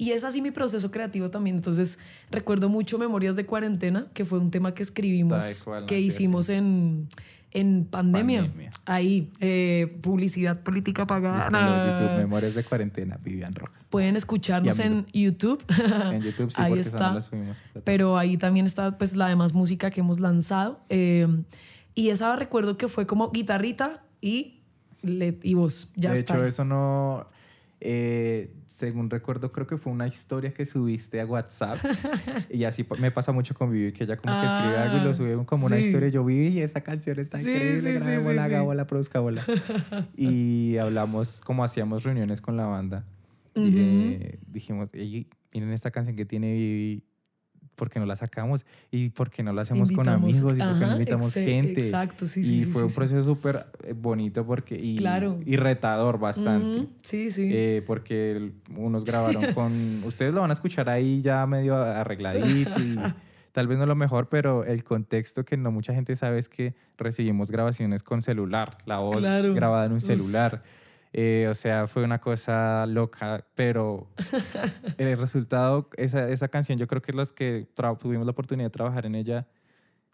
Y 0.00 0.12
es 0.12 0.22
así 0.22 0.40
mi 0.40 0.52
proceso 0.52 0.92
creativo 0.92 1.28
también. 1.28 1.56
Entonces, 1.56 1.98
recuerdo 2.30 2.68
mucho 2.68 2.98
Memorias 2.98 3.34
de 3.34 3.44
Cuarentena, 3.44 4.06
que 4.14 4.24
fue 4.24 4.38
un 4.38 4.48
tema 4.48 4.72
que 4.72 4.84
escribimos, 4.84 5.64
cual, 5.64 5.86
que 5.86 5.98
hicimos 5.98 6.48
en, 6.50 7.08
en 7.52 7.86
pandemia. 7.86 8.42
Pandemia. 8.42 8.70
Ahí, 8.84 9.32
eh, 9.40 9.98
publicidad 10.02 10.62
política 10.62 11.06
pagada. 11.06 11.44
YouTube, 11.46 12.16
Memorias 12.18 12.54
de 12.54 12.64
Cuarentena, 12.64 13.18
Vivian 13.22 13.54
Rojas. 13.54 13.88
Pueden 13.90 14.16
escucharnos 14.16 14.78
en. 14.78 15.06
YouTube. 15.12 15.62
En 16.12 16.22
YouTube 16.22 16.50
sí, 16.52 16.60
Ahí 16.60 16.68
porque 16.68 16.80
está. 16.80 17.12
no 17.12 17.22
subimos. 17.22 17.58
Pero 17.84 18.16
ahí 18.18 18.36
también 18.36 18.66
está 18.66 18.96
pues 18.98 19.14
la 19.16 19.28
demás 19.28 19.54
música 19.54 19.90
que 19.90 20.00
hemos 20.00 20.20
lanzado. 20.20 20.80
Eh, 20.88 21.26
y 21.94 22.10
esa 22.10 22.34
recuerdo 22.36 22.76
que 22.76 22.88
fue 22.88 23.06
como 23.06 23.30
guitarrita 23.30 24.02
y, 24.20 24.60
y 25.02 25.54
voz. 25.54 25.92
Ya 25.96 26.12
de 26.12 26.20
está. 26.20 26.34
hecho, 26.34 26.44
eso 26.44 26.64
no. 26.64 27.26
eh, 27.80 28.52
según 28.68 29.10
recuerdo, 29.10 29.50
creo 29.50 29.66
que 29.66 29.76
fue 29.76 29.92
una 29.92 30.06
historia 30.06 30.52
que 30.54 30.64
subiste 30.66 31.20
a 31.20 31.26
WhatsApp. 31.26 31.76
y 32.50 32.64
así 32.64 32.86
me 33.00 33.10
pasa 33.10 33.32
mucho 33.32 33.54
con 33.54 33.70
Vivi, 33.72 33.92
que 33.92 34.04
ella 34.04 34.16
como 34.16 34.38
que 34.40 34.46
escribe 34.46 34.78
algo 34.78 34.96
y 34.96 35.00
Ah, 35.00 35.04
lo 35.04 35.14
sube 35.14 35.44
como 35.46 35.66
una 35.66 35.76
sí. 35.78 35.86
historia. 35.86 36.08
y 36.08 36.12
Yo, 36.12 36.24
Vivi, 36.24 36.60
esa 36.60 36.82
canción 36.82 37.18
está 37.18 37.38
Sí, 37.38 37.50
increíble, 37.50 37.98
sí, 37.98 38.04
grabémosla, 38.04 38.44
hagámosla, 38.44 38.86
produzcámosla. 38.86 39.42
y 40.16 40.76
hablamos 40.78 41.40
como 41.40 41.64
hacíamos 41.64 42.04
reuniones 42.04 42.40
con 42.40 42.56
la 42.56 42.66
banda. 42.66 43.04
Y, 43.54 43.60
Ujú. 43.68 43.76
eh, 43.78 44.38
dijimos, 44.46 44.90
"Ey, 44.94 45.28
miren 45.52 45.72
esta 45.72 45.90
canción 45.90 46.14
que 46.14 46.24
tiene 46.24 46.52
Vivi. 46.52 47.02
¿Por 47.78 47.88
qué 47.88 47.98
no 48.00 48.04
la 48.04 48.16
sacamos? 48.16 48.66
¿Y 48.90 49.08
por 49.10 49.30
qué 49.30 49.42
no 49.42 49.54
la 49.54 49.62
hacemos 49.62 49.90
con 49.90 50.06
amigos? 50.08 50.52
¿Y 50.54 50.58
por 50.58 50.78
qué 50.78 50.84
no 50.86 50.92
invitamos 50.92 51.32
gente? 51.32 51.80
exacto, 51.80 52.26
sí, 52.26 52.44
sí, 52.44 52.56
Y 52.56 52.60
sí, 52.64 52.70
fue 52.70 52.82
sí, 52.82 52.86
un 52.88 52.94
proceso 52.94 53.22
súper 53.22 53.64
eh, 53.84 53.94
bonito 53.96 54.44
porque, 54.44 54.74
y, 54.74 54.96
Claro. 54.96 55.38
y 55.46 55.56
retador 55.56 56.18
bastante. 56.18 56.88
Sí, 57.02 57.30
sí. 57.30 57.48
Eh, 57.50 57.82
porque 57.86 58.50
unos 58.76 59.04
grabaron 59.06 59.54
con. 59.54 59.72
ustedes 60.04 60.34
lo 60.34 60.42
van 60.42 60.50
a 60.50 60.54
escuchar 60.54 60.90
ahí 60.90 61.22
ya 61.22 61.46
medio 61.46 61.76
arregladito 61.76 62.78
y 62.80 62.98
tal 63.52 63.66
vez 63.68 63.78
no 63.78 63.86
lo 63.86 63.94
mejor, 63.94 64.28
pero 64.28 64.64
el 64.64 64.84
contexto 64.84 65.44
que 65.44 65.56
no 65.56 65.70
mucha 65.70 65.94
gente 65.94 66.16
sabe 66.16 66.38
es 66.38 66.48
que 66.48 66.74
recibimos 66.98 67.50
grabaciones 67.50 68.02
con 68.02 68.22
celular, 68.22 68.76
la 68.86 68.98
voz 68.98 69.18
Claro. 69.18 69.54
grabada 69.54 69.86
en 69.86 69.92
un 69.92 70.00
celular. 70.00 70.62
Eh, 71.12 71.46
o 71.50 71.54
sea, 71.54 71.86
fue 71.86 72.04
una 72.04 72.20
cosa 72.20 72.86
loca, 72.86 73.44
pero 73.54 74.08
el 74.98 75.16
resultado, 75.16 75.88
esa, 75.96 76.28
esa 76.28 76.48
canción, 76.48 76.78
yo 76.78 76.86
creo 76.86 77.02
que 77.02 77.12
los 77.12 77.32
que 77.32 77.66
tuvimos 77.98 78.26
la 78.26 78.32
oportunidad 78.32 78.66
de 78.66 78.70
trabajar 78.70 79.06
en 79.06 79.14
ella, 79.14 79.46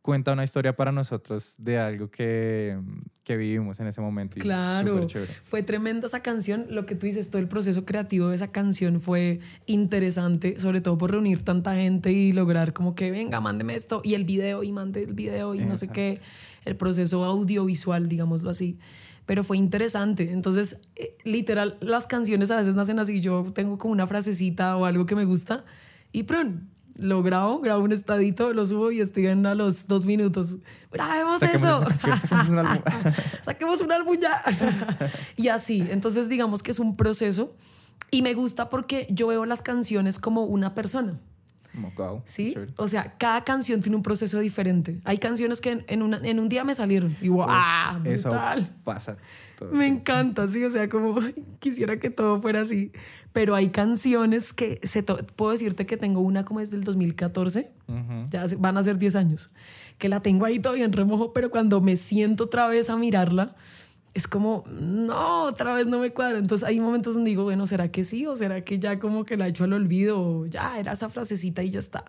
cuenta 0.05 0.33
una 0.33 0.45
historia 0.45 0.77
para 0.77 0.93
nosotros 0.93 1.55
de 1.57 1.79
algo 1.79 2.11
que, 2.11 2.79
que 3.25 3.39
vivimos 3.39 3.81
en 3.81 3.87
ese 3.87 4.03
momento. 4.03 4.37
Claro, 4.39 5.09
fue 5.43 5.63
tremenda 5.63 6.09
esa 6.09 6.21
canción. 6.21 6.67
Lo 6.69 6.85
que 6.85 6.95
tú 6.95 7.07
dices, 7.07 7.31
todo 7.31 7.41
el 7.41 7.49
proceso 7.49 7.87
creativo 7.87 8.29
de 8.29 8.37
esa 8.37 8.53
canción 8.53 9.01
fue 9.01 9.41
interesante, 9.65 10.59
sobre 10.59 10.83
todo 10.83 10.99
por 10.99 11.11
reunir 11.11 11.43
tanta 11.43 11.75
gente 11.75 12.13
y 12.13 12.33
lograr 12.33 12.75
como 12.75 12.95
que 12.95 13.11
venga, 13.11 13.41
mándeme 13.41 13.75
esto 13.75 14.03
y 14.05 14.13
el 14.13 14.25
video 14.25 14.63
y 14.63 14.73
mande 14.73 15.05
el 15.05 15.15
video 15.15 15.55
y 15.55 15.65
no 15.65 15.75
sé 15.75 15.89
qué, 15.89 16.21
el 16.67 16.77
proceso 16.77 17.25
audiovisual, 17.25 18.07
digámoslo 18.07 18.51
así. 18.51 18.79
Pero 19.27 19.45
fue 19.45 19.57
interesante. 19.57 20.33
Entonces, 20.33 20.79
eh, 20.97 21.17
literal, 21.25 21.79
las 21.81 22.07
canciones 22.07 22.51
a 22.51 22.57
veces 22.57 22.75
nacen 22.75 22.99
así. 22.99 23.21
Yo 23.21 23.45
tengo 23.55 23.79
como 23.79 23.93
una 23.93 24.07
frasecita 24.07 24.77
o 24.77 24.85
algo 24.85 25.07
que 25.07 25.17
me 25.17 25.25
gusta 25.25 25.65
y 26.13 26.25
¡prun! 26.25 26.75
lo 26.97 27.23
grabo, 27.23 27.61
grabo 27.61 27.83
un 27.83 27.93
estadito, 27.93 28.53
lo 28.53 28.65
subo 28.67 28.93
y 28.93 29.01
estoy 29.01 29.27
en 29.27 29.47
a 29.47 29.55
los 29.55 29.89
dos 29.89 30.07
minutos. 30.07 30.59
¡Grabemos 30.93 31.41
Saquemos 31.41 31.83
eso! 31.83 31.89
esa 31.89 32.19
saquemos 32.19 32.49
un 32.49 32.59
álbum. 32.59 32.83
saquemos 33.43 33.81
un 33.81 33.93
álbum 33.93 34.17
ya. 34.19 34.43
y 35.37 35.49
así, 35.49 35.85
entonces 35.91 36.29
digamos 36.29 36.63
que 36.63 36.71
es 36.71 36.79
un 36.79 36.97
proceso 36.97 37.55
y 38.11 38.23
me 38.23 38.35
gusta 38.35 38.69
porque 38.69 39.09
yo 39.11 39.27
veo 39.27 39.45
las 39.45 39.63
canciones 39.63 40.19
como 40.19 40.45
una 40.45 40.75
persona. 40.75 41.19
Wow, 41.97 42.23
¿Sí? 42.25 42.53
chévere. 42.53 42.73
O 42.77 42.87
sea, 42.89 43.17
cada 43.19 43.43
canción 43.45 43.81
tiene 43.81 43.97
un 43.97 44.03
proceso 44.03 44.39
diferente. 44.39 45.01
Hay 45.05 45.19
canciones 45.19 45.61
que 45.61 45.71
en, 45.73 45.85
en 45.89 46.03
una- 46.03 46.19
en 46.23 46.39
un 46.39 46.49
día 46.49 46.63
me 46.65 46.75
salieron 46.75 47.17
y 47.21 47.29
wow, 47.29 47.47
¡ah! 47.49 48.01
Eso 48.05 48.29
Brutal. 48.31 48.73
pasa. 48.85 49.17
todo 49.59 49.71
Me 49.73 49.87
el 49.89 49.95
encanta, 49.95 50.47
sí, 50.49 50.63
o 50.65 50.71
sea, 50.71 50.89
como 50.89 51.17
quisiera 51.59 51.99
que 51.99 52.11
todo 52.11 52.41
fuera 52.41 52.61
así. 52.63 52.93
Pero 53.33 53.57
hay 53.57 53.69
canciones 53.71 54.53
que 54.53 54.79
se 54.85 55.03
to- 55.03 55.17
puedo 55.35 55.51
decirte 55.51 55.87
que 55.87 55.97
tengo 55.97 56.21
una 56.21 56.45
como 56.45 56.61
desde 56.61 56.77
el 56.77 56.85
2014, 56.85 57.71
tiempo. 57.87 58.15
Ujú. 58.15 58.27
ya 58.31 58.45
van 58.59 58.77
a 58.79 58.83
ser 58.85 58.99
10 58.99 59.17
años, 59.17 59.51
que 59.99 60.09
la 60.09 60.21
tengo 60.21 60.45
ahí 60.45 60.61
todavía 60.61 60.85
en 60.85 60.93
remojo, 60.93 61.33
pero 61.33 61.51
cuando 61.51 61.81
me 61.81 61.97
siento 61.97 62.45
otra 62.45 62.69
vez 62.69 62.89
a 62.91 62.97
mirarla, 62.97 63.57
es 64.15 64.29
como, 64.29 64.65
no, 64.71 65.43
otra 65.45 65.75
vez 65.75 65.89
no 65.89 65.99
me 65.99 66.11
cuadra. 66.13 66.39
Entonces 66.39 66.67
hay 66.67 66.81
momentos 66.81 67.15
donde 67.15 67.31
digo, 67.31 67.43
bueno, 67.43 67.67
¿será 67.67 67.91
que 67.91 68.05
sí? 68.05 68.27
¿O 68.27 68.37
será 68.37 68.65
que 68.65 68.79
ya 68.79 69.01
como 69.01 69.25
que 69.25 69.37
la 69.37 69.47
he 69.47 69.51
hecho 69.51 69.65
al 69.65 69.73
olvido? 69.73 70.21
O 70.21 70.47
ya 70.47 70.79
era 70.79 70.93
esa 70.93 71.09
frasecita 71.09 71.63
y 71.65 71.71
ya 71.71 71.81
está. 71.81 72.05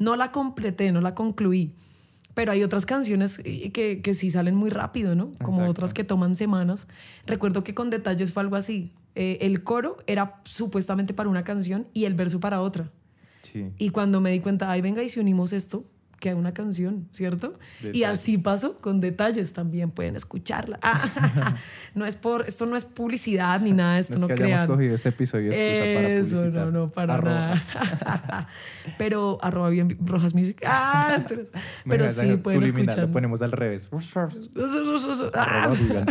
No 0.00 0.16
la 0.16 0.32
completé, 0.32 0.90
no 0.90 1.00
la 1.00 1.14
concluí. 1.14 1.72
Pero 2.34 2.50
hay 2.50 2.64
otras 2.64 2.84
canciones 2.84 3.40
eh, 3.44 3.70
que, 3.70 4.02
que 4.02 4.12
sí 4.14 4.30
salen 4.30 4.56
muy 4.56 4.68
rápido, 4.68 5.14
¿no? 5.14 5.34
Como 5.34 5.58
Exacto. 5.58 5.70
otras 5.70 5.94
que 5.94 6.02
toman 6.02 6.34
semanas. 6.34 6.88
Recuerdo 7.26 7.62
que 7.62 7.74
con 7.74 7.90
detalles 7.90 8.32
fue 8.32 8.42
algo 8.42 8.56
así. 8.56 8.92
Eh, 9.14 9.38
el 9.42 9.62
coro 9.62 9.98
era 10.08 10.40
supuestamente 10.42 11.14
para 11.14 11.28
una 11.28 11.44
canción 11.44 11.86
y 11.94 12.06
el 12.06 12.14
verso 12.14 12.40
para 12.40 12.60
otra. 12.60 12.90
Sí. 13.42 13.70
Y 13.78 13.90
cuando 13.90 14.20
me 14.20 14.32
di 14.32 14.40
cuenta, 14.40 14.68
ay, 14.72 14.80
venga, 14.80 15.04
y 15.04 15.08
si 15.08 15.20
unimos 15.20 15.52
esto, 15.52 15.84
queda 16.20 16.36
una 16.36 16.54
canción, 16.54 17.08
¿cierto? 17.12 17.58
Y 17.80 17.86
Detalles. 17.86 18.08
así 18.08 18.38
pasó 18.38 18.76
con 18.78 19.00
detalles, 19.00 19.52
también 19.52 19.90
pueden 19.90 20.16
escucharla. 20.16 20.78
Ah, 20.82 21.56
no 21.94 22.06
es 22.06 22.16
por, 22.16 22.46
esto 22.46 22.66
no 22.66 22.76
es 22.76 22.84
publicidad 22.84 23.60
ni 23.60 23.72
nada 23.72 23.98
esto, 23.98 24.14
No 24.14 24.26
no, 24.28 24.34
es 24.34 24.38
que 24.38 24.44
hayamos 24.44 24.64
crean. 24.66 24.76
cogido 24.78 24.94
este 24.94 25.08
episodio 25.10 25.50
para 25.50 25.62
Eso, 25.62 26.36
publicitar. 26.36 26.64
no, 26.66 26.70
no, 26.70 26.90
para 26.92 27.14
Arroba. 27.14 27.32
nada. 27.32 28.48
pero 28.98 29.38
arroba 29.42 29.68
bien 29.70 29.96
Rojas 30.04 30.34
Music. 30.34 30.62
Ah, 30.66 31.24
pero, 31.88 32.08
sí, 32.08 32.36
pueden 32.36 32.62
escuchar. 32.62 32.98
Lo 32.98 33.12
ponemos 33.12 33.42
al 33.42 33.52
revés. 33.52 33.88
Arroba. 35.34 36.04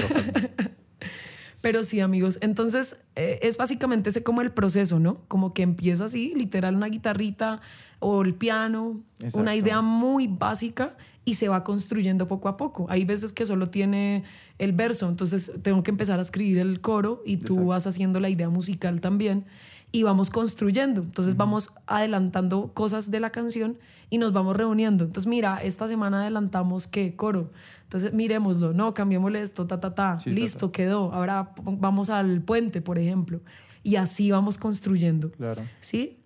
Pero 1.64 1.82
sí, 1.84 2.02
amigos. 2.02 2.40
Entonces, 2.42 2.98
eh, 3.16 3.40
es 3.42 3.56
básicamente 3.56 4.10
ese 4.10 4.22
como 4.22 4.42
el 4.42 4.52
proceso, 4.52 5.00
¿no? 5.00 5.20
Como 5.30 5.54
que 5.54 5.62
empieza 5.62 6.04
así, 6.04 6.34
literal, 6.36 6.76
una 6.76 6.88
guitarrita 6.88 7.62
o 8.00 8.22
el 8.22 8.34
piano, 8.34 9.00
Exacto. 9.20 9.40
una 9.40 9.56
idea 9.56 9.80
muy 9.80 10.28
básica 10.28 10.98
y 11.24 11.36
se 11.36 11.48
va 11.48 11.64
construyendo 11.64 12.28
poco 12.28 12.50
a 12.50 12.58
poco. 12.58 12.86
Hay 12.90 13.06
veces 13.06 13.32
que 13.32 13.46
solo 13.46 13.70
tiene 13.70 14.26
el 14.60 14.74
verso, 14.74 15.08
entonces 15.08 15.54
tengo 15.62 15.84
que 15.84 15.92
empezar 15.92 16.20
a 16.20 16.22
escribir 16.22 16.58
el 16.58 16.82
coro 16.82 17.24
y 17.26 17.38
tú 17.38 17.54
Exacto. 17.54 17.68
vas 17.70 17.88
haciendo 17.88 18.20
la 18.20 18.28
idea 18.28 18.50
musical 18.50 19.00
también 19.00 19.46
y 19.94 20.04
vamos 20.04 20.30
construyendo. 20.30 21.02
Entonces 21.02 21.38
vamos 21.38 21.70
adelantando 21.88 22.74
cosas 22.74 23.12
de 23.12 23.20
la 23.22 23.30
canción 23.30 23.78
y 24.10 24.18
nos 24.18 24.34
vamos 24.34 24.58
reuniendo. 24.58 25.06
Entonces, 25.06 25.28
mira, 25.30 25.58
esta 25.64 25.88
semana 25.88 26.22
adelantamos 26.22 26.88
qué 26.88 27.16
coro. 27.16 27.52
Entonces, 27.84 28.12
miremoslo, 28.12 28.74
no, 28.74 28.94
cambiémosle 28.94 29.42
esto, 29.42 29.68
ta, 29.68 29.80
ta, 29.80 29.94
ta. 29.96 30.20
Sí, 30.20 30.32
ta, 30.32 30.36
Listo, 30.36 30.72
quedó. 30.72 31.14
Ahora 31.14 31.54
vamos 31.64 32.10
al 32.10 32.42
puente, 32.42 32.82
por 32.82 32.98
ejemplo. 32.98 33.40
Y 33.84 33.96
así 33.98 34.32
vamos 34.32 34.58
construyendo. 34.58 35.32
Claro. 35.32 35.62
¿Sí? 35.80 36.18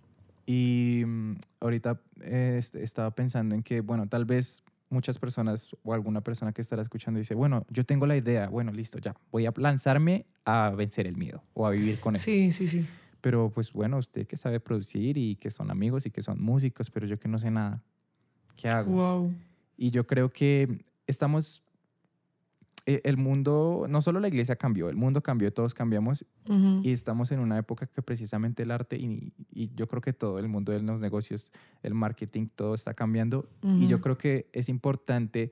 Y 0.45 1.03
mm, 1.05 1.34
ahorita 1.59 1.99
eh, 2.22 2.55
est- 2.59 2.76
estaba 2.76 3.11
pensando 3.11 3.53
en 3.53 3.63
que, 3.63 3.82
bueno, 3.82 4.07
tal 4.07 4.24
vez 4.26 4.63
muchas 4.89 5.20
personas 5.20 5.72
o 5.84 5.93
alguna 5.93 6.22
persona 6.22 6.53
que 6.53 6.61
estará 6.61 6.82
escuchando 6.84 7.18
dice, 7.18 7.36
bueno, 7.36 7.65
yo 7.70 7.84
tengo 7.86 8.05
la 8.05 8.15
idea, 8.15 8.47
bueno, 8.47 8.72
listo, 8.72 8.97
ya, 8.99 9.13
voy 9.30 9.45
a 9.45 9.53
lanzarme 9.57 10.26
a 10.45 10.70
vencer 10.70 11.05
el 11.05 11.18
miedo 11.18 11.43
o 11.53 11.68
a 11.68 11.72
vivir 11.72 11.99
con 11.99 12.15
él. 12.15 12.22
Sí, 12.22 12.51
sí, 12.51 12.70
sí. 12.70 12.86
Pero 13.28 13.50
pues 13.50 13.74
bueno, 13.74 13.98
usted 13.98 14.26
que 14.26 14.38
sabe 14.38 14.62
producir 14.62 15.18
y 15.18 15.36
que 15.36 15.52
son 15.52 15.70
amigos 15.70 16.06
y 16.06 16.12
que 16.12 16.22
son 16.22 16.42
músicos, 16.42 16.90
pero 16.90 17.06
yo 17.08 17.20
que 17.20 17.28
no 17.28 17.38
sé 17.38 17.52
nada, 17.52 17.84
¿qué 18.56 18.70
hago? 18.70 18.90
Wow. 18.90 19.34
Y 19.76 19.92
yo 19.92 20.08
creo 20.08 20.30
que 20.30 20.86
estamos, 21.08 21.62
eh, 22.86 23.02
el 23.04 23.18
mundo, 23.18 23.86
no 23.90 24.02
solo 24.02 24.22
la 24.22 24.30
iglesia 24.30 24.56
cambió, 24.56 24.88
el 24.88 24.96
mundo 24.96 25.22
cambió, 25.22 25.52
todos 25.52 25.74
cambiamos 25.74 26.26
Ujú. 26.48 26.80
y 26.86 26.94
estamos 26.94 27.34
en 27.34 27.42
una 27.42 27.58
época 27.58 27.86
que 27.86 28.02
precisamente 28.02 28.64
el 28.64 28.72
arte 28.72 28.96
y, 28.96 29.34
y 29.52 29.76
yo 29.76 29.90
creo 29.90 30.00
que 30.02 30.14
todo 30.14 30.40
el 30.40 30.48
mundo 30.48 30.72
de 30.72 30.82
los 30.82 31.02
negocios, 31.02 31.52
el 31.84 31.96
marketing, 31.96 32.48
todo 32.56 32.76
está 32.76 32.94
cambiando. 32.94 33.50
Y 33.62 33.88
yo 33.88 34.00
creo 34.00 34.18
que 34.18 34.48
es 34.54 34.70
importante 34.70 35.52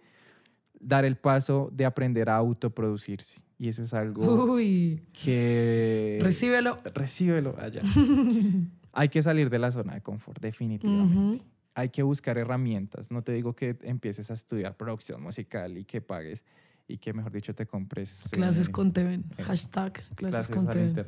dar 0.79 1.03
el 1.03 1.17
paso 1.17 1.69
de 1.73 1.83
aprender 1.83 2.29
a 2.29 2.37
autoproducirse. 2.37 3.41
Y 3.57 3.69
eso 3.69 3.83
es 3.83 3.93
algo 3.93 4.53
Uy. 4.53 5.01
que... 5.13 6.19
Recíbelo. 6.21 6.75
Recíbelo 6.93 7.55
allá. 7.57 7.81
Hay 8.91 9.09
que 9.09 9.21
salir 9.23 9.49
de 9.49 9.59
la 9.59 9.71
zona 9.71 9.93
de 9.95 10.01
confort, 10.01 10.41
definitivamente. 10.41 11.43
Hay 11.73 11.89
que 11.89 12.03
buscar 12.03 12.37
herramientas. 12.37 13.11
No 13.11 13.21
te 13.21 13.33
digo 13.33 13.53
que 13.53 13.77
empieces 13.81 14.31
a 14.31 14.33
estudiar 14.33 14.75
producción 14.77 15.21
musical 15.21 15.77
y 15.77 15.85
que 15.85 16.01
pagues 16.01 16.43
y 16.87 16.97
que, 16.99 17.13
mejor 17.13 17.31
dicho, 17.31 17.53
te 17.55 17.65
compres... 17.65 18.29
Clases 18.31 18.69
eh, 18.69 18.71
con 18.71 18.91
Teven. 18.91 19.23
eh, 19.37 19.43
Hashtag 19.43 19.93
clases, 20.15 20.47
clases 20.47 20.55
con 20.55 20.67
Teven. 20.69 21.05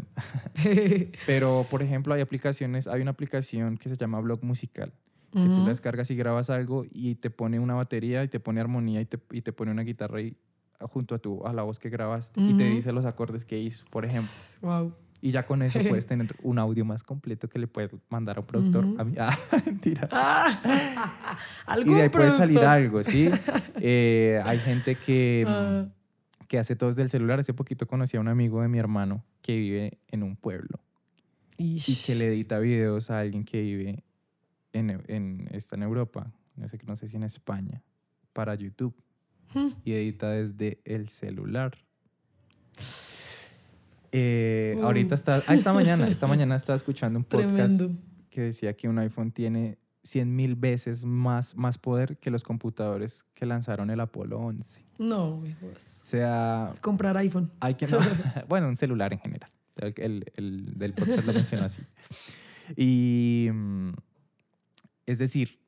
Pero, 1.26 1.66
por 1.70 1.84
ejemplo, 1.84 2.14
hay 2.14 2.22
aplicaciones, 2.22 2.88
hay 2.88 3.02
una 3.02 3.12
aplicación 3.12 3.78
que 3.78 3.90
se 3.90 3.96
llama 3.96 4.20
Blog 4.20 4.44
Musical, 4.44 4.92
que 5.32 5.40
tú 5.40 5.46
Ujú. 5.46 5.64
la 5.64 5.70
descargas 5.70 6.10
y 6.10 6.16
grabas 6.16 6.50
algo 6.50 6.86
y 6.92 7.16
te 7.16 7.30
pone 7.30 7.60
una 7.60 7.76
batería 7.76 8.24
y 8.24 8.28
te 8.28 8.40
pone 8.40 8.60
armonía 8.60 9.02
y 9.02 9.06
te, 9.06 9.20
y 9.32 9.42
te 9.42 9.54
pone 9.54 9.72
una 9.72 9.84
guitarra 9.84 10.22
y, 10.22 10.36
junto 10.80 11.16
a, 11.16 11.20
tu, 11.20 11.46
a 11.46 11.54
la 11.54 11.64
voz 11.64 11.80
que 11.80 11.90
grabaste 11.90 12.40
y 12.40 12.54
te 12.56 12.64
dice 12.66 12.92
los 12.92 13.06
acordes 13.06 13.46
que 13.46 13.60
hizo, 13.60 13.86
por 13.90 14.06
ejemplo. 14.06 14.32
Wow. 14.62 14.94
Y 15.22 15.32
ya 15.32 15.46
con 15.46 15.64
eso 15.64 15.80
puedes 15.90 16.06
tener 16.06 16.36
un 16.44 16.60
audio 16.60 16.86
más 16.86 17.04
completo 17.04 17.50
que 17.50 17.58
le 17.60 17.68
puedes 17.68 17.92
mandar 18.10 18.38
a 18.38 18.42
un 18.42 18.46
productor. 18.46 18.86
Ujú. 18.86 19.02
A 19.02 19.04
mí, 19.04 19.16
ah. 19.20 19.38
Ah, 20.12 21.40
Y 21.68 21.72
algún 21.72 21.96
de 21.96 22.04
ahí 22.04 22.10
puede 22.10 22.32
salir 22.32 22.60
algo, 22.60 23.04
¿sí? 23.04 23.30
Eh, 23.82 24.42
hay 24.46 24.60
gente 24.60 24.96
que, 24.96 25.44
Ah, 25.48 25.88
que 26.48 26.60
hace 26.60 26.76
todo 26.76 26.90
desde 26.90 27.02
el 27.02 27.10
celular. 27.10 27.40
Hace 27.40 27.54
poquito 27.54 27.88
conocí 27.88 28.18
a 28.18 28.20
un 28.20 28.28
amigo 28.28 28.62
de 28.62 28.68
mi 28.68 28.78
hermano 28.78 29.24
que 29.42 29.58
vive 29.58 30.00
en 30.10 30.24
un 30.24 30.36
pueblo 30.36 30.80
y 31.58 31.76
ish. 31.78 32.06
que 32.06 32.16
le 32.16 32.28
edita 32.28 32.60
videos 32.60 33.10
a 33.10 33.20
alguien 33.20 33.44
que 33.44 33.62
vive 33.62 34.04
en, 34.74 35.04
en, 35.08 35.48
está 35.52 35.76
en 35.76 35.84
Europa, 35.84 36.32
no 36.56 36.68
sé, 36.68 36.80
no 36.86 36.96
sé 36.96 37.08
si 37.08 37.16
en 37.16 37.24
España, 37.24 37.82
para 38.34 38.54
YouTube. 38.56 38.96
Hmm. 39.54 39.70
Y 39.86 39.94
edita 39.94 40.30
desde 40.32 40.80
el 40.86 41.10
celular. 41.10 41.78
Eh, 44.12 44.74
Uh. 44.78 44.84
Ahorita 44.86 45.16
está, 45.16 45.42
ah, 45.48 45.56
esta 45.56 45.74
mañana, 45.74 46.08
esta 46.08 46.28
mañana 46.28 46.56
estaba 46.56 46.76
escuchando 46.76 47.20
un 47.20 47.26
podcast 47.26 47.56
Tremendo. 47.78 47.92
que 48.30 48.42
decía 48.42 48.76
que 48.76 48.88
un 48.88 49.00
iPhone 49.00 49.32
tiene 49.32 49.78
100 50.04 50.36
mil 50.36 50.56
veces 50.56 51.04
más, 51.06 51.56
más 51.56 51.78
poder 51.78 52.18
que 52.18 52.32
los 52.32 52.44
computadores 52.44 53.26
que 53.34 53.46
lanzaron 53.46 53.90
el 53.90 54.00
Apolo 54.00 54.40
11. 54.40 54.86
No, 55.00 55.42
jodas. 55.60 56.02
O 56.04 56.08
sea, 56.08 56.74
Comprar 56.82 57.18
iPhone. 57.18 57.52
hay 57.60 57.76
que 57.76 57.88
no, 57.88 58.00
bueno, 58.48 58.68
un 58.68 58.76
celular 58.76 59.14
en 59.14 59.20
general. 59.20 59.52
El, 59.78 59.94
el- 59.98 60.26
el 60.36 60.74
del 60.78 60.94
podcast 60.94 61.26
lo 61.26 61.34
menciona 61.34 61.66
así. 61.66 61.82
Y 62.76 63.50
mm, 63.54 63.90
es 65.06 65.18
decir, 65.20 65.60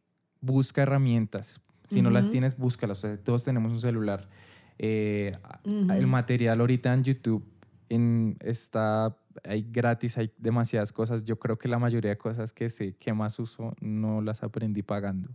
busca 0.42 0.82
herramientas. 0.82 1.62
Si 1.90 2.02
no 2.02 2.10
las 2.10 2.30
tienes, 2.30 2.58
búscalas. 2.58 3.00
O 3.00 3.02
sea, 3.02 3.18
todos 3.18 3.44
tenemos 3.44 3.72
un 3.72 3.82
celular. 3.82 4.30
Eh, 4.78 5.38
El 5.66 6.08
material 6.08 6.62
ahorita 6.62 6.94
en 6.94 7.04
YouTube 7.04 7.46
en, 7.90 8.38
está 8.42 9.18
hay 9.44 9.66
gratis, 9.70 10.18
hay 10.18 10.32
demasiadas 10.38 10.92
cosas. 10.92 11.24
Yo 11.24 11.40
creo 11.40 11.58
que 11.58 11.68
la 11.68 11.80
mayoría 11.80 12.12
de 12.12 12.18
cosas 12.18 12.54
que 12.54 12.70
sé 12.70 12.96
que 12.96 13.14
más 13.14 13.40
uso 13.40 13.72
no 13.82 14.22
las 14.22 14.44
aprendí 14.44 14.84
pagando. 14.84 15.30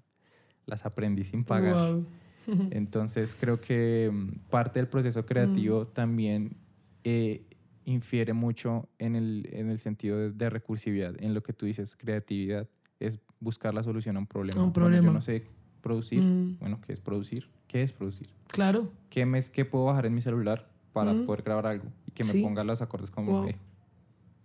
Las 0.67 0.87
aprendí 0.87 1.25
sin 1.25 1.45
pagar. 1.45 1.99
Entonces 2.71 3.37
creo 3.41 3.61
que 3.61 4.11
mm, 4.13 4.51
parte 4.51 4.79
del 4.79 4.89
proceso 4.89 5.25
creativo 5.25 5.87
también 5.87 6.57
eh, 7.03 7.47
infiere 7.85 8.33
mucho 8.33 8.89
en 8.99 9.17
el, 9.17 9.49
en 9.53 9.71
el 9.71 9.79
sentido 9.79 10.31
de, 10.31 10.51
recursividad, 10.51 11.15
en 11.19 11.35
lo 11.35 11.43
que 11.43 11.53
tú 11.53 11.67
dices, 11.67 11.97
creatividad 11.97 12.69
es 13.01 13.19
buscar 13.41 13.75
la 13.75 13.83
solución 13.83 14.17
a 14.17 14.21
un 14.21 14.27
problema. 14.27 14.63
Un 14.63 14.73
problema. 14.73 15.07
yo 15.07 15.13
no 15.13 15.21
sé 15.21 15.47
producir, 15.85 16.21
mm. 16.21 16.57
bueno, 16.59 16.81
¿qué 16.85 16.95
es 16.95 17.01
producir? 17.01 17.49
¿Qué 17.69 17.83
es 17.83 17.93
producir? 17.93 18.29
Claro. 18.49 18.91
¿Qué, 19.11 19.27
me, 19.27 19.43
qué 19.43 19.65
puedo 19.65 19.85
bajar 19.85 20.07
en 20.07 20.15
mi 20.15 20.23
celular 20.23 20.67
para 20.95 21.13
mm. 21.13 21.27
poder 21.27 21.43
grabar 21.43 21.67
algo 21.67 21.85
y 22.07 22.11
que 22.13 22.25
me 22.25 22.43
ponga 22.43 22.65
los 22.65 22.81
acordes 22.81 23.11
como 23.11 23.45
me 23.45 23.57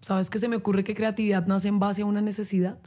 ¿Sabes 0.02 0.30
qué 0.30 0.38
se 0.38 0.48
me 0.48 0.58
ocurre 0.58 0.84
que 0.84 0.94
creatividad 0.94 1.48
nace 1.48 1.70
en 1.70 1.80
base 1.80 2.02
a 2.02 2.06
una 2.06 2.22
necesidad? 2.22 2.78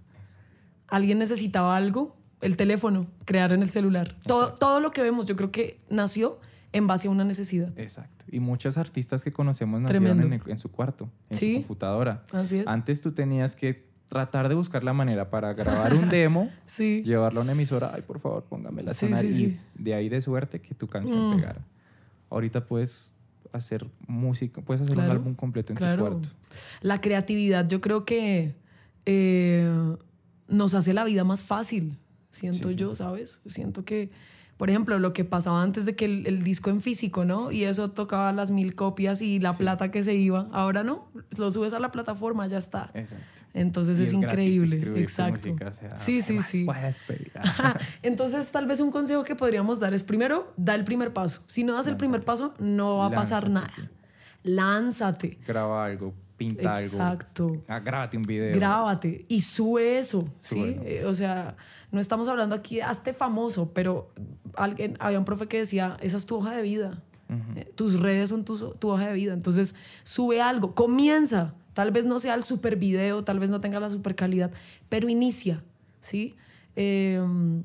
Alguien 0.86 1.18
necesitaba 1.18 1.76
algo, 1.76 2.16
el 2.40 2.56
teléfono, 2.56 3.06
crear 3.24 3.52
en 3.52 3.62
el 3.62 3.70
celular. 3.70 4.16
Todo, 4.26 4.54
todo 4.54 4.80
lo 4.80 4.92
que 4.92 5.02
vemos 5.02 5.26
yo 5.26 5.36
creo 5.36 5.50
que 5.50 5.78
nació 5.88 6.38
en 6.72 6.86
base 6.86 7.08
a 7.08 7.10
una 7.10 7.24
necesidad. 7.24 7.72
Exacto. 7.78 8.24
Y 8.30 8.40
muchos 8.40 8.76
artistas 8.76 9.24
que 9.24 9.32
conocemos 9.32 9.80
nacieron 9.80 10.32
en, 10.32 10.58
su 10.58 10.70
cuarto, 10.70 11.10
en 11.30 11.38
su 11.38 11.52
computadora. 11.54 12.24
Así 12.32 12.58
es. 12.58 12.66
Antes 12.66 13.00
tú 13.02 13.12
tenías 13.12 13.56
que 13.56 13.91
tratar 14.12 14.50
de 14.50 14.54
buscar 14.54 14.84
la 14.84 14.92
manera 14.92 15.30
para 15.30 15.54
grabar 15.54 15.94
un 15.94 16.10
demo, 16.10 16.50
sí. 16.66 17.02
llevarlo 17.02 17.40
a 17.40 17.44
una 17.44 17.52
emisora, 17.52 17.92
ay, 17.94 18.02
por 18.02 18.20
favor, 18.20 18.44
póngame 18.44 18.82
la 18.82 18.92
sí, 18.92 19.06
y 19.06 19.58
de 19.82 19.94
ahí 19.94 20.10
de 20.10 20.20
suerte 20.20 20.60
que 20.60 20.74
tu 20.74 20.86
canción 20.86 21.30
mm. 21.30 21.36
pegara. 21.36 21.64
Ahorita 22.28 22.66
puedes 22.66 23.14
hacer 23.52 23.86
música, 24.06 24.60
puedes 24.60 24.82
hacer 24.82 24.98
un 24.98 25.04
álbum 25.04 25.34
completo 25.34 25.72
en 25.72 25.78
tu 25.78 25.84
cuarto. 26.02 26.28
La 26.82 27.00
creatividad 27.00 27.66
yo 27.66 27.80
creo 27.80 28.04
que 28.04 28.54
eh, 29.06 29.96
nos 30.46 30.74
hace 30.74 30.92
la 30.92 31.04
vida 31.04 31.24
más 31.24 31.42
fácil, 31.42 31.96
siento 32.30 32.70
yo, 32.70 32.94
¿sabes? 32.94 33.40
Siento 33.46 33.86
que 33.86 34.10
por 34.62 34.70
ejemplo, 34.70 34.96
lo 35.00 35.12
que 35.12 35.24
pasaba 35.24 35.60
antes 35.60 35.86
de 35.86 35.96
que 35.96 36.04
el, 36.04 36.44
disco 36.44 36.70
en 36.70 36.80
físico, 36.80 37.24
¿no? 37.24 37.50
Y 37.50 37.64
eso 37.64 37.90
tocaba 37.90 38.32
las 38.32 38.52
mil 38.52 38.76
copias 38.76 39.20
y 39.20 39.40
la 39.40 39.54
plata 39.54 39.90
que 39.90 40.04
se 40.04 40.14
iba. 40.14 40.48
Ahora 40.52 40.84
no, 40.84 41.08
lo 41.36 41.50
subes 41.50 41.74
a 41.74 41.80
la 41.80 41.90
plataforma, 41.90 42.46
ya 42.46 42.58
está. 42.58 42.88
Exacto. 42.94 43.24
Entonces 43.54 43.98
es, 43.98 44.12
increíble. 44.12 45.00
Exacto. 45.00 45.48
sí, 45.96 46.20
sí, 46.20 46.40
sí. 46.42 46.64
Entonces, 48.04 48.52
tal 48.52 48.68
vez 48.68 48.78
un 48.78 48.92
consejo 48.92 49.24
que 49.24 49.34
podríamos 49.34 49.80
dar 49.80 49.94
es 49.94 50.04
primero, 50.04 50.54
da 50.56 50.76
el 50.76 50.84
primer 50.84 51.12
paso. 51.12 51.42
Si 51.48 51.64
no 51.64 51.72
das 51.74 51.88
el 51.88 51.96
primer 51.96 52.24
paso, 52.24 52.54
no 52.60 52.98
va 52.98 53.06
a 53.06 53.10
pasar 53.10 53.50
nada. 53.50 53.90
Lánzate. 54.44 55.40
Graba 55.44 55.84
algo, 55.86 56.14
pinta 56.36 56.80
Exacto. 56.80 57.44
algo. 57.44 57.64
Ah, 57.68 57.80
grábate 57.80 58.16
un 58.16 58.22
video. 58.22 58.54
Grábate 58.54 59.24
y 59.28 59.40
sube 59.40 59.98
eso, 59.98 60.28
¿sí? 60.40 60.76
Eh, 60.84 61.04
o 61.06 61.14
sea, 61.14 61.56
no 61.90 62.00
estamos 62.00 62.28
hablando 62.28 62.54
aquí 62.54 62.76
de 62.76 62.82
hazte 62.82 63.12
famoso, 63.12 63.72
pero 63.72 64.10
alguien, 64.54 64.96
había 65.00 65.18
un 65.18 65.24
profe 65.24 65.46
que 65.46 65.58
decía, 65.58 65.96
esa 66.00 66.16
es 66.16 66.26
tu 66.26 66.36
hoja 66.36 66.54
de 66.54 66.62
vida. 66.62 67.02
Eh, 67.56 67.64
tus 67.74 68.00
redes 68.00 68.28
son 68.28 68.44
tu, 68.44 68.74
tu, 68.74 68.90
hoja 68.90 69.06
de 69.06 69.14
vida. 69.14 69.32
Entonces, 69.32 69.74
sube 70.02 70.42
algo, 70.42 70.74
comienza. 70.74 71.54
Tal 71.72 71.90
vez 71.90 72.04
no 72.04 72.18
sea 72.18 72.34
el 72.34 72.42
super 72.42 72.76
video, 72.76 73.24
tal 73.24 73.38
vez 73.38 73.48
no 73.48 73.58
tenga 73.58 73.80
la 73.80 73.88
super 73.88 74.14
calidad, 74.14 74.50
pero 74.90 75.08
inicia, 75.08 75.64
¿sí? 76.00 76.36
Eh, 76.74 77.20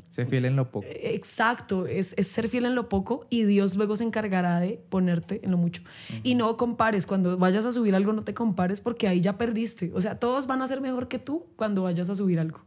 ser 0.09 0.27
fiel 0.27 0.45
en 0.45 0.55
lo 0.55 0.69
poco. 0.69 0.85
Exacto, 0.89 1.87
es, 1.87 2.13
es, 2.17 2.27
ser 2.27 2.49
fiel 2.49 2.65
en 2.65 2.75
lo 2.75 2.89
poco 2.89 3.25
y 3.29 3.43
Dios 3.43 3.75
luego 3.75 3.95
se 3.95 4.03
encargará 4.03 4.59
de 4.59 4.81
ponerte 4.89 5.39
en 5.43 5.51
lo 5.51 5.57
mucho. 5.57 5.81
Y 6.23 6.35
no 6.35 6.57
compares, 6.57 7.07
cuando 7.07 7.37
vayas 7.37 7.65
a 7.65 7.71
subir 7.71 7.95
algo 7.95 8.11
no 8.13 8.23
te 8.23 8.33
compares 8.33 8.81
porque 8.81 9.07
ahí 9.07 9.21
ya 9.21 9.37
perdiste. 9.37 9.91
O 9.93 10.01
sea, 10.01 10.19
todos 10.19 10.47
van 10.47 10.61
a 10.61 10.67
ser 10.67 10.81
mejor 10.81 11.07
que 11.07 11.19
tú 11.19 11.45
cuando 11.55 11.83
vayas 11.83 12.09
a 12.09 12.15
subir 12.15 12.39
algo. 12.39 12.61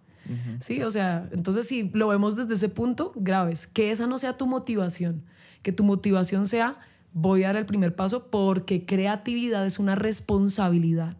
Sí, 0.61 0.80
o 0.82 0.91
sea, 0.93 1.28
entonces 1.32 1.66
si 1.66 1.91
lo 1.93 2.07
vemos 2.07 2.36
desde 2.36 2.55
ese 2.55 2.68
punto, 2.68 3.12
graves, 3.16 3.66
que 3.66 3.91
esa 3.91 4.07
no 4.07 4.16
sea 4.16 4.36
tu 4.36 4.47
motivación, 4.47 5.24
que 5.62 5.72
tu 5.72 5.82
motivación 5.82 6.47
sea 6.47 6.78
voy 7.12 7.43
a 7.43 7.49
dar 7.49 7.57
el 7.57 7.66
primer 7.66 7.97
paso 7.97 8.30
porque 8.30 8.86
creatividad 8.86 9.66
es 9.66 9.78
una 9.78 9.97
responsabilidad. 9.97 11.16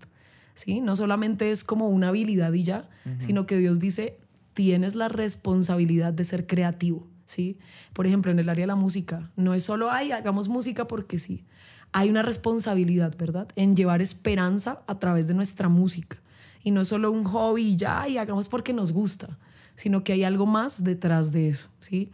¿Sí? 0.55 0.81
No 0.81 0.95
solamente 0.95 1.51
es 1.51 1.65
como 1.65 1.89
una 1.89 2.09
habilidad 2.09 2.53
y 2.53 2.65
ya, 2.65 2.89
sino 3.19 3.47
que 3.47 3.57
Dios 3.57 3.79
dice, 3.79 4.19
tienes 4.55 4.95
la 4.95 5.09
responsabilidad 5.09 6.13
de 6.13 6.25
ser 6.25 6.47
creativo, 6.47 7.07
¿sí? 7.25 7.59
Por 7.93 8.07
ejemplo, 8.07 8.31
en 8.31 8.39
el 8.39 8.49
área 8.49 8.65
de 8.65 8.69
la 8.69 8.77
música, 8.77 9.31
no 9.37 9.55
es 9.55 9.63
solo, 9.63 9.91
ay, 9.91 10.13
hagamos 10.13 10.49
música 10.49 10.87
porque 10.87 11.19
sí. 11.19 11.45
Hay 11.93 12.09
una 12.09 12.23
responsabilidad, 12.23 13.17
¿verdad? 13.17 13.49
En 13.57 13.75
llevar 13.75 14.01
esperanza 14.01 14.83
a 14.87 14.99
través 14.99 15.27
de 15.29 15.35
nuestra 15.35 15.69
música. 15.69 16.19
Y 16.63 16.71
no 16.71 16.83
es 16.83 16.89
solo 16.89 17.11
un 17.11 17.25
hobby 17.25 17.77
ya, 17.77 18.07
y 18.09 18.19
hagamos 18.19 18.49
porque 18.49 18.73
nos 18.73 18.93
gusta, 18.93 19.39
sino 19.75 20.05
que 20.05 20.13
hay 20.13 20.25
algo 20.25 20.47
más 20.47 20.85
detrás 20.85 21.33
de 21.33 21.49
eso, 21.49 21.69
¿sí? 21.81 22.11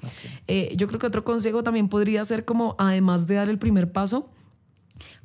Eh, 0.47 0.75
yo 0.77 0.87
creo 0.87 1.01
que 1.01 1.07
otro 1.07 1.25
consejo 1.25 1.63
también 1.63 1.89
podría 1.89 2.25
ser 2.25 2.45
como, 2.45 2.77
además 2.79 3.27
de 3.27 3.35
dar 3.35 3.49
el 3.49 3.59
primer 3.59 3.91
paso, 3.91 4.31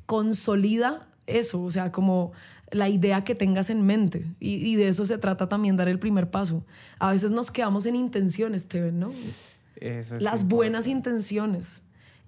consolida 0.05 1.07
eso, 1.27 1.61
o 1.61 1.71
sea, 1.71 1.91
como 1.91 2.31
la 2.71 2.89
idea 2.89 3.23
que 3.23 3.35
tengas 3.35 3.69
en 3.69 3.85
mente. 3.85 4.25
Y, 4.39 4.75
de 4.75 4.87
eso 4.87 5.05
se 5.05 5.17
trata 5.17 5.47
también 5.47 5.77
dar 5.77 5.87
el 5.87 5.99
primer 5.99 6.29
paso. 6.29 6.65
A 6.99 7.11
veces 7.11 7.31
nos 7.31 7.51
quedamos 7.51 7.85
en 7.85 7.95
intenciones, 7.95 8.67
te 8.67 8.81
ven, 8.81 8.99
¿no? 8.99 9.11
Las 10.19 10.47
buenas 10.47 10.87
intenciones 10.87 11.83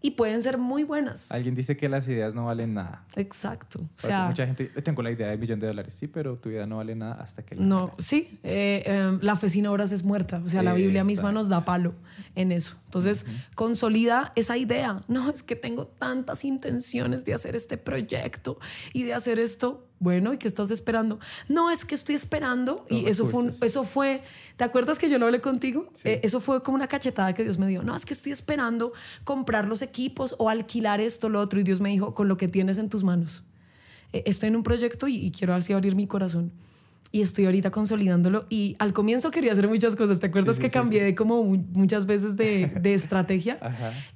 y 0.06 0.12
pueden 0.12 0.42
ser 0.42 0.58
muy 0.58 0.84
buenas. 0.84 1.32
Alguien 1.32 1.56
dice 1.56 1.78
que 1.78 1.88
las 1.88 2.06
ideas 2.10 2.36
no 2.36 2.46
valen 2.46 2.74
nada. 2.74 3.06
Exacto. 3.16 3.80
O 3.80 3.88
sea, 3.96 4.28
mucha 4.28 4.46
gente, 4.46 4.66
tengo 4.84 5.02
la 5.02 5.12
idea 5.12 5.30
del 5.30 5.40
millón 5.40 5.60
de 5.60 5.68
dólares, 5.68 5.96
sí, 5.98 6.08
pero 6.08 6.36
tu 6.36 6.50
idea 6.50 6.66
no 6.66 6.76
vale 6.78 6.94
nada 6.94 7.14
hasta 7.14 7.42
que 7.44 7.56
la 7.56 7.64
No, 7.64 7.94
sí, 7.98 8.38
eh, 8.44 8.84
em, 8.86 9.20
la 9.22 9.38
fe 9.38 9.48
sin 9.48 9.66
obras 9.66 9.94
es 9.94 10.04
muerta. 10.04 10.42
O 10.46 10.50
sea, 10.50 10.62
la 10.62 10.74
Biblia 10.74 11.06
misma 11.06 11.32
nos 11.32 11.48
da 11.48 11.64
palo 11.64 11.96
en 12.36 12.52
eso. 12.52 12.76
Entonces, 12.84 13.26
consolida 13.56 14.34
esa 14.36 14.58
idea. 14.58 15.02
No, 15.08 15.30
es 15.30 15.42
que 15.42 15.56
tengo 15.56 15.88
tantas 15.88 16.44
intenciones 16.44 17.24
de 17.24 17.34
hacer 17.34 17.56
este 17.56 17.78
proyecto 17.78 18.60
y 18.92 19.04
de 19.04 19.14
hacer 19.14 19.40
esto. 19.40 19.88
Bueno, 20.04 20.34
¿y 20.34 20.38
qué 20.38 20.50
estás 20.50 20.70
esperando? 20.70 21.18
No, 21.48 21.72
es 21.72 21.86
que 21.86 21.96
estoy 21.96 22.16
esperando. 22.16 22.86
y 22.90 23.06
eso 23.06 23.26
fue, 23.26 23.52
eso 23.62 23.86
fue, 23.86 24.22
¿te 24.58 24.66
acuerdas 24.66 25.00
que 25.00 25.08
yo 25.08 25.18
lo 25.18 25.28
hablé 25.28 25.40
contigo? 25.40 25.88
Eh, 26.04 26.20
eso 26.24 26.42
fue 26.42 26.62
como 26.62 26.76
una 26.76 26.88
cachetada 26.88 27.34
que 27.34 27.44
Dios 27.44 27.58
me 27.58 27.68
dio. 27.70 27.84
No, 27.84 27.96
es 27.96 28.06
que 28.06 28.14
estoy 28.14 28.34
esperando 28.34 28.92
comprar 29.24 29.70
los 29.70 29.82
equipos 29.82 30.36
o 30.40 30.50
alquilar 30.50 31.00
esto, 31.00 31.30
lo 31.30 31.40
otro. 31.40 31.62
Y 31.62 31.64
Dios 31.64 31.80
me 31.80 31.88
dijo, 31.88 32.14
con 32.14 32.28
lo 32.28 32.36
que 32.36 32.50
tienes 32.50 32.80
en 32.80 32.90
tus 32.90 33.02
manos. 33.02 33.46
Eh, 34.12 34.24
estoy 34.26 34.50
en 34.50 34.58
un 34.58 34.64
proyecto 34.64 35.08
y, 35.08 35.32
quiero 35.32 35.54
así 35.54 35.72
abrir 35.72 35.96
mi 35.96 36.06
corazón 36.06 36.52
y 37.14 37.22
estoy 37.22 37.46
ahorita 37.46 37.72
consolidándolo. 37.72 38.46
Y 38.50 38.76
al 38.80 38.92
comienzo 38.92 39.32
quería 39.32 39.54
hacer 39.54 39.70
muchas 39.70 39.96
cosas. 39.96 40.20
¿Te 40.20 40.28
acuerdas 40.28 40.60
que 40.60 40.70
cambié 40.70 41.02
de 41.02 41.16
como 41.16 41.46
muchas 41.46 42.08
veces 42.08 42.36
de, 42.36 42.68
de 42.82 42.94
estrategia? 42.94 43.58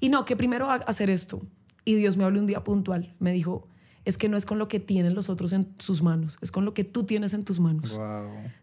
Y 0.01 0.09
no, 0.09 0.25
que 0.25 0.35
primero 0.35 0.69
hacer 0.69 1.09
esto. 1.09 1.41
Y 1.85 1.95
Dios 1.95 2.17
me 2.17 2.25
habló 2.25 2.41
un 2.41 2.47
día 2.47 2.61
puntual. 2.65 3.15
Me 3.19 3.31
dijo, 3.31 3.69
es 4.07 4.17
que 4.17 4.29
no 4.29 4.37
es 4.37 4.45
con 4.45 4.57
lo 4.57 4.69
que 4.69 4.79
tienen 4.79 5.15
los 5.15 5.27
otros 5.27 5.51
en 5.51 5.67
sus 5.79 6.01
manos, 6.01 6.37
es 6.41 6.49
con 6.49 6.63
lo 6.63 6.73
que 6.73 6.85
tú 6.85 7.03
tienes 7.03 7.33
en 7.33 7.43
tus 7.43 7.59
manos. 7.59 7.99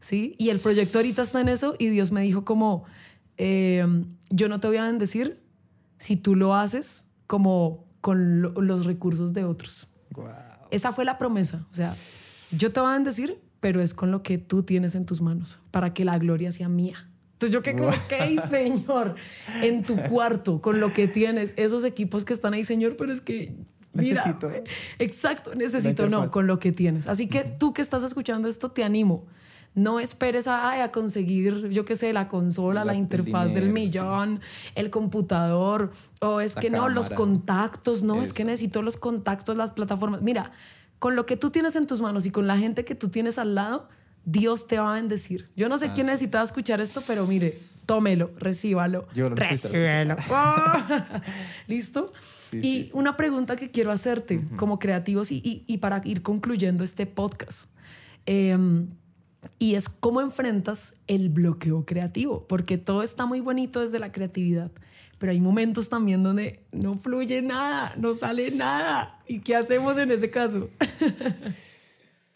¿Sí? 0.01 0.35
Y 0.39 0.49
el 0.49 0.59
proyecto 0.59 0.99
ahorita 0.99 1.21
está 1.21 1.43
en 1.43 1.51
eso 1.51 1.75
y 1.79 1.89
Dios 1.89 2.13
me 2.13 2.23
dijo 2.23 2.47
como, 2.47 2.85
em, 3.37 4.07
yo 4.31 4.49
no 4.49 4.59
te 4.59 4.69
voy 4.69 4.79
a 4.79 4.87
bendecir 4.87 5.39
si 5.99 6.17
tú 6.17 6.35
lo 6.35 6.55
haces 6.55 7.05
como 7.27 7.85
con 8.01 8.41
los 8.41 8.87
recursos 8.87 9.35
de 9.35 9.45
otros. 9.45 9.91
Esa 10.71 10.93
fue 10.93 11.05
la 11.05 11.19
promesa. 11.19 11.67
O 11.71 11.75
sea, 11.75 11.95
yo 12.51 12.73
te 12.73 12.81
voy 12.81 12.89
a 12.89 12.93
bendecir, 12.95 13.39
pero 13.61 13.83
es 13.83 13.93
con 13.93 14.11
lo 14.11 14.23
que 14.23 14.39
tú 14.39 14.63
tienes 14.63 14.95
en 14.95 15.05
tus 15.05 15.21
manos, 15.21 15.61
para 15.71 15.93
que 15.93 16.07
la 16.07 16.19
gloria 16.19 16.53
sea 16.53 16.71
mía. 16.71 17.11
Entonces 17.35 17.53
yo 17.53 17.61
que 17.61 17.77
como, 17.77 17.91
ok, 17.91 18.41
Señor, 18.49 19.17
en 19.63 19.85
tu 19.85 19.97
cuarto, 20.05 20.63
con 20.63 20.81
lo 20.81 20.95
que 20.95 21.07
tienes, 21.07 21.53
esos 21.59 21.85
equipos 21.85 22.25
que 22.25 22.33
están 22.33 22.55
ahí, 22.55 22.65
Señor, 22.65 22.97
pero 22.97 23.13
es 23.13 23.21
que 23.21 23.55
necesito. 23.95 24.51
exacto, 24.99 25.55
necesito, 25.55 26.09
no, 26.09 26.31
con 26.31 26.47
lo 26.47 26.59
que 26.59 26.73
tienes. 26.73 27.07
Así 27.07 27.29
que 27.29 27.45
tú 27.45 27.73
que 27.73 27.83
estás 27.83 28.03
escuchando 28.03 28.49
esto, 28.49 28.71
te 28.71 28.85
animo. 28.85 29.25
No 29.75 29.99
esperes 29.99 30.47
a, 30.47 30.85
a 30.85 30.93
conseguir, 30.93 31.69
yo 31.71 31.85
qué 31.85 31.97
sé, 31.97 32.13
la 32.13 32.29
consola, 32.29 32.85
la, 32.85 32.95
interfaz 32.95 33.53
del 33.53 33.71
millón, 33.71 34.41
el 34.77 34.91
computador, 34.91 35.91
o 36.21 36.41
es 36.41 36.55
que 36.55 36.71
no, 36.71 36.89
los 36.89 37.11
contactos, 37.11 38.05
no, 38.05 38.23
es 38.23 38.33
que 38.33 38.45
necesito 38.45 38.83
los 38.83 38.97
contactos, 38.97 39.57
las 39.57 39.73
plataformas. 39.73 40.23
Mira, 40.23 40.53
con 41.01 41.17
lo 41.17 41.27
que 41.27 41.37
tú 41.37 41.51
tienes 41.51 41.75
en 41.75 41.89
tus 41.89 42.01
manos 42.01 42.25
y 42.25 42.31
con 42.31 42.47
la 42.47 42.57
gente 42.57 42.85
que 42.85 42.95
tú 42.95 43.09
tienes 43.09 43.37
al 43.39 43.57
lado, 43.57 43.89
Dios 44.25 44.69
te 44.69 44.79
va 44.79 44.93
a 44.93 44.95
bendecir. 44.95 45.51
Yo 45.57 45.69
no 45.69 45.77
sé 45.77 45.93
quién 45.93 46.07
necesitaba 46.07 46.45
escuchar 46.45 46.81
esto, 46.81 47.03
pero 47.07 47.27
mire, 47.27 47.61
tómelo, 47.87 48.31
recíbalo. 48.39 49.07
Yo 49.15 49.29
lo 49.29 49.37
recíbalo. 49.37 50.17
¿Listo? 51.67 52.13
y 52.53 52.91
una 52.93 53.17
pregunta 53.17 53.57
que 53.57 53.71
quiero 53.71 53.91
hacerte 53.91 54.45
como 54.57 54.79
creativos 54.79 55.33
y, 55.33 55.65
y, 55.67 55.79
para 55.79 56.01
ir 56.05 56.23
concluyendo 56.23 56.85
este 56.85 57.07
podcast. 57.07 57.69
Em, 58.27 58.89
Y 59.59 59.75
es 59.75 59.89
cómo 59.89 60.21
enfrentas 60.21 60.97
el 61.07 61.29
bloqueo 61.29 61.85
creativo, 61.85 62.47
porque 62.47 62.79
todo 62.79 63.03
está 63.03 63.27
muy 63.27 63.41
bonito 63.41 63.81
desde 63.81 63.99
la 63.99 64.11
creatividad, 64.13 64.71
pero 65.19 65.33
hay 65.33 65.41
momentos 65.41 65.89
también 65.89 66.23
donde 66.23 66.65
no 66.73 66.95
fluye 66.95 67.43
nada, 67.43 67.93
no 67.97 68.15
sale 68.15 68.51
nada. 68.51 69.21
¿Y 69.27 69.41
qué 69.41 69.57
hacemos 69.57 69.99
en 69.99 70.11
ese 70.13 70.31
caso? 70.31 70.71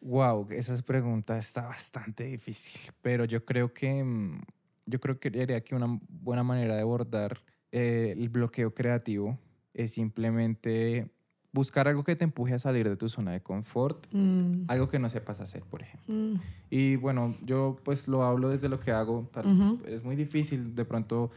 Wow, 0.01 0.47
esa 0.51 0.77
pregunta 0.83 1.37
está 1.39 1.63
bastante 1.63 2.25
difícil, 2.25 2.81
pero 3.03 3.25
yo 3.25 3.45
creo 3.45 3.73
que 3.73 4.05
mm, 4.05 4.41
yo 4.89 4.99
creo 5.01 5.21
que 5.21 5.31
diría 5.31 5.61
que 5.63 5.75
una 5.75 5.99
buena 6.09 6.43
manera 6.43 6.75
de 6.75 6.81
abordar 6.83 7.39
eh, 7.73 8.15
el 8.17 8.29
bloqueo 8.31 8.73
creativo 8.75 9.39
es 9.75 9.93
simplemente 9.93 11.11
buscar 11.53 11.89
algo 11.89 12.05
que 12.05 12.17
te 12.17 12.25
empuje 12.25 12.55
a 12.55 12.59
salir 12.59 12.89
de 12.89 12.97
tu 12.97 13.09
zona 13.09 13.33
de 13.33 13.41
confort, 13.43 14.07
Mm, 14.13 14.65
algo 14.69 14.89
que 14.89 14.99
no 14.99 15.09
sepas 15.11 15.41
hacer, 15.41 15.63
por 15.63 15.83
ejemplo. 15.83 16.15
mm, 16.15 16.35
Y 16.71 16.97
bueno, 16.97 17.35
yo 17.45 17.77
pues 17.85 18.09
lo 18.09 18.23
hablo 18.25 18.49
desde 18.51 18.69
lo 18.69 18.79
que 18.81 18.91
hago. 18.93 19.29
tal- 19.33 19.47
Ujú. 19.47 19.83
Es 19.87 20.03
muy 20.03 20.17
difícil 20.17 20.75
de 20.75 20.85
pronto 20.85 21.31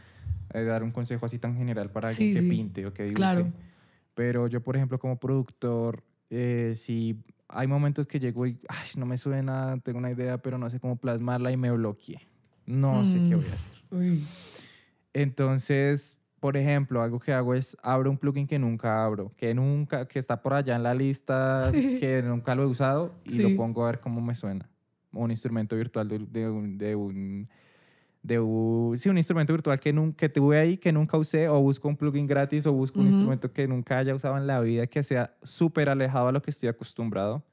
eh, 0.54 0.64
dar 0.64 0.84
un 0.84 0.92
consejo 0.92 1.26
así 1.26 1.40
tan 1.40 1.56
general 1.56 1.90
para 1.90 2.10
alguien 2.10 2.28
Sí, 2.30 2.34
que 2.34 2.40
sí. 2.42 2.50
pinte 2.50 2.86
o 2.86 2.94
que 2.94 3.04
dibuje. 3.04 3.16
Claro. 3.16 3.52
Pero 4.14 4.48
yo, 4.48 4.62
por 4.62 4.76
ejemplo, 4.76 5.00
como 5.00 5.18
productor, 5.18 6.04
eh, 6.30 6.74
si 6.76 7.24
hay 7.48 7.68
momentos 7.68 8.06
que 8.08 8.20
llego 8.20 8.46
y 8.46 8.60
"Ay, 8.68 8.88
no 8.98 9.06
me 9.06 9.18
suena, 9.18 9.78
tengo 9.84 9.98
una 10.00 10.12
idea, 10.12 10.38
pero 10.38 10.58
no 10.58 10.70
sé 10.70 10.80
cómo 10.80 10.98
plasmarla 10.98 11.52
y 11.52 11.58
me 11.58 11.72
bloqueé. 11.72 12.20
No 12.66 13.04
sé 13.06 13.20
qué 13.28 13.36
Mm. 13.36 13.40
voy 13.40 13.48
a 13.48 13.54
hacer. 13.54 13.74
uy, 13.92 14.24
Entonces, 15.14 16.18
por 16.40 16.58
ejemplo, 16.58 17.02
algo 17.02 17.20
que 17.20 17.34
hago 17.34 17.54
es 17.54 17.78
abro 17.84 18.10
un 18.10 18.18
plugin 18.18 18.48
que 18.48 18.58
nunca 18.58 19.04
abro, 19.06 19.32
que 19.38 19.54
nunca, 19.54 20.08
que 20.08 20.20
está 20.20 20.42
por 20.42 20.54
allá 20.54 20.76
en 20.76 20.84
la 20.84 20.94
lista, 20.94 21.72
que 22.00 22.22
nunca 22.24 22.56
lo 22.56 22.64
he 22.64 22.66
usado 22.66 23.14
y 23.26 23.32
Sí. 23.32 23.42
lo 23.42 23.56
pongo 23.56 23.84
a 23.84 23.88
ver 23.92 24.00
cómo 24.00 24.22
me 24.22 24.34
suena. 24.36 24.70
Un 25.14 25.30
instrumento 25.32 25.76
virtual 25.76 26.08
de, 26.08 26.20
de 26.20 26.50
un, 26.50 26.78
de 26.78 26.96
un, 26.96 27.50
de 28.24 28.40
un- 28.40 28.98
sí, 28.98 29.10
un 29.10 29.18
instrumento 29.18 29.52
virtual 29.54 29.80
que, 29.80 29.92
nun- 29.94 30.14
que 30.16 30.30
tuve 30.30 30.58
ahí, 30.60 30.78
que 30.78 30.92
nunca 30.94 31.18
usé, 31.18 31.50
o 31.50 31.60
busco 31.62 31.88
un 31.90 31.98
plugin 31.98 32.26
gratis, 32.28 32.66
o 32.66 32.72
busco 32.72 33.00
un 33.02 33.08
instrumento 33.08 33.52
que 33.52 33.68
nunca 33.68 33.98
haya 33.98 34.16
usado 34.16 34.38
en 34.38 34.48
la 34.48 34.62
vida, 34.62 34.88
que 34.88 35.04
sea 35.04 35.36
súper 35.44 35.90
alejado 35.90 36.30
a 36.30 36.32
lo 36.32 36.42
que 36.42 36.52
estoy 36.52 36.70
acostumbrado. 36.70 37.44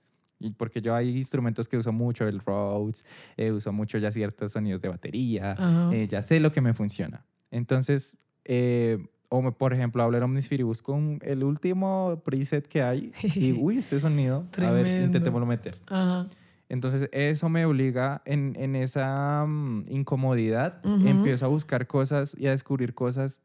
Porque 0.56 0.80
yo 0.80 0.94
hay 0.94 1.16
instrumentos 1.16 1.68
que 1.68 1.76
uso 1.76 1.92
mucho, 1.92 2.26
el 2.28 2.40
Rhodes, 2.40 3.04
eh, 3.36 3.50
uso 3.52 3.72
mucho 3.72 3.98
ya 3.98 4.10
ciertos 4.12 4.52
sonidos 4.52 4.80
de 4.80 4.88
batería, 4.88 5.56
eh, 5.92 6.06
ya 6.08 6.22
sé 6.22 6.38
lo 6.40 6.52
que 6.52 6.60
me 6.60 6.74
funciona. 6.74 7.24
Entonces, 7.50 8.16
eh, 8.44 8.98
o 9.30 9.42
me- 9.42 9.52
por 9.52 9.72
ejemplo, 9.74 10.02
hablo 10.02 10.16
en 10.16 10.22
Omnisphere 10.22 10.60
y 10.60 10.64
busco 10.64 10.92
un- 10.92 11.18
el 11.22 11.42
último 11.44 12.22
preset 12.24 12.66
que 12.68 12.82
hay 12.82 13.12
y, 13.34 13.52
uy, 13.60 13.78
este 13.78 13.98
sonido, 14.00 14.46
a 14.56 14.70
ver, 14.70 15.02
intentémoslo 15.04 15.44
meter. 15.46 15.78
Ajá. 15.88 16.26
Entonces, 16.70 17.08
eso 17.12 17.48
me 17.48 17.64
obliga 17.64 18.20
en, 18.26 18.54
en 18.58 18.76
esa 18.76 19.44
mm, 19.46 19.84
incomodidad, 19.88 20.84
Ujú. 20.84 21.06
empiezo 21.08 21.46
a 21.46 21.48
buscar 21.48 21.86
cosas 21.86 22.36
y 22.38 22.46
a 22.46 22.50
descubrir 22.50 22.94
cosas. 22.94 23.40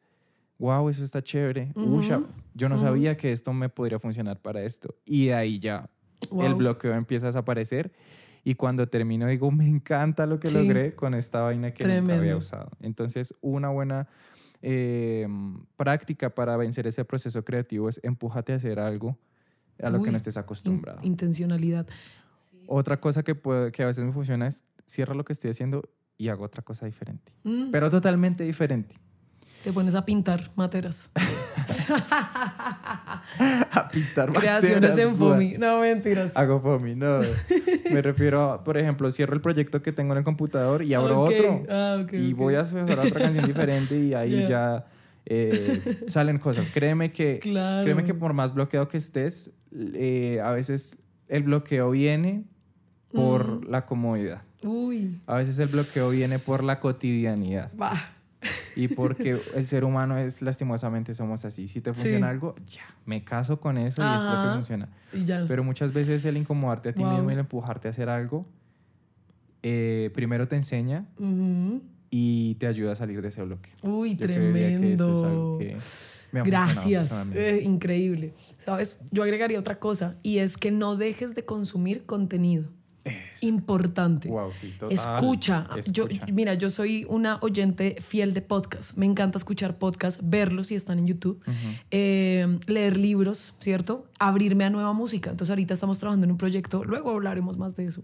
Wow, 0.60 0.90
eso 0.90 1.04
está 1.04 1.22
chévere. 1.24 1.72
Uy, 1.76 2.04
ya- 2.04 2.18
Ujú. 2.20 2.28
yo 2.54 2.70
no 2.70 2.76
Ujú. 2.76 2.84
sabía 2.84 3.18
que 3.18 3.32
esto 3.32 3.52
me 3.54 3.70
podría 3.70 3.98
funcionar 4.00 4.40
para 4.42 4.62
esto. 4.64 4.94
Y 5.06 5.28
de 5.28 5.34
ahí 5.34 5.60
ya 5.60 5.90
el 6.42 6.56
bloqueo 6.56 6.94
empieza 6.94 7.28
a 7.28 7.30
desaparecer. 7.30 7.92
Y 8.46 8.56
cuando 8.56 8.88
termino 8.88 9.28
digo, 9.28 9.50
me 9.52 9.68
encanta 9.68 10.26
lo 10.26 10.38
que 10.40 10.48
Sí. 10.50 10.58
logré 10.58 10.94
con 10.94 11.14
esta 11.14 11.42
vaina 11.42 11.72
que 11.72 11.86
nunca 11.88 12.18
había 12.18 12.36
usado. 12.36 12.70
Entonces, 12.82 13.34
una 13.42 13.70
buena 13.70 14.08
eh, 14.66 15.28
práctica 15.76 16.30
para 16.30 16.56
vencer 16.58 16.88
ese 16.88 17.04
proceso 17.06 17.44
creativo 17.44 17.90
es 17.90 18.00
empújate 18.04 18.54
a 18.54 18.56
hacer 18.56 18.80
algo 18.80 19.18
a 19.82 19.90
lo 19.90 20.02
que 20.02 20.10
no 20.12 20.16
estés 20.18 20.36
In- 20.38 20.42
acostumbrado. 20.42 21.00
intencionalidad. 21.04 21.86
Otra 22.68 22.96
cosa 22.98 23.24
que, 23.24 23.36
puede- 23.36 23.72
que 23.74 23.84
a 23.84 23.88
veces 23.88 24.06
me 24.06 24.12
funciona 24.14 24.48
es 24.48 24.66
cierra 24.86 25.16
lo 25.16 25.26
que 25.26 25.34
estoy 25.34 25.52
haciendo 25.52 25.84
y 26.18 26.30
hago 26.30 26.46
otra 26.46 26.62
cosa 26.62 26.86
diferente. 26.86 27.34
Mm, 27.44 27.72
Pero 27.72 27.90
totalmente 27.90 28.44
diferente. 28.46 28.96
Te 29.66 29.74
pones 29.74 29.96
a 29.96 30.06
pintar 30.06 30.52
materas. 30.56 31.12
a 33.72 33.90
pintar 33.90 34.32
Creaciones 34.34 34.98
en. 34.98 35.16
FOMI. 35.16 35.56
No, 35.58 35.82
mentiras. 35.82 36.36
Hago 36.38 36.60
FOMI, 36.60 36.96
no. 36.96 37.20
Me 37.92 38.02
refiero, 38.02 38.52
a, 38.52 38.64
por 38.64 38.78
ejemplo, 38.78 39.10
cierro 39.12 39.34
el 39.34 39.42
proyecto 39.42 39.82
que 39.82 39.92
tengo 39.92 40.14
en 40.14 40.20
el 40.20 40.24
computador 40.24 40.84
y 40.84 40.94
abro 40.94 41.22
Ok, 41.24 41.32
otro. 41.32 41.64
ah, 41.70 42.00
ok, 42.04 42.14
y 42.14 42.34
voy 42.34 42.56
a 42.56 42.62
hacer 42.62 42.84
otra 42.84 43.10
canción 43.10 43.46
diferente 43.46 44.00
y 44.00 44.14
ahí 44.14 44.32
Ya. 44.42 44.48
ya 44.48 44.86
eh, 45.26 45.82
salen 46.08 46.38
cosas. 46.38 46.68
Créeme 46.74 47.12
que, 47.12 47.40
Claro. 47.40 47.84
créeme 47.84 48.04
que 48.04 48.14
por 48.14 48.34
más 48.34 48.54
bloqueado 48.54 48.88
que 48.88 48.98
estés, 48.98 49.52
eh, 49.94 50.42
a 50.44 50.52
veces 50.52 50.98
el 51.30 51.44
bloqueo 51.44 51.92
viene 51.92 52.44
por 53.14 53.62
Mm. 53.68 53.72
la 53.72 53.86
comodidad. 53.86 54.42
Uy, 54.64 55.20
A 55.28 55.36
veces 55.36 55.60
el 55.60 55.68
bloqueo 55.68 56.10
viene 56.10 56.40
por 56.40 56.64
la 56.64 56.80
cotidianidad 56.80 57.70
va. 57.80 58.13
Y 58.76 58.88
porque 58.90 59.38
el 59.56 59.68
ser 59.68 59.84
humano 59.84 60.18
es 60.18 60.42
lastimosamente 60.42 61.14
somos 61.14 61.46
así. 61.46 61.68
Si 61.68 61.82
te 61.82 61.94
funciona 61.94 62.28
Sí. 62.28 62.32
algo, 62.32 62.56
ya, 62.68 62.84
me 63.06 63.24
caso 63.24 63.60
con 63.60 63.78
eso 63.78 64.02
y 64.02 64.06
es 64.16 64.22
lo 64.24 64.42
que 64.42 64.48
funciona. 64.50 64.90
Y 65.14 65.24
ya. 65.24 65.46
Pero 65.48 65.64
muchas 65.64 65.94
veces 65.94 66.26
el 66.26 66.38
incomodarte 66.38 66.90
a 66.90 66.94
ti 66.94 67.02
Wow. 67.04 67.12
mismo 67.14 67.30
y 67.30 67.34
el 67.34 67.40
empujarte 67.40 67.88
a 67.88 67.92
hacer 67.92 68.10
algo, 68.10 68.46
eh, 69.62 70.12
primero 70.14 70.48
te 70.48 70.56
enseña 70.56 71.06
Ujú. 71.18 71.82
y 72.10 72.56
te 72.56 72.68
ayuda 72.68 72.92
a 72.94 72.96
salir 72.96 73.22
de 73.22 73.30
ese 73.30 73.42
bloqueo. 73.44 73.74
Uy, 73.84 74.16
Yo 74.16 74.28
que 74.28 74.34
es 74.34 74.40
tremendo. 74.40 75.58
que 75.60 75.78
Gracias, 76.46 77.32
eh, 77.36 77.62
increíble. 77.64 78.34
Sabes, 78.58 79.00
yo 79.12 79.24
agregaría 79.24 79.60
otra 79.60 79.80
cosa 79.80 80.18
y 80.24 80.40
es 80.40 80.58
que 80.58 80.72
no 80.72 80.96
dejes 80.96 81.36
de 81.36 81.46
consumir 81.46 82.06
contenido. 82.06 82.70
Importante. 83.44 84.30
Wow, 84.30 84.52
sí. 84.60 84.74
Escucha. 84.90 85.68
Yo, 85.92 86.08
Escucha. 86.08 86.32
mira, 86.34 86.54
yo 86.54 86.70
soy 86.70 87.06
una 87.10 87.38
oyente 87.42 87.98
fiel 88.02 88.34
de 88.34 88.42
podcast. 88.42 88.98
Me 88.98 89.06
encanta 89.06 89.38
escuchar 89.38 89.78
podcast, 89.78 90.22
verlos 90.24 90.68
si 90.68 90.76
están 90.76 91.00
en 91.00 91.08
YouTube, 91.08 91.42
eh, 91.92 92.60
leer 92.68 92.98
libros, 92.98 93.56
¿cierto? 93.60 94.06
Abrirme 94.20 94.66
a 94.66 94.70
nueva 94.70 94.94
música. 94.94 95.30
Entonces 95.30 95.50
ahorita 95.50 95.74
estamos 95.74 96.00
trabajando 96.00 96.26
en 96.26 96.32
un 96.32 96.38
proyecto, 96.38 96.84
luego 96.84 97.12
hablaremos 97.12 97.58
más 97.58 97.76
de 97.76 97.86
eso. 97.86 98.04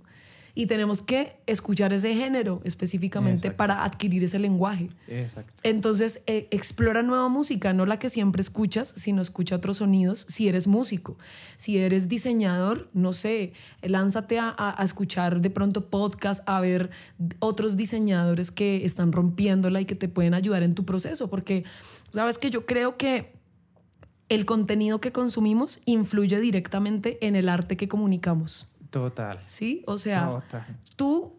Y 0.62 0.68
tenemos 0.68 1.01
que 1.01 1.38
escuchar 1.45 1.93
ese 1.93 2.14
género 2.16 2.60
específicamente 2.66 3.47
Exacto. 3.47 3.57
para 3.57 3.84
adquirir 3.86 4.26
ese 4.26 4.39
lenguaje. 4.39 4.89
Exacto. 5.07 5.53
Entonces, 5.64 6.22
eh, 6.28 6.47
explora 6.51 7.01
nueva 7.01 7.30
música, 7.30 7.72
no 7.72 7.86
la 7.86 7.97
que 7.97 8.10
siempre 8.10 8.41
escuchas, 8.41 8.91
sino 8.97 9.22
escucha 9.22 9.55
otros 9.55 9.78
sonidos 9.78 10.26
si 10.28 10.49
eres 10.49 10.68
músico. 10.68 11.18
Si 11.55 11.78
eres 11.78 12.10
diseñador, 12.10 12.89
no 12.93 13.14
sé, 13.14 13.53
lánzate 13.82 14.38
a, 14.38 14.49
a- 14.49 14.82
a 14.82 14.84
escuchar 14.84 15.39
de 15.41 15.49
pronto 15.49 15.89
podcast, 15.89 16.43
a 16.45 16.60
ver 16.60 16.89
otros 17.39 17.78
diseñadores 17.78 18.51
que 18.51 18.84
están 18.86 19.14
rompiéndola 19.14 19.80
y 19.80 19.86
que 19.86 19.95
te 19.95 20.10
pueden 20.10 20.34
ayudar 20.34 20.64
en 20.64 20.76
tu 20.76 20.84
proceso, 20.84 21.30
porque 21.30 21.64
sabes 22.10 22.38
que 22.38 22.49
yo 22.49 22.66
creo 22.66 22.97
que 22.97 23.32
el 24.28 24.45
contenido 24.45 24.99
que 24.99 25.12
consumimos 25.14 25.80
influye 25.86 26.39
directamente 26.41 27.18
en 27.26 27.36
el 27.38 27.47
arte 27.47 27.78
que 27.78 27.88
comunicamos. 27.88 28.68
Total. 28.89 29.41
¿Sí? 29.45 29.83
O 29.87 29.97
sea, 29.97 30.25
Total. 30.27 30.65
tú 30.95 31.33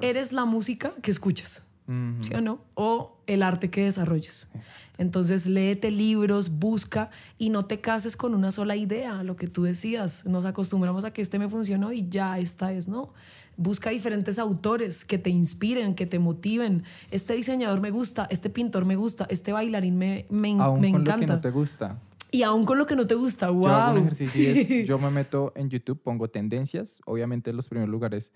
eres 0.00 0.32
la 0.32 0.44
música 0.44 0.92
que 1.02 1.10
escuchas. 1.10 1.64
¿sí 1.86 2.34
o 2.34 2.40
no? 2.40 2.60
O 2.72 3.18
el 3.26 3.42
arte 3.42 3.68
que 3.68 3.84
desarrolles. 3.84 4.48
Exacto. 4.54 4.80
Entonces, 4.96 5.46
léete 5.46 5.90
libros, 5.90 6.58
busca 6.58 7.10
y 7.36 7.50
no 7.50 7.66
te 7.66 7.80
cases 7.80 8.16
con 8.16 8.34
una 8.34 8.52
sola 8.52 8.74
idea, 8.74 9.22
lo 9.22 9.36
que 9.36 9.48
tú 9.48 9.64
decías. 9.64 10.24
Nos 10.24 10.46
acostumbramos 10.46 11.04
a 11.04 11.12
que 11.12 11.20
este 11.20 11.38
me 11.38 11.48
funcionó 11.48 11.92
y 11.92 12.08
ya 12.08 12.38
esta 12.38 12.72
es, 12.72 12.88
¿no? 12.88 13.12
Busca 13.56 13.90
diferentes 13.90 14.38
autores 14.38 15.04
que 15.04 15.18
te 15.18 15.30
inspiren, 15.30 15.94
que 15.94 16.06
te 16.06 16.18
motiven. 16.18 16.84
Este 17.10 17.34
diseñador 17.34 17.80
me 17.80 17.90
gusta, 17.90 18.26
este 18.30 18.48
pintor 18.50 18.84
me 18.86 18.96
gusta, 18.96 19.26
este 19.28 19.52
bailarín 19.52 19.98
me, 19.98 20.26
me, 20.30 20.56
Aún 20.60 20.80
me 20.80 20.90
con 20.90 21.00
lo 21.00 21.04
que 21.04 21.10
encanta. 21.12 21.34
no 21.34 21.40
te 21.40 21.50
gusta. 21.50 21.98
Y 22.34 22.42
aún 22.42 22.64
con 22.64 22.78
lo 22.78 22.86
que 22.86 22.96
no 22.96 23.06
te 23.06 23.14
gusta, 23.14 23.50
wow. 23.50 23.62
Yo 23.62 23.68
hago 23.76 23.92
un 23.92 23.98
ejercicio 23.98 24.42
y 24.42 24.46
es, 24.46 24.86
yo 24.88 24.98
me 24.98 25.10
meto 25.10 25.52
en 25.56 25.70
YouTube, 25.70 26.00
pongo 26.02 26.28
tendencias, 26.28 27.00
obviamente 27.06 27.50
en 27.50 27.56
los 27.56 27.68
primeros 27.68 27.90
lugares, 27.90 28.32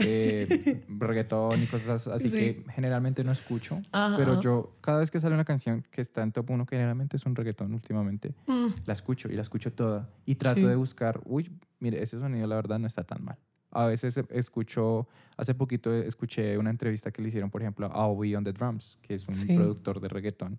eh, 0.00 0.84
reggaetón 0.88 1.62
y 1.62 1.66
cosas 1.66 2.06
así 2.08 2.28
Sí. 2.28 2.38
que 2.38 2.64
generalmente 2.72 3.24
no 3.24 3.32
escucho, 3.32 3.80
Ajá, 3.90 4.16
pero 4.16 4.40
yo 4.40 4.76
cada 4.80 4.98
vez 4.98 5.10
que 5.10 5.18
sale 5.18 5.34
una 5.34 5.44
canción 5.44 5.84
que 5.90 6.00
está 6.00 6.22
en 6.22 6.30
top 6.32 6.50
1, 6.50 6.66
que 6.66 6.76
generalmente 6.76 7.16
es 7.16 7.26
un 7.26 7.34
reggaetón 7.34 7.74
últimamente, 7.74 8.34
Mm, 8.46 8.68
la 8.86 8.92
escucho 8.92 9.28
y 9.28 9.34
la 9.34 9.42
escucho 9.42 9.72
toda 9.72 10.08
y 10.24 10.36
trato 10.36 10.60
Sí. 10.60 10.66
de 10.66 10.76
buscar, 10.76 11.20
uy, 11.24 11.50
mire, 11.80 12.02
ese 12.02 12.18
sonido 12.18 12.46
la 12.46 12.54
verdad 12.56 12.78
no 12.78 12.86
está 12.86 13.02
tan 13.04 13.24
mal. 13.24 13.38
A 13.70 13.86
veces 13.86 14.16
escucho, 14.30 15.08
hace 15.36 15.54
poquito 15.54 15.92
escuché 15.92 16.56
una 16.58 16.70
entrevista 16.70 17.10
que 17.10 17.20
le 17.20 17.28
hicieron, 17.28 17.50
por 17.50 17.60
ejemplo, 17.62 17.86
a 17.86 18.06
Obi 18.06 18.34
on 18.34 18.44
the 18.44 18.52
Drums, 18.52 18.98
que 19.02 19.14
es 19.14 19.26
un 19.28 19.34
Sí. 19.34 19.52
productor 19.52 20.00
de 20.00 20.08
reggaetón. 20.08 20.58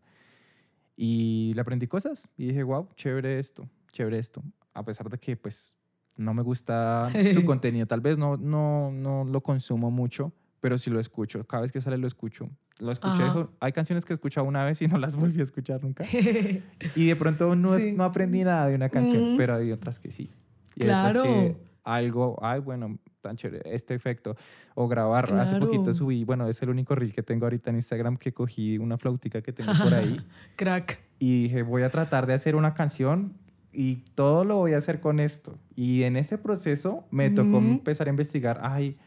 Y 1.02 1.54
le 1.54 1.62
aprendí 1.62 1.88
cosas 1.88 2.28
y 2.36 2.48
dije, 2.48 2.62
wow, 2.62 2.90
chévere 2.96 3.40
esto, 3.40 3.70
chévere 3.94 4.20
esto. 4.20 4.44
A 4.74 4.84
pesar 4.84 5.10
de 5.10 5.18
que 5.18 5.38
pues 5.38 5.78
no 6.18 6.34
me 6.34 6.42
gusta 6.44 7.10
su 7.32 7.46
contenido, 7.46 7.86
tal 7.88 8.02
vez 8.02 8.18
no, 8.18 8.36
no, 8.36 8.92
no 8.92 9.24
lo 9.24 9.42
consumo 9.42 9.92
mucho, 9.92 10.34
pero 10.60 10.78
sí 10.78 10.90
lo 10.90 11.00
escucho. 11.00 11.46
Cada 11.48 11.62
vez 11.62 11.72
que 11.72 11.80
sale 11.80 11.98
lo 11.98 12.06
escucho. 12.06 12.50
Lo 12.80 12.92
escuché, 12.92 13.24
Ajá. 13.24 13.48
hay 13.62 13.72
canciones 13.72 14.04
que 14.04 14.12
he 14.12 14.16
escuchado 14.16 14.46
una 14.46 14.66
vez 14.66 14.82
y 14.82 14.90
no 14.90 14.98
las 14.98 15.16
volví 15.16 15.40
a 15.40 15.44
escuchar 15.44 15.82
nunca. 15.82 16.04
Y 16.98 17.06
de 17.08 17.16
pronto 17.16 17.56
no, 17.56 17.76
es- 17.76 17.84
Sí. 17.84 17.94
no 17.96 18.04
aprendí 18.04 18.44
nada 18.44 18.68
de 18.68 18.76
una 18.76 18.90
canción, 18.90 19.24
Ujú. 19.24 19.38
pero 19.38 19.56
hay 19.56 19.72
otras 19.72 20.00
que 20.00 20.12
sí. 20.12 20.30
Y 20.76 20.84
hay 20.84 20.90
otras 20.90 21.12
Claro. 21.14 21.24
que 21.24 21.58
algo, 21.84 22.38
ay, 22.42 22.60
bueno, 22.60 22.98
tan 23.22 23.36
chévere, 23.36 23.74
este 23.76 23.94
efecto, 23.96 24.36
o 24.76 24.88
grabar. 24.88 25.32
Hace 25.34 25.60
poquito 25.60 25.84
Claro. 25.84 25.94
subí, 25.98 26.24
bueno, 26.24 26.48
es 26.48 26.62
el 26.62 26.70
único 26.70 26.96
reel 26.96 27.14
que 27.14 27.24
tengo 27.24 27.46
ahorita 27.46 27.70
en 27.70 27.78
Instagram 27.78 28.18
que 28.18 28.34
cogí 28.34 28.78
una 28.78 28.98
flautica 28.98 29.42
que 29.42 29.52
tengo 29.54 29.72
por 29.84 29.94
ahí 29.94 30.20
Crack. 30.56 31.00
y 31.20 31.44
dije, 31.44 31.64
voy 31.64 31.84
a 31.84 31.90
tratar 31.90 32.26
de 32.28 32.34
hacer 32.34 32.56
una 32.56 32.74
canción 32.74 33.34
y 33.72 33.98
todo 34.16 34.46
lo 34.46 34.56
voy 34.58 34.74
a 34.74 34.78
hacer 34.78 35.00
con 35.00 35.20
esto. 35.20 35.58
Y 35.76 36.04
en 36.04 36.16
ese 36.16 36.38
proceso 36.38 37.06
me 37.12 37.30
tocó 37.30 37.58
Ujú. 37.58 37.68
empezar 37.68 38.08
a 38.08 38.10
investigar, 38.10 38.60
ay, 38.64 38.98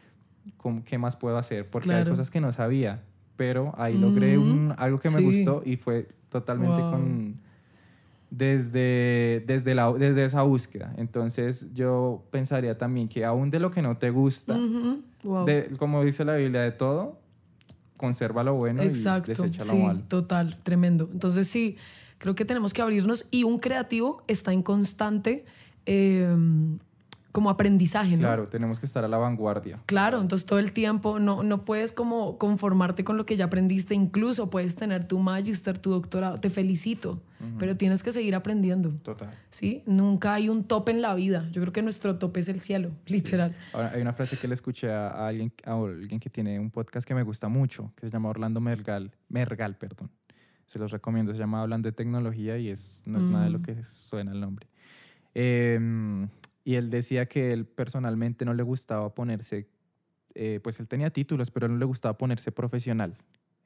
¿cómo- 0.57 0.83
¿qué 0.83 0.97
más 0.97 1.15
puedo 1.15 1.37
hacer? 1.37 1.69
Porque 1.69 1.89
hay 1.89 1.95
Claro. 1.97 2.11
cosas 2.11 2.29
que 2.29 2.39
no 2.41 2.51
sabía, 2.51 3.03
pero 3.35 3.73
ahí 3.77 3.97
logré 3.97 4.37
Ujú. 4.37 4.47
un, 4.51 4.73
algo 4.77 4.99
que 4.99 5.09
me 5.09 5.17
Sí. 5.19 5.23
gustó 5.25 5.63
y 5.65 5.75
fue 5.75 6.07
totalmente 6.29 6.81
Wow. 6.81 6.91
con... 6.91 7.41
Desde, 8.35 9.43
desde, 9.45 9.75
la, 9.75 9.93
desde 9.93 10.25
esa 10.25 10.41
búsqueda. 10.41 10.91
Entonces 10.97 11.71
yo 11.75 12.23
pensaría 12.31 12.75
también 12.79 13.07
que 13.07 13.23
aún 13.25 13.51
de 13.51 13.59
lo 13.59 13.69
que 13.69 13.83
no 13.83 13.95
te 13.97 14.09
gusta, 14.09 14.55
Ujú. 14.55 15.03
Wow. 15.23 15.45
de, 15.45 15.69
como 15.77 16.03
dice 16.03 16.25
la 16.25 16.35
Biblia, 16.35 16.61
de 16.61 16.71
todo, 16.71 17.19
conserva 17.97 18.43
lo 18.43 18.55
bueno 18.55 18.81
Exacto. 18.81 19.31
y 19.31 19.35
desecha 19.35 19.63
lo 19.65 19.71
Sí, 19.71 19.77
malo. 19.77 19.99
total, 20.07 20.55
tremendo. 20.63 21.07
Entonces 21.13 21.47
sí, 21.47 21.77
creo 22.17 22.33
que 22.33 22.43
tenemos 22.43 22.73
que 22.73 22.81
abrirnos 22.81 23.27
y 23.29 23.43
un 23.43 23.59
creativo 23.59 24.23
está 24.27 24.51
en 24.51 24.63
constante 24.63 25.45
eh, 25.85 26.27
como 27.33 27.49
aprendizaje, 27.49 28.15
¿no? 28.15 28.21
Claro, 28.21 28.47
tenemos 28.47 28.79
que 28.79 28.85
estar 28.85 29.03
a 29.03 29.07
la 29.09 29.17
vanguardia. 29.17 29.81
Claro, 29.87 30.21
entonces 30.21 30.45
todo 30.45 30.59
el 30.59 30.71
tiempo 30.71 31.19
no, 31.19 31.43
no 31.43 31.65
puedes 31.65 31.91
como 31.91 32.37
conformarte 32.37 33.03
con 33.03 33.17
lo 33.17 33.25
que 33.25 33.35
ya 33.35 33.45
aprendiste, 33.45 33.95
incluso 33.95 34.49
puedes 34.49 34.75
tener 34.77 35.05
tu 35.07 35.19
magister, 35.19 35.77
tu 35.77 35.89
doctorado, 35.91 36.37
te 36.37 36.49
felicito, 36.49 37.21
pero 37.59 37.75
tienes 37.75 38.03
que 38.03 38.13
seguir 38.13 38.35
aprendiendo, 38.35 38.91
Total. 39.03 39.37
¿sí? 39.49 39.83
Nunca 39.85 40.35
hay 40.35 40.47
un 40.47 40.63
tope 40.63 40.91
en 40.93 41.01
la 41.01 41.13
vida, 41.15 41.49
yo 41.51 41.59
creo 41.61 41.73
que 41.73 41.81
nuestro 41.81 42.17
tope 42.17 42.39
es 42.39 42.47
el 42.47 42.61
cielo, 42.61 42.91
literal. 43.07 43.53
Ahora, 43.73 43.91
hay 43.93 44.01
una 44.01 44.13
frase 44.13 44.37
que 44.39 44.47
le 44.47 44.53
escuché 44.53 44.89
a, 44.91 45.27
alguien, 45.27 45.51
a 45.65 45.73
alguien 45.73 46.21
que 46.21 46.29
tiene 46.29 46.57
un 46.59 46.71
podcast 46.71 47.05
que 47.05 47.13
me 47.15 47.23
gusta 47.23 47.49
mucho, 47.49 47.91
que 47.97 48.07
se 48.07 48.13
llama 48.13 48.29
Orlando 48.29 48.61
Mergal, 48.61 49.11
Mergal, 49.27 49.75
perdón. 49.75 50.09
Se 50.67 50.79
los 50.79 50.91
recomiendo, 50.91 51.33
se 51.33 51.39
llama 51.39 51.61
Hablando 51.61 51.87
de 51.89 51.91
Tecnología 51.93 52.57
y 52.57 52.69
es, 52.69 53.01
no 53.05 53.17
es 53.19 53.25
nada 53.25 53.43
de 53.45 53.49
lo 53.49 53.59
Mm. 53.59 53.63
que 53.63 53.83
suena 53.83 54.31
el 54.31 54.39
nombre. 54.39 54.67
Em, 55.35 56.29
y 56.63 56.75
él 56.75 56.89
decía 56.89 57.25
que 57.27 57.51
él 57.53 57.65
personalmente 57.65 58.45
no 58.45 58.53
le 58.53 58.63
gustaba 58.63 59.13
ponerse, 59.13 59.67
eh, 60.35 60.59
pues 60.63 60.79
él 60.79 60.87
tenía 60.87 61.09
títulos, 61.11 61.51
pero 61.51 61.67
no 61.67 61.77
le 61.77 61.85
gustaba 61.85 62.17
ponerse 62.17 62.51
profesional 62.51 63.15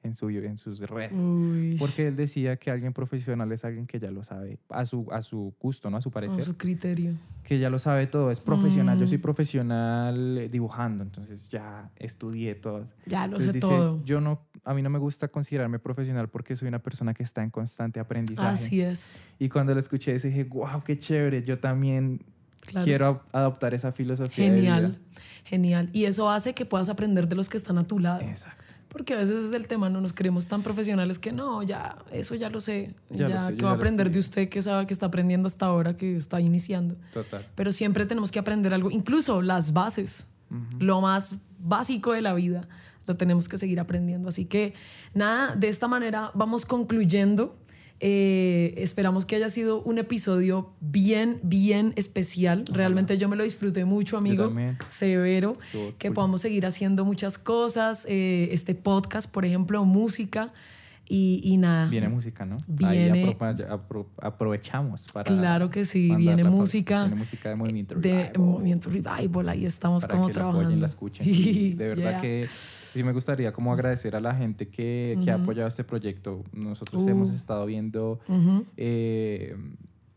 en, 0.03 0.13
su, 0.13 0.29
en 0.29 0.57
sus 0.57 0.79
redes. 0.81 1.13
Uy, 1.13 1.75
Porque 1.79 2.07
él 2.07 2.15
decía 2.15 2.57
que 2.57 2.69
alguien 2.71 2.93
profesional 2.93 3.51
es 3.51 3.65
alguien 3.65 3.87
que 3.87 3.99
ya 3.99 4.11
lo 4.11 4.23
sabe, 4.23 4.59
a 4.69 4.85
su, 4.85 5.07
a 5.11 5.21
su 5.21 5.53
gusto, 5.59 5.89
¿no? 5.89 5.97
A 5.97 6.01
su 6.01 6.09
a 6.09 6.11
parecer 6.11 6.41
su 6.43 6.57
criterio. 6.57 7.13
que 7.43 7.59
ya 7.59 7.69
lo 7.69 7.79
sabe 7.79 8.07
todo, 8.07 8.29
es 8.31 8.39
profesional. 8.39 8.99
Yo 8.99 9.07
soy 9.07 9.17
Mm. 9.17 9.21
profesional 9.21 10.37
eh, 10.37 10.49
dibujando, 10.49 11.03
entonces 11.03 11.49
ya 11.49 11.91
estudié 11.95 12.55
todo. 12.55 12.85
Ya 13.05 13.21
lo 13.27 13.37
Entonces 13.37 13.47
sé 13.47 13.53
dice, 13.53 13.67
todo. 13.67 14.03
Yo 14.05 14.21
no, 14.21 14.47
a 14.63 14.73
mí 14.73 14.81
no 14.81 14.89
me 14.89 14.99
gusta 14.99 15.27
considerarme 15.29 15.79
profesional 15.79 16.29
porque 16.29 16.55
soy 16.55 16.67
una 16.67 16.79
persona 16.79 17.13
que 17.13 17.23
está 17.23 17.43
en 17.43 17.49
constante 17.49 17.99
aprendizaje. 17.99 18.49
Así 18.49 18.81
es. 18.81 19.23
Y 19.39 19.49
cuando 19.49 19.73
lo 19.73 19.79
escuché 19.79 20.13
dije, 20.13 20.43
wow, 20.45 20.83
qué 20.85 20.97
chévere, 20.97 21.41
yo 21.43 21.59
también 21.59 22.21
Claro. 22.67 22.85
quiero 22.85 23.23
adoptar 23.31 23.73
esa 23.73 23.91
filosofía. 23.91 24.45
de 24.45 24.55
Genial, 24.57 24.99
genial. 25.45 25.89
Y 25.93 26.05
eso 26.05 26.29
hace 26.29 26.53
que 26.53 26.65
puedas 26.65 26.89
aprender 26.89 27.27
de 27.27 27.35
los 27.35 27.49
que 27.49 27.57
están 27.57 27.77
a 27.77 27.85
tu 27.85 27.97
lado. 27.97 28.19
vida. 28.19 28.31
Exacto. 28.31 28.63
Porque 28.89 29.13
a 29.13 29.17
veces 29.17 29.43
es 29.43 29.53
el 29.53 29.67
tema, 29.67 29.89
no 29.89 30.01
nos 30.01 30.13
creemos 30.13 30.47
tan 30.47 30.63
profesionales 30.63 31.19
que 31.19 31.31
no, 31.31 31.61
ya, 31.61 31.97
eso 32.11 32.35
ya 32.35 32.49
lo 32.49 32.59
sé. 32.61 32.93
Ya 33.09 33.27
Ya, 33.27 33.55
que 33.55 33.63
va 33.65 33.71
a 33.71 33.75
aprender 33.75 34.09
de 34.11 34.19
usted 34.19 34.49
que 34.49 34.61
sabe 34.61 34.87
que 34.87 34.93
está 34.93 35.07
aprendiendo 35.07 35.47
hasta 35.47 35.65
ahora, 35.65 35.95
que 35.95 36.15
está 36.15 36.39
iniciando. 36.41 36.95
Total. 37.13 37.45
Pero 37.55 37.71
siempre 37.73 38.05
tenemos 38.05 38.31
que 38.31 38.39
aprender 38.39 38.73
algo, 38.73 38.89
incluso 38.89 39.41
las 39.41 39.73
bases, 39.73 40.29
lo 40.79 41.01
más 41.01 41.41
básico 41.59 42.13
de 42.13 42.21
la 42.21 42.33
vida, 42.33 42.67
lo 43.05 43.17
tenemos 43.17 43.49
que 43.49 43.57
seguir 43.57 43.79
aprendiendo. 43.79 44.29
Así 44.29 44.45
que 44.45 44.73
nada, 45.13 45.55
de 45.55 45.67
esta 45.67 45.87
manera 45.87 46.31
vamos 46.33 46.65
concluyendo. 46.65 47.57
Eh, 47.99 48.75
esperamos 48.77 49.25
que 49.25 49.35
haya 49.35 49.49
sido 49.49 49.81
un 49.81 49.97
episodio 49.97 50.69
bien, 50.81 51.39
bien 51.43 51.93
especial. 51.95 52.65
Realmente 52.71 53.17
yo 53.17 53.27
me 53.27 53.35
lo 53.35 53.43
disfruté 53.43 53.85
mucho, 53.85 54.17
amigo. 54.17 54.53
Severo. 54.87 55.57
Estuvo 55.65 55.93
Que 55.97 56.09
cool. 56.09 56.15
podamos 56.15 56.41
seguir 56.41 56.65
haciendo 56.65 57.05
muchas 57.05 57.37
cosas. 57.37 58.05
eh, 58.09 58.49
este 58.51 58.75
podcast, 58.75 59.29
por 59.31 59.45
ejemplo, 59.45 59.83
música. 59.85 60.53
Y, 61.09 61.39
y 61.43 61.57
nada. 61.57 61.87
Viene 61.89 62.09
música, 62.09 62.45
¿no? 62.45 62.57
Viene- 62.67 63.23
Ahí 63.23 63.33
apro- 63.33 63.67
apro- 63.69 64.07
aprovechamos 64.21 65.07
para. 65.13 65.33
Claro 65.33 65.69
que 65.69 65.85
sí, 65.85 66.13
viene 66.15 66.43
la 66.43 66.49
música 66.49 67.01
Viene 67.03 67.15
música 67.15 67.49
de 67.49 67.55
movimiento. 67.55 67.95
de 67.95 68.11
Revival. 68.25 68.33
Movimiento 68.39 68.89
Revival. 68.89 69.49
Ahí 69.49 69.65
estamos 69.65 70.03
para 70.03 70.15
como 70.15 70.27
que 70.27 70.33
la 70.33 70.39
trabajando. 70.39 70.63
apoyen, 70.65 70.81
la 70.81 70.87
escuchen. 70.87 71.25
Y 71.27 71.73
de 71.75 71.87
verdad 71.89 72.09
Yeah. 72.11 72.21
que 72.21 72.47
sí 72.49 73.03
me 73.03 73.13
gustaría 73.13 73.53
como 73.53 73.71
agradecer 73.71 74.15
a 74.15 74.19
la 74.19 74.35
gente 74.35 74.67
que, 74.67 75.17
que 75.23 75.31
ha 75.31 75.35
apoyado 75.35 75.67
este 75.67 75.83
proyecto. 75.83 76.43
Nosotros 76.51 77.03
Uh. 77.03 77.09
hemos 77.09 77.29
estado 77.29 77.65
viendo 77.65 78.19
eh, 78.75 79.55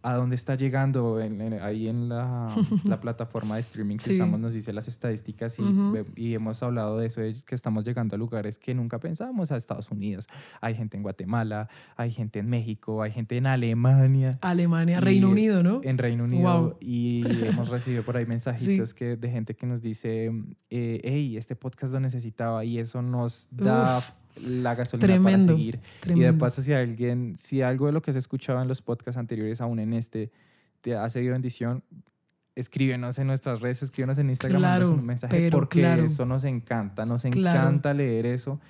a 0.02 0.14
dónde 0.14 0.34
está 0.36 0.54
llegando 0.54 1.20
en- 1.20 1.40
en- 1.40 1.60
ahí 1.60 1.88
en 1.88 2.08
la, 2.08 2.46
la 2.84 3.00
plataforma 3.00 3.56
de 3.56 3.60
streaming 3.60 3.96
que 3.98 4.04
Sí. 4.04 4.12
usamos, 4.14 4.40
nos 4.40 4.52
dice 4.54 4.72
las 4.72 4.88
estadísticas 4.88 5.58
y, 5.58 5.62
Ujú. 5.62 5.92
ve- 5.92 6.06
y 6.16 6.34
hemos 6.34 6.62
hablado 6.62 6.98
de 6.98 7.06
eso, 7.06 7.20
de 7.20 7.34
que 7.44 7.54
estamos 7.54 7.84
llegando 7.84 8.14
a 8.14 8.18
lugares 8.18 8.58
que 8.58 8.74
nunca 8.74 8.98
pensábamos, 8.98 9.52
a 9.52 9.56
Estados 9.56 9.90
Unidos. 9.90 10.26
Hay 10.60 10.74
gente 10.74 10.96
en 10.96 11.02
Guatemala, 11.02 11.68
hay 11.96 12.10
gente 12.12 12.38
en 12.38 12.48
México, 12.48 13.02
hay 13.02 13.12
gente 13.12 13.36
en 13.36 13.46
Alemania. 13.46 14.30
Alemania, 14.40 15.00
Reino 15.00 15.28
Unido, 15.30 15.62
¿no? 15.62 15.80
En 15.84 15.98
Reino 15.98 16.24
Unido. 16.24 16.60
Wow. 16.60 16.76
Y 16.80 17.22
hemos 17.46 17.68
recibido 17.68 18.02
por 18.02 18.16
ahí 18.16 18.26
mensajitos 18.26 18.94
que, 18.94 19.16
de 19.16 19.30
gente 19.30 19.54
que 19.54 19.66
nos 19.66 19.82
dice, 19.82 20.32
eh, 20.70 21.00
hey, 21.04 21.36
este 21.36 21.56
podcast 21.56 21.92
lo 21.92 22.00
necesitaba 22.00 22.64
y 22.64 22.78
eso 22.78 23.02
nos 23.02 23.48
da 23.52 23.98
Uf. 23.98 24.10
La 24.46 24.74
gasolina 24.74 25.06
Tremendo, 25.06 25.46
para 25.46 25.58
seguir. 25.58 25.74
Y 25.76 25.78
de 25.78 26.00
tremendo. 26.00 26.38
paso, 26.38 26.62
si 26.62 26.72
alguien, 26.72 27.34
si 27.36 27.62
algo 27.62 27.86
de 27.86 27.92
lo 27.92 28.02
que 28.02 28.12
se 28.12 28.18
escuchaba 28.18 28.62
en 28.62 28.68
los 28.68 28.82
podcasts 28.82 29.18
anteriores, 29.18 29.60
aún 29.60 29.78
en 29.78 29.92
este, 29.92 30.30
te 30.80 30.94
ha 30.96 31.08
seguido 31.08 31.32
bendición, 31.32 31.82
escríbenos 32.56 33.18
en 33.18 33.26
nuestras 33.28 33.60
redes, 33.60 33.82
escríbenos 33.82 34.18
en 34.18 34.30
Instagram, 34.30 34.60
Claro, 34.60 34.90
un 34.92 35.06
mensaje 35.06 35.36
pero 35.36 35.58
porque 35.58 35.80
claro. 35.80 36.02
eso 36.04 36.26
nos 36.26 36.44
encanta, 36.44 37.06
nos 37.06 37.22
Claro. 37.22 37.60
encanta 37.60 37.94
leer 37.94 38.26
eso. 38.26 38.60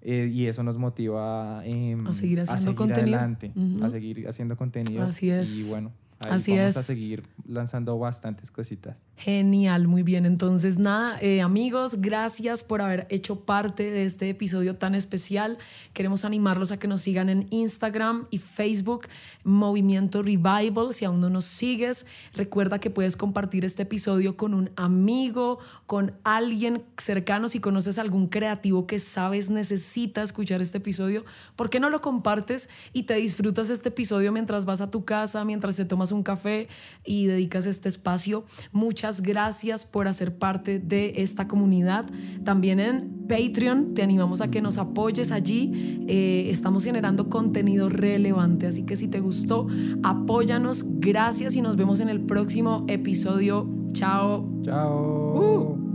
eh, 0.00 0.30
y 0.32 0.46
eso 0.46 0.62
nos 0.62 0.78
motiva 0.78 1.60
em, 1.64 2.06
A 2.06 2.12
seguir 2.12 2.40
haciendo 2.40 2.62
seguir 2.62 2.76
contenido. 2.76 3.16
adelante, 3.18 3.50
Ujú. 3.56 3.84
a 3.84 3.90
seguir 3.90 4.28
haciendo 4.28 4.56
contenido. 4.56 5.02
Así 5.02 5.28
es. 5.28 5.58
Y 5.66 5.70
bueno, 5.70 5.90
ahí 6.20 6.32
Así 6.32 6.56
vamos 6.56 6.76
a 6.76 6.80
es. 6.80 6.86
seguir 6.86 7.24
lanzando 7.46 7.98
bastantes 7.98 8.50
cositas. 8.50 8.96
Genial, 9.16 9.88
muy 9.88 10.04
bien. 10.04 10.26
Entonces, 10.26 10.78
nada, 10.78 11.18
eh, 11.20 11.40
amigos, 11.42 12.00
gracias 12.00 12.62
por 12.62 12.80
haber 12.82 13.06
hecho 13.10 13.40
parte 13.40 13.90
de 13.90 14.04
este 14.04 14.28
episodio 14.30 14.76
tan 14.76 14.94
especial. 14.94 15.58
Queremos 15.92 16.24
animarlos 16.24 16.70
a 16.70 16.78
que 16.78 16.86
nos 16.86 17.00
sigan 17.00 17.28
en 17.28 17.48
Instagram 17.50 18.28
y 18.30 18.38
Facebook, 18.38 19.08
Movimiento 19.42 20.22
Revival. 20.22 20.92
Si 20.94 21.04
aún 21.04 21.20
no 21.20 21.30
nos 21.30 21.46
sigues, 21.46 22.06
recuerda 22.34 22.78
que 22.78 22.90
puedes 22.90 23.16
compartir 23.16 23.64
este 23.64 23.82
episodio 23.82 24.36
con 24.36 24.54
un 24.54 24.70
amigo, 24.76 25.58
con 25.86 26.12
alguien 26.22 26.84
cercano. 26.96 27.48
Si 27.48 27.58
conoces 27.58 27.98
algún 27.98 28.28
creativo 28.28 28.86
que 28.86 29.00
sabes 29.00 29.50
necesita 29.50 30.22
escuchar 30.22 30.62
este 30.62 30.78
episodio, 30.78 31.24
¿por 31.56 31.70
qué 31.70 31.80
no 31.80 31.90
lo 31.90 32.00
compartes 32.00 32.68
y 32.92 33.04
te 33.04 33.14
disfrutas 33.14 33.70
este 33.70 33.88
episodio 33.88 34.30
mientras 34.30 34.64
vas 34.64 34.80
a 34.80 34.90
tu 34.92 35.04
casa, 35.04 35.44
mientras 35.44 35.74
te 35.74 35.84
tomas 36.08 36.12
un 36.12 36.22
café 36.22 36.68
y 37.04 37.26
dedicas 37.26 37.66
este 37.66 37.88
espacio? 37.88 38.44
Muchas 38.72 39.22
gracias 39.22 39.84
por 39.84 40.08
hacer 40.08 40.36
parte 40.36 40.78
de 40.78 41.14
esta 41.16 41.48
comunidad. 41.48 42.06
También 42.44 42.80
en 42.80 43.26
Patreon 43.28 43.94
te 43.94 44.02
animamos 44.02 44.40
a 44.40 44.50
que 44.50 44.60
nos 44.60 44.78
apoyes 44.78 45.32
allí. 45.32 46.04
Eh, 46.08 46.48
estamos 46.50 46.84
generando 46.84 47.28
contenido 47.28 47.88
relevante, 47.88 48.66
así 48.66 48.84
que 48.84 48.96
si 48.96 49.08
te 49.08 49.20
gustó, 49.20 49.66
apóyanos. 50.02 50.84
Gracias 51.00 51.56
y 51.56 51.60
nos 51.60 51.76
vemos 51.76 52.00
en 52.00 52.08
el 52.08 52.20
próximo 52.20 52.84
episodio. 52.88 53.68
Chao. 53.92 54.48
Chao. 54.62 55.84
Uh. 55.84 55.87